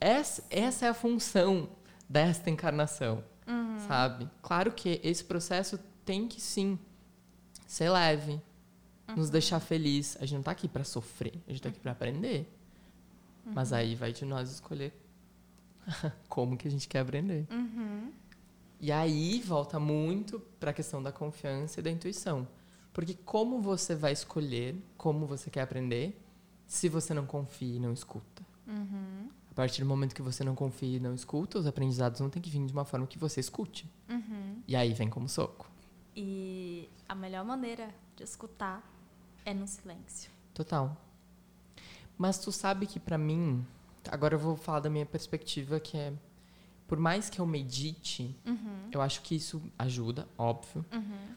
Essa, 0.00 0.44
essa 0.48 0.86
é 0.86 0.88
a 0.90 0.94
função 0.94 1.68
desta 2.08 2.50
encarnação, 2.50 3.24
sabe? 3.88 4.30
Claro 4.42 4.70
que 4.70 5.00
esse 5.02 5.24
processo 5.24 5.80
tem 6.04 6.28
que 6.28 6.40
sim 6.40 6.78
ser 7.66 7.90
leve, 7.90 8.40
nos 9.14 9.30
deixar 9.30 9.60
feliz. 9.60 10.16
A 10.20 10.26
gente 10.26 10.36
não 10.36 10.42
tá 10.42 10.50
aqui 10.50 10.68
para 10.68 10.84
sofrer, 10.84 11.34
a 11.46 11.50
gente 11.50 11.62
tá 11.62 11.68
aqui 11.68 11.80
para 11.80 11.92
aprender. 11.92 12.50
Mas 13.44 13.72
aí 13.72 13.94
vai 13.94 14.12
de 14.12 14.24
nós 14.24 14.50
escolher 14.50 14.92
como 16.28 16.56
que 16.56 16.66
a 16.66 16.70
gente 16.70 16.88
quer 16.88 17.00
aprender. 17.00 17.46
Uhum. 17.50 18.10
E 18.80 18.90
aí 18.92 19.40
volta 19.40 19.78
muito 19.78 20.40
para 20.60 20.70
a 20.70 20.74
questão 20.74 21.02
da 21.02 21.12
confiança 21.12 21.80
e 21.80 21.82
da 21.82 21.90
intuição. 21.90 22.46
Porque 22.92 23.14
como 23.14 23.60
você 23.60 23.94
vai 23.94 24.12
escolher 24.12 24.74
como 24.96 25.26
você 25.26 25.50
quer 25.50 25.62
aprender 25.62 26.20
se 26.66 26.88
você 26.88 27.14
não 27.14 27.24
confia 27.24 27.76
e 27.76 27.78
não 27.78 27.92
escuta? 27.92 28.44
Uhum. 28.66 29.28
A 29.50 29.54
partir 29.54 29.82
do 29.82 29.86
momento 29.86 30.14
que 30.14 30.22
você 30.22 30.42
não 30.42 30.54
confia 30.54 30.96
e 30.96 31.00
não 31.00 31.14
escuta, 31.14 31.58
os 31.58 31.66
aprendizados 31.66 32.20
vão 32.20 32.28
ter 32.28 32.40
que 32.40 32.50
vir 32.50 32.64
de 32.66 32.72
uma 32.72 32.84
forma 32.84 33.06
que 33.06 33.18
você 33.18 33.40
escute. 33.40 33.90
Uhum. 34.08 34.62
E 34.66 34.74
aí 34.74 34.92
vem 34.92 35.08
como 35.08 35.28
soco. 35.28 35.70
E 36.14 36.88
a 37.08 37.14
melhor 37.14 37.44
maneira 37.44 37.94
de 38.16 38.24
escutar 38.24 38.82
é 39.46 39.54
no 39.54 39.66
silêncio. 39.66 40.30
Total. 40.52 40.94
Mas 42.18 42.38
tu 42.38 42.52
sabe 42.52 42.86
que 42.86 43.00
pra 43.00 43.16
mim, 43.16 43.64
agora 44.10 44.34
eu 44.34 44.38
vou 44.38 44.56
falar 44.56 44.80
da 44.80 44.90
minha 44.90 45.06
perspectiva 45.06 45.80
que 45.80 45.96
é 45.96 46.12
por 46.86 46.98
mais 46.98 47.28
que 47.30 47.40
eu 47.40 47.46
medite, 47.46 48.36
Uhum. 48.46 48.90
eu 48.92 49.00
acho 49.02 49.20
que 49.22 49.34
isso 49.34 49.60
ajuda, 49.78 50.28
óbvio. 50.38 50.84
Uhum. 50.92 51.34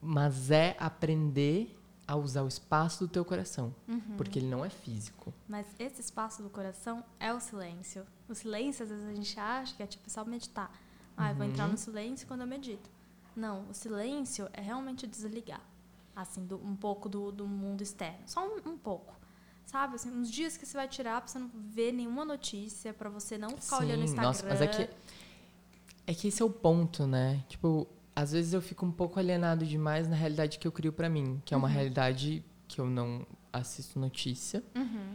Mas 0.00 0.50
é 0.50 0.76
aprender 0.78 1.76
a 2.06 2.16
usar 2.16 2.42
o 2.42 2.48
espaço 2.48 3.00
do 3.06 3.08
teu 3.12 3.24
coração, 3.24 3.74
Uhum. 3.86 4.16
porque 4.16 4.38
ele 4.38 4.46
não 4.46 4.64
é 4.64 4.70
físico. 4.70 5.34
Mas 5.46 5.66
esse 5.78 6.00
espaço 6.00 6.42
do 6.42 6.48
coração 6.48 7.04
é 7.20 7.32
o 7.34 7.38
silêncio. 7.40 8.06
O 8.26 8.34
silêncio, 8.34 8.84
às 8.84 8.88
vezes, 8.90 9.06
a 9.06 9.14
gente 9.14 9.38
acha 9.38 9.76
que 9.76 9.82
é 9.82 9.86
tipo 9.86 10.08
só 10.08 10.24
meditar. 10.24 10.70
Ah, 11.16 11.30
eu 11.32 11.34
vou 11.36 11.44
entrar 11.44 11.66
no 11.68 11.76
silêncio 11.76 12.26
quando 12.26 12.40
eu 12.42 12.46
medito. 12.46 12.88
Não, 13.36 13.68
o 13.68 13.74
silêncio 13.74 14.48
é 14.54 14.62
realmente 14.62 15.06
desligar. 15.06 15.60
Assim, 16.20 16.44
do- 16.44 16.56
um 16.56 16.74
pouco 16.74 17.08
do, 17.08 17.30
do 17.30 17.46
mundo 17.46 17.80
externo. 17.80 18.18
Só 18.26 18.44
um, 18.44 18.70
um 18.72 18.76
pouco. 18.76 19.14
Sabe? 19.64 19.94
Assim, 19.94 20.10
uns 20.10 20.28
dias 20.30 20.56
que 20.56 20.66
você 20.66 20.76
vai 20.76 20.88
tirar 20.88 21.20
pra 21.20 21.28
você 21.30 21.38
não 21.38 21.48
ver 21.54 21.92
nenhuma 21.92 22.24
notícia, 22.24 22.92
pra 22.92 23.08
você 23.08 23.38
não 23.38 23.50
ficar 23.50 23.78
olhando 23.78 24.00
o 24.00 24.04
Instagram. 24.04 24.26
nossa, 24.26 24.46
mas 24.48 24.60
é 24.60 24.66
que 24.66 24.88
é 26.06 26.14
que 26.14 26.26
esse 26.28 26.42
é 26.42 26.44
o 26.44 26.50
ponto, 26.50 27.06
né? 27.06 27.44
Tipo, 27.48 27.86
às 28.16 28.32
vezes 28.32 28.52
eu 28.52 28.60
fico 28.62 28.84
um 28.84 28.90
pouco 28.90 29.18
alienado 29.20 29.64
demais 29.64 30.08
na 30.08 30.16
realidade 30.16 30.58
que 30.58 30.66
eu 30.66 30.72
crio 30.72 30.92
pra 30.92 31.08
mim, 31.08 31.40
que 31.44 31.54
é 31.54 31.56
uma 31.56 31.68
realidade 31.68 32.42
que 32.66 32.80
eu 32.80 32.86
não 32.86 33.24
assisto 33.52 33.98
notícia, 34.00 34.62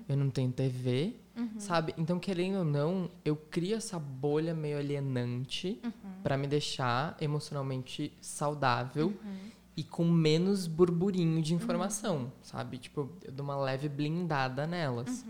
eu 0.07 0.15
não 0.15 0.29
tenho 0.29 0.51
TV, 0.51 1.15
sabe? 1.57 1.93
Então, 1.97 2.19
querendo 2.19 2.59
ou 2.59 2.63
não, 2.65 3.09
eu 3.25 3.35
crio 3.35 3.75
essa 3.75 3.97
bolha 3.99 4.53
meio 4.53 4.77
alienante 4.77 5.79
pra 6.23 6.37
me 6.37 6.47
deixar 6.47 7.17
emocionalmente 7.19 8.13
saudável 8.21 9.13
e 9.75 9.83
com 9.83 10.05
menos 10.05 10.67
burburinho 10.67 11.41
de 11.41 11.53
informação, 11.53 12.31
sabe? 12.41 12.77
Tipo, 12.77 13.09
eu 13.23 13.31
dou 13.31 13.43
uma 13.43 13.55
leve 13.55 13.89
blindada 13.89 14.67
nelas. 14.67 15.25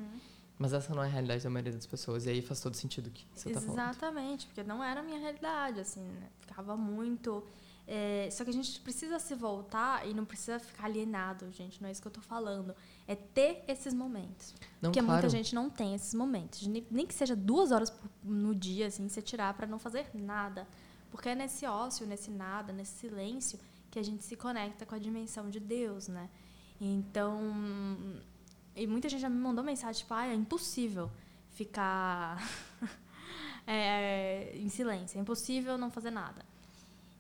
Mas 0.60 0.72
essa 0.72 0.94
não 0.94 1.04
é 1.04 1.08
a 1.08 1.10
realidade 1.10 1.44
da 1.44 1.50
maioria 1.50 1.74
das 1.74 1.86
pessoas. 1.86 2.26
E 2.26 2.30
aí 2.30 2.42
faz 2.42 2.60
todo 2.60 2.76
sentido 2.76 3.08
o 3.08 3.12
que 3.12 3.26
você 3.34 3.50
tá 3.50 3.60
falando. 3.60 3.80
Exatamente, 3.80 4.46
porque 4.48 4.64
não 4.64 4.84
era 4.84 5.00
a 5.00 5.04
minha 5.04 5.20
realidade, 5.20 5.80
assim, 5.80 6.02
né? 6.02 6.30
Ficava 6.40 6.78
muito. 6.78 7.44
é, 7.88 8.30
só 8.32 8.44
que 8.44 8.50
a 8.50 8.54
gente 8.54 8.80
precisa 8.82 9.18
se 9.18 9.34
voltar 9.34 10.08
e 10.08 10.14
não 10.14 10.26
precisa 10.26 10.60
ficar 10.60 10.86
alienado, 10.86 11.52
gente. 11.52 11.82
Não 11.82 11.90
é 11.90 11.92
isso 11.92 12.02
que 12.02 12.08
eu 12.08 12.12
tô 12.12 12.22
falando. 12.22 12.76
É 13.08 13.16
ter 13.16 13.64
esses 13.68 13.94
momentos. 13.94 14.54
Não, 14.82 14.92
porque 14.92 15.02
claro. 15.02 15.22
muita 15.22 15.30
gente 15.30 15.56
não 15.56 15.70
tem 15.70 15.96
esses 15.96 16.14
momentos. 16.14 16.68
Nem, 16.68 17.08
que 17.08 17.14
seja 17.14 17.36
duas 17.36 17.72
horas 17.72 17.92
no 18.24 18.54
dia, 18.54 18.88
assim, 18.88 19.08
você 19.08 19.22
tirar 19.22 19.54
para 19.56 19.66
não 19.66 19.80
fazer 19.80 20.12
nada. 20.14 20.68
Porque 21.10 21.30
é 21.30 21.36
nesse 21.36 21.66
ócio, 21.66 22.06
nesse 22.06 22.30
nada, 22.30 22.72
nesse 22.72 23.00
silêncio 23.00 23.60
que 23.94 24.00
a 24.00 24.04
gente 24.04 24.24
se 24.24 24.36
conecta 24.36 24.88
com 24.88 24.96
a 24.96 24.98
dimensão 24.98 25.52
de 25.52 25.60
Deus, 25.60 26.08
né? 26.08 26.28
Então. 26.82 27.40
E 28.76 28.88
muita 28.88 29.08
gente 29.08 29.22
já 29.22 29.30
me 29.30 29.38
mandou 29.38 29.64
mensagem, 29.64 30.02
tipo, 30.02 30.12
ah, 30.16 30.26
é 30.26 30.34
impossível 30.34 31.12
ficar 31.52 32.42
é, 33.68 34.52
em 34.58 34.68
silêncio. 34.68 35.20
É 35.20 35.22
impossível 35.22 35.78
não 35.78 35.92
fazer 35.92 36.10
nada. 36.10 36.44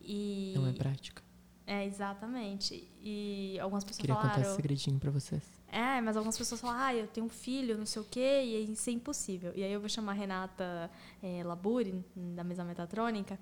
E, 0.01 0.53
Não 0.55 0.65
é 0.65 0.73
prática. 0.73 1.21
é, 1.67 1.85
exatamente. 1.85 2.89
E 2.99 3.59
algumas 3.61 3.83
pessoas 3.83 4.01
Queria 4.01 4.15
contar 4.15 4.29
esse 4.29 4.41
falaram. 4.41 4.55
segredinho 4.55 4.99
pra 4.99 5.11
vocês. 5.11 5.43
É, 5.67 6.01
mas 6.01 6.17
algumas 6.17 6.35
pessoas 6.35 6.59
falam, 6.59 6.75
ah, 6.79 6.95
eu 6.95 7.07
tenho 7.07 7.27
um 7.27 7.29
filho, 7.29 7.77
não 7.77 7.85
sei 7.85 8.01
o 8.01 8.05
quê, 8.05 8.41
e 8.45 8.71
isso 8.71 8.89
é 8.89 8.93
impossível. 8.93 9.53
E 9.55 9.63
aí 9.63 9.71
eu 9.71 9.79
vou 9.79 9.89
chamar 9.89 10.13
a 10.13 10.15
Renata 10.15 10.89
é, 11.21 11.43
Laburi, 11.43 12.03
da 12.15 12.43
mesa 12.43 12.63
metatrônica, 12.63 13.39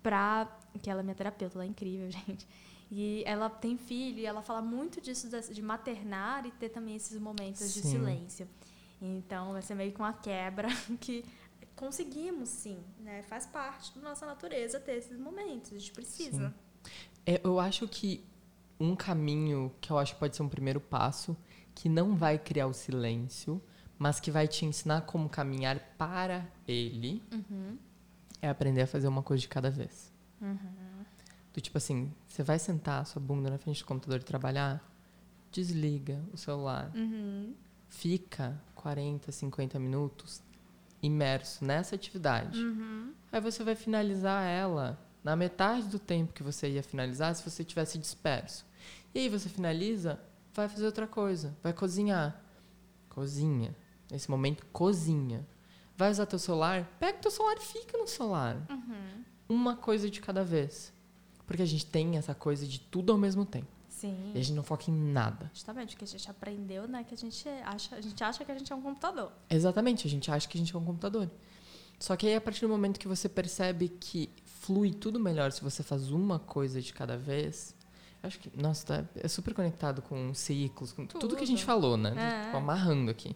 pra. 0.00 0.46
que 0.80 0.88
ela 0.88 1.00
é 1.00 1.02
minha 1.02 1.14
terapeuta, 1.16 1.56
ela 1.56 1.64
é 1.64 1.66
incrível, 1.66 2.08
gente. 2.10 2.46
E 2.90 3.22
ela 3.26 3.50
tem 3.50 3.76
filho, 3.76 4.18
e 4.18 4.26
ela 4.26 4.40
fala 4.40 4.62
muito 4.62 5.00
disso, 5.00 5.28
de 5.28 5.54
de 5.54 5.62
maternar 5.62 6.46
e 6.46 6.50
ter 6.52 6.70
também 6.70 6.96
esses 6.96 7.18
momentos 7.20 7.74
de 7.74 7.82
Sim. 7.82 7.90
silêncio. 7.90 8.48
Então 9.00 9.52
vai 9.52 9.62
ser 9.62 9.74
meio 9.74 9.92
que 9.92 9.98
uma 9.98 10.12
quebra 10.12 10.68
que 11.00 11.24
conseguimos, 11.76 12.48
sim, 12.48 12.78
né? 13.00 13.22
Faz 13.22 13.46
parte 13.46 13.94
da 13.94 14.08
nossa 14.08 14.26
natureza 14.26 14.80
ter 14.80 14.96
esses 14.96 15.18
momentos, 15.18 15.72
a 15.72 15.78
gente 15.78 15.92
precisa. 15.92 16.52
É, 17.24 17.40
eu 17.44 17.60
acho 17.60 17.86
que 17.86 18.24
um 18.80 18.96
caminho 18.96 19.72
que 19.80 19.90
eu 19.90 19.98
acho 19.98 20.14
que 20.14 20.18
pode 20.18 20.34
ser 20.34 20.42
um 20.42 20.48
primeiro 20.48 20.80
passo, 20.80 21.36
que 21.74 21.88
não 21.88 22.16
vai 22.16 22.38
criar 22.38 22.66
o 22.66 22.72
silêncio, 22.72 23.62
mas 23.98 24.18
que 24.18 24.30
vai 24.30 24.48
te 24.48 24.64
ensinar 24.64 25.02
como 25.02 25.28
caminhar 25.28 25.78
para 25.96 26.46
ele, 26.66 27.22
é 28.40 28.48
aprender 28.48 28.82
a 28.82 28.86
fazer 28.86 29.08
uma 29.08 29.22
coisa 29.22 29.40
de 29.40 29.48
cada 29.48 29.70
vez. 29.70 30.12
Do 31.58 31.60
tipo 31.60 31.76
assim, 31.76 32.14
você 32.28 32.44
vai 32.44 32.56
sentar 32.56 33.02
a 33.02 33.04
sua 33.04 33.20
bunda 33.20 33.50
na 33.50 33.58
frente 33.58 33.82
do 33.82 33.84
computador 33.84 34.20
e 34.20 34.22
trabalhar, 34.22 34.80
desliga 35.50 36.22
o 36.32 36.36
celular, 36.36 36.92
Uhum. 36.94 37.52
fica 37.88 38.56
40, 38.76 39.32
50 39.32 39.76
minutos 39.80 40.40
imerso 41.02 41.64
nessa 41.64 41.96
atividade. 41.96 42.62
Uhum. 42.62 43.12
Aí 43.32 43.40
você 43.40 43.64
vai 43.64 43.74
finalizar 43.74 44.44
ela 44.46 45.04
na 45.24 45.34
metade 45.34 45.88
do 45.88 45.98
tempo 45.98 46.32
que 46.32 46.44
você 46.44 46.68
ia 46.70 46.82
finalizar 46.84 47.34
se 47.34 47.42
você 47.50 47.64
tivesse 47.64 47.98
disperso. 47.98 48.64
E 49.12 49.18
aí 49.18 49.28
você 49.28 49.48
finaliza, 49.48 50.20
vai 50.54 50.68
fazer 50.68 50.86
outra 50.86 51.08
coisa, 51.08 51.56
vai 51.60 51.72
cozinhar. 51.72 52.40
Cozinha. 53.08 53.74
Nesse 54.08 54.30
momento, 54.30 54.64
cozinha. 54.66 55.44
Vai 55.96 56.08
usar 56.12 56.24
teu 56.26 56.38
celular, 56.38 56.88
pega 57.00 57.18
teu 57.18 57.32
celular 57.32 57.56
e 57.56 57.62
fica 57.62 57.98
no 57.98 58.06
celular. 58.06 58.56
Uma 59.48 59.74
coisa 59.74 60.08
de 60.08 60.20
cada 60.20 60.44
vez. 60.44 60.96
Porque 61.48 61.62
a 61.62 61.66
gente 61.66 61.84
tem 61.86 62.16
essa 62.16 62.34
coisa 62.34 62.66
de 62.66 62.78
tudo 62.78 63.10
ao 63.10 63.18
mesmo 63.18 63.44
tempo. 63.44 63.66
Sim. 63.88 64.32
E 64.34 64.38
a 64.38 64.42
gente 64.42 64.54
não 64.54 64.62
foca 64.62 64.90
em 64.90 64.94
nada. 64.94 65.50
Justamente, 65.52 65.96
porque 65.96 66.04
a 66.04 66.08
gente 66.08 66.30
aprendeu, 66.30 66.86
né, 66.86 67.02
que 67.02 67.14
a 67.14 67.16
gente 67.16 67.48
acha, 67.64 67.96
a 67.96 68.00
gente 68.00 68.22
acha 68.22 68.44
que 68.44 68.52
a 68.52 68.54
gente 68.56 68.72
é 68.72 68.76
um 68.76 68.82
computador. 68.82 69.32
Exatamente, 69.50 70.06
a 70.06 70.10
gente 70.10 70.30
acha 70.30 70.46
que 70.46 70.56
a 70.56 70.60
gente 70.60 70.76
é 70.76 70.78
um 70.78 70.84
computador. 70.84 71.28
Só 71.98 72.14
que 72.14 72.28
aí, 72.28 72.36
a 72.36 72.40
partir 72.40 72.60
do 72.60 72.68
momento 72.68 73.00
que 73.00 73.08
você 73.08 73.28
percebe 73.28 73.88
que 73.88 74.30
flui 74.44 74.92
tudo 74.92 75.18
melhor 75.18 75.50
se 75.50 75.62
você 75.62 75.82
faz 75.82 76.12
uma 76.12 76.38
coisa 76.38 76.80
de 76.80 76.92
cada 76.92 77.16
vez, 77.16 77.74
eu 78.22 78.28
acho 78.28 78.38
que, 78.38 78.50
nossa, 78.60 78.86
tá, 78.86 79.04
é 79.16 79.26
super 79.26 79.54
conectado 79.54 80.02
com 80.02 80.32
ciclos, 80.34 80.92
com 80.92 81.06
tudo, 81.06 81.34
que 81.34 81.42
a 81.42 81.46
gente 81.46 81.60
Tudo. 81.60 81.66
falou, 81.66 81.96
né? 81.96 82.14
É. 82.16 82.44
Tipo, 82.44 82.58
amarrando 82.58 83.10
aqui. 83.10 83.34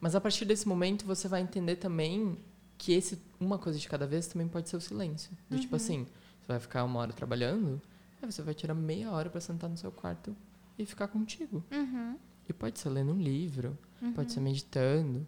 Mas 0.00 0.14
a 0.14 0.20
partir 0.20 0.44
desse 0.44 0.66
momento, 0.66 1.04
você 1.04 1.28
vai 1.28 1.42
entender 1.42 1.76
também 1.76 2.36
que 2.78 2.92
esse 2.92 3.20
uma 3.38 3.58
coisa 3.58 3.78
de 3.78 3.88
cada 3.88 4.06
vez 4.06 4.26
também 4.26 4.48
pode 4.48 4.68
ser 4.68 4.76
o 4.76 4.80
silêncio. 4.80 5.30
Do 5.48 5.58
tipo 5.58 5.76
assim, 5.76 6.06
você 6.46 6.52
vai 6.52 6.60
ficar 6.60 6.84
uma 6.84 7.00
hora 7.00 7.12
trabalhando, 7.12 7.82
aí 8.22 8.30
você 8.30 8.40
vai 8.40 8.54
tirar 8.54 8.74
meia 8.74 9.10
hora 9.10 9.28
para 9.28 9.40
sentar 9.40 9.68
no 9.68 9.76
seu 9.76 9.90
quarto 9.90 10.36
e 10.78 10.86
ficar 10.86 11.08
contigo. 11.08 11.64
Uhum. 11.72 12.16
E 12.48 12.52
pode 12.52 12.78
ser 12.78 12.90
lendo 12.90 13.12
um 13.12 13.20
livro, 13.20 13.76
pode 14.14 14.32
ser 14.32 14.40
meditando, 14.40 15.26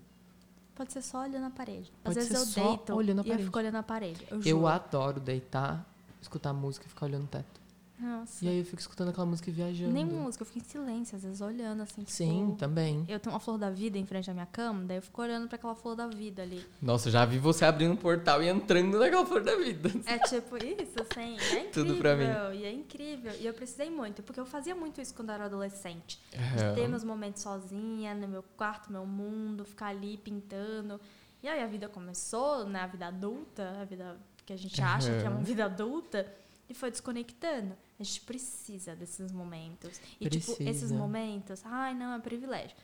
Pode 0.79 0.93
ser 0.93 1.03
só 1.03 1.23
olhando 1.23 1.47
a 1.47 1.51
parede. 1.51 1.93
Às 2.05 2.14
Pode 2.14 2.14
vezes 2.14 2.31
ser 2.31 2.37
eu 2.37 2.47
só 2.47 2.69
deito 2.69 2.95
olhando 2.95 3.27
e 3.27 3.31
eu 3.33 3.39
fico 3.41 3.59
olhando 3.59 3.75
a 3.75 3.83
parede. 3.83 4.25
Eu, 4.31 4.41
Eu 4.43 4.66
adoro 4.69 5.19
deitar, 5.19 5.85
escutar 6.23 6.53
música 6.53 6.87
e 6.87 6.89
ficar 6.89 7.07
olhando 7.07 7.25
o 7.25 7.27
teto. 7.27 7.61
Nossa. 8.01 8.44
E 8.44 8.49
aí 8.49 8.59
eu 8.59 8.64
fico 8.64 8.80
escutando 8.80 9.09
aquela 9.09 9.26
música 9.26 9.51
e 9.51 9.53
viajando. 9.53 9.92
Nem 9.92 10.05
música, 10.05 10.42
eu 10.42 10.46
fico 10.46 10.59
em 10.59 10.62
silêncio, 10.62 11.16
às 11.16 11.22
vezes 11.22 11.40
olhando 11.40 11.82
assim. 11.82 12.03
tipo, 12.03 12.11
Sim, 12.11 12.55
também. 12.59 13.05
Eu 13.09 13.18
tenho 13.18 13.34
uma 13.34 13.40
flor 13.40 13.59
da 13.59 13.70
vida 13.70 13.99
em 13.99 14.07
frente 14.07 14.30
à 14.30 14.34
minha 14.34 14.46
cama, 14.46 14.84
daí 14.84 14.99
eu 14.99 15.03
fico 15.03 15.20
olhando 15.20 15.49
pra 15.49 15.57
aquela 15.57 15.74
flor 15.74 15.96
da 15.96 16.07
vida 16.07 16.42
ali. 16.42 16.64
Nossa, 16.80 17.11
já 17.11 17.24
vi 17.24 17.38
você 17.38 17.64
abrindo 17.64 17.92
um 17.92 17.96
portal 17.96 18.42
e 18.42 18.49
entrando 18.49 18.99
naquela 18.99 19.26
flor 19.26 19.42
da 19.42 19.57
vida. 19.57 19.90
É 20.07 20.18
tipo 20.18 20.57
isso, 20.57 20.94
assim. 21.01 21.36
É 21.38 21.64
incrível. 21.64 21.70
Tudo 21.72 21.96
pra 21.96 22.14
mim. 22.16 22.24
E 22.57 22.64
é 22.64 22.72
incrível. 22.72 23.32
E 23.40 23.46
eu 23.46 23.53
precisei 23.53 23.90
muito, 23.90 24.22
porque 24.22 24.38
eu 24.38 24.46
fazia 24.46 24.74
muito 24.74 25.01
isso 25.01 25.12
quando 25.14 25.30
eu 25.30 25.34
era 25.34 25.44
adolescente. 25.46 26.20
De 26.30 26.74
ter 26.74 26.88
meus 26.88 27.03
momentos 27.03 27.42
sozinha, 27.42 28.14
no 28.14 28.28
meu 28.28 28.44
quarto, 28.57 28.92
meu 28.92 29.05
mundo, 29.05 29.64
ficar 29.64 29.88
ali 29.88 30.16
pintando. 30.16 31.01
E 31.42 31.49
aí 31.49 31.62
a 31.62 31.66
vida 31.66 31.88
começou, 31.88 32.64
né? 32.64 32.80
A 32.80 32.86
vida 32.86 33.07
adulta, 33.07 33.76
a 33.80 33.84
vida 33.84 34.16
que 34.44 34.53
a 34.53 34.57
gente 34.57 34.80
acha 34.80 35.11
que 35.18 35.26
é 35.26 35.28
uma 35.28 35.42
vida 35.42 35.64
adulta, 35.66 36.26
e 36.70 36.74
foi 36.74 36.90
desconectando. 36.90 37.76
A 37.99 38.03
gente 38.05 38.20
precisa 38.20 38.94
desses 38.94 39.32
momentos. 39.32 40.01
E, 40.20 40.28
tipo, 40.28 40.36
esses 40.53 40.57
Precisa. 40.57 40.94
momentos, 40.94 41.62
ai, 41.64 41.94
não, 41.94 42.14
é 42.14 42.18
privilégio. 42.20 42.76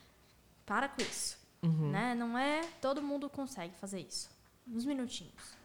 Para 0.65 0.89
com 0.89 1.01
isso. 1.01 1.37
Uhum. 1.63 1.89
Né? 1.91 2.13
Não 2.15 2.37
é 2.37 2.61
todo 2.81 3.01
mundo 3.01 3.29
consegue 3.29 3.73
fazer 3.79 4.01
isso. 4.01 4.29
Uns 4.67 4.83
minutinhos. 4.85 5.55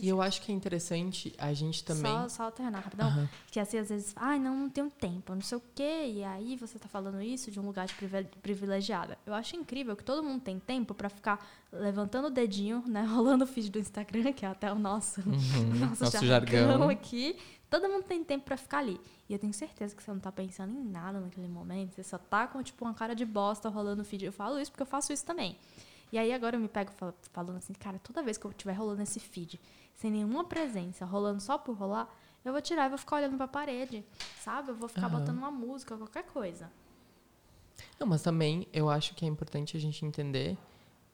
E 0.00 0.08
eu 0.08 0.20
acho 0.20 0.42
que 0.42 0.50
é 0.50 0.54
interessante 0.54 1.32
a 1.38 1.52
gente 1.54 1.84
também. 1.84 2.10
Só, 2.12 2.28
só 2.28 2.50
terminar 2.50 2.80
rapidão. 2.80 3.06
Aham. 3.06 3.28
Que 3.50 3.60
assim, 3.60 3.78
às 3.78 3.88
vezes, 3.88 4.12
ai, 4.16 4.38
não, 4.38 4.56
não 4.56 4.68
tenho 4.70 4.90
tempo, 4.90 5.34
não 5.34 5.40
sei 5.40 5.56
o 5.58 5.62
quê. 5.74 6.12
E 6.16 6.24
aí 6.24 6.56
você 6.56 6.78
tá 6.78 6.88
falando 6.88 7.22
isso 7.22 7.50
de 7.50 7.60
um 7.60 7.64
lugar 7.64 7.86
de 7.86 7.94
privi- 7.94 8.28
privilegiada. 8.42 9.16
Eu 9.24 9.32
acho 9.34 9.54
incrível 9.56 9.94
que 9.96 10.02
todo 10.04 10.22
mundo 10.22 10.42
tem 10.42 10.58
tempo 10.58 10.94
pra 10.94 11.08
ficar 11.08 11.46
levantando 11.72 12.26
o 12.26 12.30
dedinho, 12.30 12.82
né? 12.86 13.02
Rolando 13.06 13.44
o 13.44 13.46
feed 13.46 13.70
do 13.70 13.78
Instagram, 13.78 14.32
que 14.32 14.44
é 14.44 14.48
até 14.48 14.70
o 14.72 14.78
nosso, 14.78 15.20
Uhum, 15.20 15.34
nosso, 15.78 16.04
nosso 16.04 16.26
jargão, 16.26 16.68
jargão. 16.68 16.88
aqui. 16.90 17.36
Todo 17.72 17.88
mundo 17.88 18.04
tem 18.04 18.22
tempo 18.22 18.44
pra 18.44 18.54
ficar 18.58 18.80
ali. 18.80 19.00
E 19.26 19.32
eu 19.32 19.38
tenho 19.38 19.54
certeza 19.54 19.96
que 19.96 20.02
você 20.02 20.10
não 20.12 20.20
tá 20.20 20.30
pensando 20.30 20.78
em 20.78 20.84
nada 20.84 21.18
naquele 21.18 21.48
momento. 21.48 21.94
Você 21.94 22.02
só 22.02 22.18
tá 22.18 22.46
com, 22.46 22.62
tipo, 22.62 22.84
uma 22.84 22.92
cara 22.92 23.14
de 23.14 23.24
bosta 23.24 23.70
rolando 23.70 24.02
o 24.02 24.04
feed. 24.04 24.26
Eu 24.26 24.32
falo 24.32 24.60
isso 24.60 24.70
porque 24.70 24.82
eu 24.82 24.86
faço 24.86 25.10
isso 25.10 25.24
também. 25.24 25.56
E 26.12 26.18
aí 26.18 26.34
agora 26.34 26.56
eu 26.56 26.60
me 26.60 26.68
pego 26.68 26.90
fal- 26.92 27.14
falando 27.32 27.56
assim, 27.56 27.72
cara, 27.72 27.98
toda 27.98 28.22
vez 28.22 28.36
que 28.36 28.44
eu 28.44 28.50
estiver 28.50 28.74
rolando 28.74 29.00
esse 29.00 29.18
feed, 29.18 29.58
sem 29.94 30.10
nenhuma 30.10 30.44
presença, 30.44 31.06
rolando 31.06 31.40
só 31.40 31.56
por 31.56 31.74
rolar, 31.74 32.14
eu 32.44 32.52
vou 32.52 32.60
tirar 32.60 32.84
e 32.84 32.88
vou 32.90 32.98
ficar 32.98 33.16
olhando 33.16 33.38
pra 33.38 33.48
parede, 33.48 34.04
sabe? 34.44 34.70
Eu 34.70 34.74
vou 34.74 34.86
ficar 34.90 35.06
Aham. 35.06 35.20
botando 35.20 35.38
uma 35.38 35.50
música, 35.50 35.96
qualquer 35.96 36.24
coisa. 36.24 36.70
Não, 37.98 38.06
mas 38.06 38.20
também 38.20 38.66
eu 38.70 38.90
acho 38.90 39.14
que 39.14 39.24
é 39.24 39.28
importante 39.28 39.78
a 39.78 39.80
gente 39.80 40.04
entender 40.04 40.58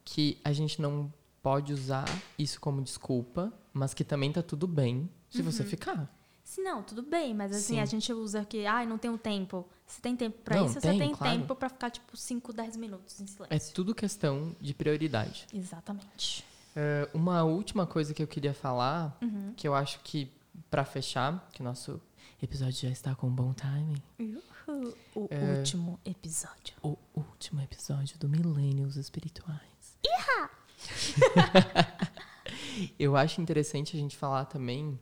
que 0.04 0.40
a 0.44 0.52
gente 0.52 0.82
não 0.82 1.12
pode 1.40 1.72
usar 1.72 2.04
isso 2.36 2.61
como 2.61 2.82
desculpa, 2.82 3.52
mas 3.72 3.94
que 3.94 4.02
também 4.02 4.32
tá 4.32 4.42
tudo 4.42 4.66
bem 4.66 5.09
se 5.30 5.40
você 5.40 5.62
Uhum. 5.62 5.68
ficar. 5.68 6.17
Se 6.49 6.62
não, 6.62 6.82
tudo 6.82 7.03
bem, 7.03 7.34
mas 7.34 7.53
assim, 7.53 7.74
Sim. 7.74 7.80
a 7.80 7.84
gente 7.84 8.11
usa 8.11 8.42
que, 8.42 8.64
ai, 8.64 8.86
não 8.86 8.96
tenho 8.96 9.18
tempo. 9.18 9.68
Se 9.86 10.01
tem 10.01 10.16
tempo 10.16 10.38
pra 10.42 10.57
Não, 10.57 10.64
isso, 10.64 10.80
tem, 10.80 10.92
você 10.92 10.99
tem 10.99 11.14
claro. 11.14 11.38
tempo 11.38 11.55
pra 11.55 11.68
ficar, 11.68 11.90
tipo, 11.90 12.16
5, 12.16 12.55
10 12.55 12.74
minutos 12.78 13.20
em 13.20 13.24
É 13.24 13.26
silêncio. 13.26 13.74
tudo 13.74 13.94
questão 13.94 14.57
de 14.59 14.72
prioridade. 14.72 15.46
Exatamente. 15.53 16.42
É, 16.74 17.07
uma 17.12 17.44
última 17.44 17.86
coisa 17.86 18.14
que 18.14 18.22
eu 18.22 18.26
queria 18.26 18.55
falar, 18.55 19.14
Uhum. 19.20 19.53
que 19.57 19.68
eu 19.68 19.74
acho 19.74 20.01
que 20.01 20.32
pra 20.70 20.86
fechar, 20.86 21.46
que 21.53 21.61
o 21.61 21.64
nosso 21.64 22.01
episódio 22.42 22.80
já 22.80 22.88
está 22.88 23.14
com 23.14 23.26
um 23.26 23.30
bom 23.34 23.53
timing, 23.53 24.03
Uhul. 24.18 24.94
O 25.14 25.28
É. 25.30 25.59
último 25.59 26.01
episódio. 26.03 26.74
o 26.82 26.96
último 27.14 27.61
episódio 27.61 28.16
do 28.18 28.26
Millennials 28.26 28.96
Espirituais. 28.96 29.99
eu 32.99 33.16
acho 33.16 33.40
interessante 33.42 33.94
a 33.96 34.01
gente 34.01 34.16
falar 34.16 34.44
também 34.46 34.99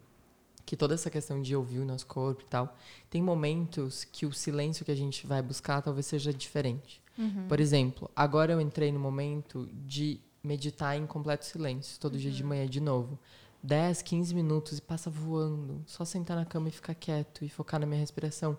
que 0.66 0.76
toda 0.76 0.94
essa 0.94 1.08
questão 1.08 1.40
de 1.40 1.54
ouvir 1.56 1.78
o 1.78 1.84
nosso 1.84 2.06
corpo 2.06 2.42
e 2.42 2.46
tal, 2.46 2.76
tem 3.08 3.22
momentos 3.22 4.04
que 4.04 4.26
o 4.26 4.32
silêncio 4.32 4.84
que 4.84 4.90
a 4.90 4.96
gente 4.96 5.26
vai 5.26 5.40
buscar 5.40 5.80
talvez 5.80 6.04
seja 6.06 6.34
diferente. 6.34 7.00
Uhum. 7.16 7.46
Por 7.48 7.60
exemplo, 7.60 8.10
agora 8.14 8.52
eu 8.52 8.60
entrei 8.60 8.90
no 8.92 8.98
momento 8.98 9.68
de 9.72 10.20
meditar 10.42 10.96
em 10.98 11.06
completo 11.06 11.44
silêncio, 11.44 11.98
todo 11.98 12.18
dia 12.18 12.30
de 12.30 12.42
Uhum. 12.42 12.48
manhã 12.50 12.66
de 12.68 12.80
novo. 12.80 13.18
10, 13.62 14.02
15 14.02 14.34
minutos 14.34 14.78
e 14.78 14.82
passa 14.82 15.08
voando. 15.08 15.82
Só 15.86 16.04
sentar 16.04 16.36
na 16.36 16.44
cama 16.44 16.68
e 16.68 16.72
ficar 16.72 16.94
quieto 16.94 17.44
e 17.44 17.48
focar 17.48 17.80
na 17.80 17.86
minha 17.86 17.98
respiração. 18.00 18.58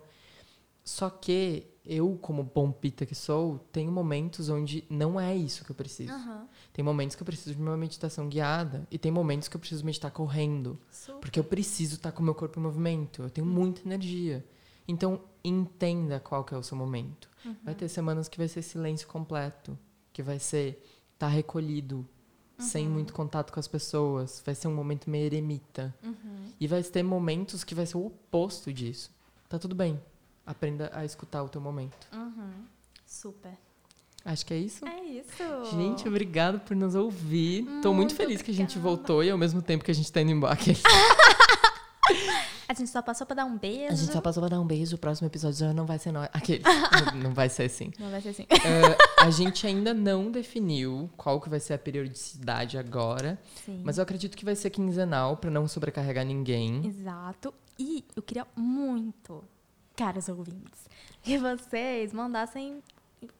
Só 0.84 1.08
que 1.10 1.66
eu, 1.88 2.18
como 2.20 2.42
bom 2.44 2.70
pita 2.70 3.06
que 3.06 3.14
sou, 3.14 3.58
tenho 3.72 3.90
momentos 3.90 4.50
onde 4.50 4.84
não 4.90 5.18
é 5.18 5.34
isso 5.34 5.64
que 5.64 5.70
eu 5.70 5.74
preciso. 5.74 6.12
Aham. 6.12 6.46
Tem 6.72 6.84
momentos 6.84 7.16
que 7.16 7.22
eu 7.22 7.26
preciso 7.26 7.56
de 7.56 7.62
uma 7.62 7.76
meditação 7.76 8.28
guiada 8.28 8.86
e 8.90 8.98
tem 8.98 9.10
momentos 9.10 9.48
que 9.48 9.56
eu 9.56 9.58
preciso 9.58 9.84
meditar 9.84 10.10
correndo. 10.10 10.78
Super. 10.90 11.20
Porque 11.20 11.40
eu 11.40 11.44
preciso 11.44 11.94
estar 11.94 12.12
com 12.12 12.20
o 12.20 12.24
meu 12.24 12.34
corpo 12.34 12.60
em 12.60 12.62
movimento. 12.62 13.22
Eu 13.22 13.30
tenho 13.30 13.46
muita 13.46 13.80
energia. 13.88 14.46
Então, 14.86 15.20
entenda 15.42 16.20
qual 16.20 16.44
que 16.44 16.54
é 16.54 16.58
o 16.58 16.62
seu 16.62 16.76
momento. 16.76 17.28
Vai 17.64 17.74
ter 17.74 17.88
semanas 17.88 18.28
que 18.28 18.36
vai 18.36 18.48
ser 18.48 18.60
silêncio 18.60 19.08
completo. 19.08 19.78
Que 20.12 20.22
vai 20.22 20.38
ser 20.38 20.84
estar 21.14 21.28
recolhido, 21.28 22.06
sem 22.58 22.86
muito 22.86 23.14
contato 23.14 23.52
com 23.52 23.58
as 23.58 23.68
pessoas. 23.68 24.42
Vai 24.44 24.54
ser 24.54 24.68
um 24.68 24.74
momento 24.74 25.08
meio 25.08 25.24
eremita. 25.24 25.94
Uhum. 26.04 26.52
E 26.60 26.66
vai 26.66 26.82
ter 26.82 27.02
momentos 27.02 27.64
que 27.64 27.74
vai 27.74 27.86
ser 27.86 27.96
o 27.96 28.06
oposto 28.06 28.72
disso. 28.72 29.10
Tá 29.48 29.58
tudo 29.58 29.74
bem. 29.74 29.98
Aprenda 30.50 30.90
a 30.94 31.04
escutar 31.04 31.42
o 31.42 31.48
teu 31.48 31.60
momento. 31.60 31.94
Uhum. 32.12 32.64
Super. 33.06 33.52
Acho 34.24 34.46
que 34.46 34.54
é 34.54 34.58
isso. 34.58 34.86
É 34.86 35.04
isso. 35.04 35.76
Gente, 35.76 36.08
obrigado 36.08 36.60
por 36.60 36.74
nos 36.74 36.94
ouvir. 36.94 37.64
Tô 37.82 37.92
muito 37.92 38.08
Muito 38.08 38.14
feliz 38.14 38.40
que 38.40 38.50
a 38.50 38.54
gente 38.54 38.78
obrigada. 38.78 38.96
voltou 38.96 39.22
e 39.22 39.30
ao 39.30 39.38
mesmo 39.38 39.60
tempo 39.60 39.84
que 39.84 39.90
a 39.90 39.94
gente 39.94 40.10
tá 40.10 40.20
indo 40.22 40.30
embora. 40.32 40.56
A 42.68 42.74
gente 42.74 42.90
só 42.90 43.00
passou 43.00 43.26
pra 43.26 43.34
dar 43.34 43.46
um 43.46 43.56
beijo. 43.56 43.92
A 43.92 43.96
gente 43.96 44.12
só 44.12 44.20
passou 44.20 44.42
pra 44.42 44.50
dar 44.50 44.60
um 44.60 44.66
beijo. 44.66 44.94
O 44.94 44.98
próximo 44.98 45.26
episódio 45.26 45.58
já 45.58 45.72
não 45.72 45.86
vai 45.86 45.98
ser 45.98 46.12
nós. 46.12 46.28
Aquele. 46.34 46.62
não, 47.16 47.32
vai 47.32 47.48
ser 47.48 47.62
assim. 47.62 47.90
Não 47.98 48.10
vai 48.10 48.20
ser 48.20 48.28
assim. 48.28 48.42
É, 48.50 49.24
a 49.24 49.30
gente 49.30 49.66
ainda 49.66 49.94
não 49.94 50.30
definiu 50.30 51.08
qual 51.16 51.40
que 51.40 51.48
vai 51.48 51.60
ser 51.60 51.72
a 51.72 51.78
periodicidade 51.78 52.76
agora. 52.76 53.40
Sim. 53.64 53.80
Mas 53.82 53.96
eu 53.96 54.02
acredito 54.02 54.36
que 54.36 54.44
vai 54.44 54.54
ser 54.54 54.68
quinzenal 54.68 55.38
pra 55.38 55.50
não 55.50 55.66
sobrecarregar 55.66 56.26
ninguém. 56.26 56.86
Exato. 56.86 57.54
E 57.78 58.04
eu 58.14 58.22
queria 58.22 58.46
muito, 58.54 59.42
caros 59.98 60.28
ouvintes, 60.28 60.88
que 61.24 61.36
vocês 61.36 62.12
mandassem 62.12 62.80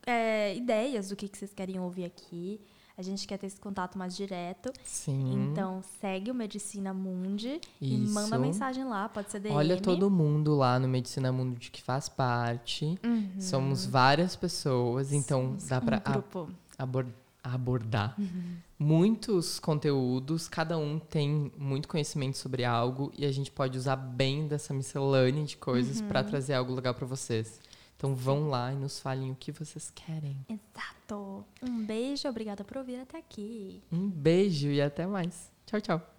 é, 0.05 0.57
ideias 0.57 1.09
do 1.09 1.15
que, 1.15 1.29
que 1.29 1.39
vocês 1.39 1.55
querem 1.55 1.79
ouvir 1.79 2.05
aqui. 2.05 2.61
A 2.97 3.03
gente 3.03 3.29
quer 3.29 3.39
ter 3.39 3.47
esse 3.47 3.61
contato 3.61 3.97
mais 3.97 4.17
direto. 4.17 4.73
Sim. 4.83 5.33
Então, 5.35 5.81
segue 6.01 6.33
o 6.33 6.35
Medicina 6.35 6.93
Mundi 6.93 7.61
e 7.81 8.03
Isso. 8.03 8.13
manda 8.13 8.37
mensagem 8.37 8.85
lá, 8.85 9.09
pode 9.09 9.31
ser 9.31 9.39
DM. 9.39 9.55
Olha 9.55 9.81
todo 9.81 10.11
mundo 10.11 10.57
lá 10.57 10.81
no 10.81 10.89
Medicina 10.89 11.31
Mundo 11.31 11.57
de 11.57 11.71
que 11.71 11.81
faz 11.81 12.09
parte. 12.09 12.99
Uhum. 13.05 13.31
Somos 13.39 13.87
várias 13.87 14.35
pessoas, 14.35 15.13
então 15.13 15.57
dá 15.69 15.81
pra 15.81 16.03
um 16.77 16.99
a- 17.43 17.55
abordar 17.55 18.15
Uhum. 18.19 18.57
muitos 18.79 19.59
conteúdos, 19.59 20.49
cada 20.49 20.77
um 20.79 20.99
tem 20.99 21.51
muito 21.57 21.89
conhecimento 21.89 22.37
sobre 22.39 22.65
algo 22.65 23.13
e 23.17 23.25
a 23.25 23.33
gente 23.33 23.51
pode 23.51 23.77
usar 23.79 23.97
bem 23.97 24.47
dessa 24.47 24.73
miscelânea 24.75 25.45
de 25.45 25.57
coisas 25.57 26.01
Uhum. 26.01 26.09
pra 26.09 26.23
trazer 26.25 26.55
algo 26.55 26.75
legal 26.75 26.95
pra 26.95 27.07
vocês. 27.07 27.61
Então 27.97 28.15
vão 28.15 28.49
lá 28.49 28.73
e 28.73 28.77
nos 28.77 29.01
falem 29.01 29.31
o 29.33 29.35
que 29.35 29.51
vocês 29.51 29.91
querem. 29.95 30.37
Exato. 30.49 31.45
Um 31.63 31.85
beijo, 31.85 32.29
obrigada 32.29 32.63
por 32.63 32.77
ouvir 32.77 32.97
até 33.01 33.19
aqui. 33.19 33.83
Um 33.91 34.09
beijo 34.09 34.69
e 34.69 34.81
até 34.81 35.07
mais. 35.07 35.51
Tchau, 35.67 35.81
tchau. 35.81 36.18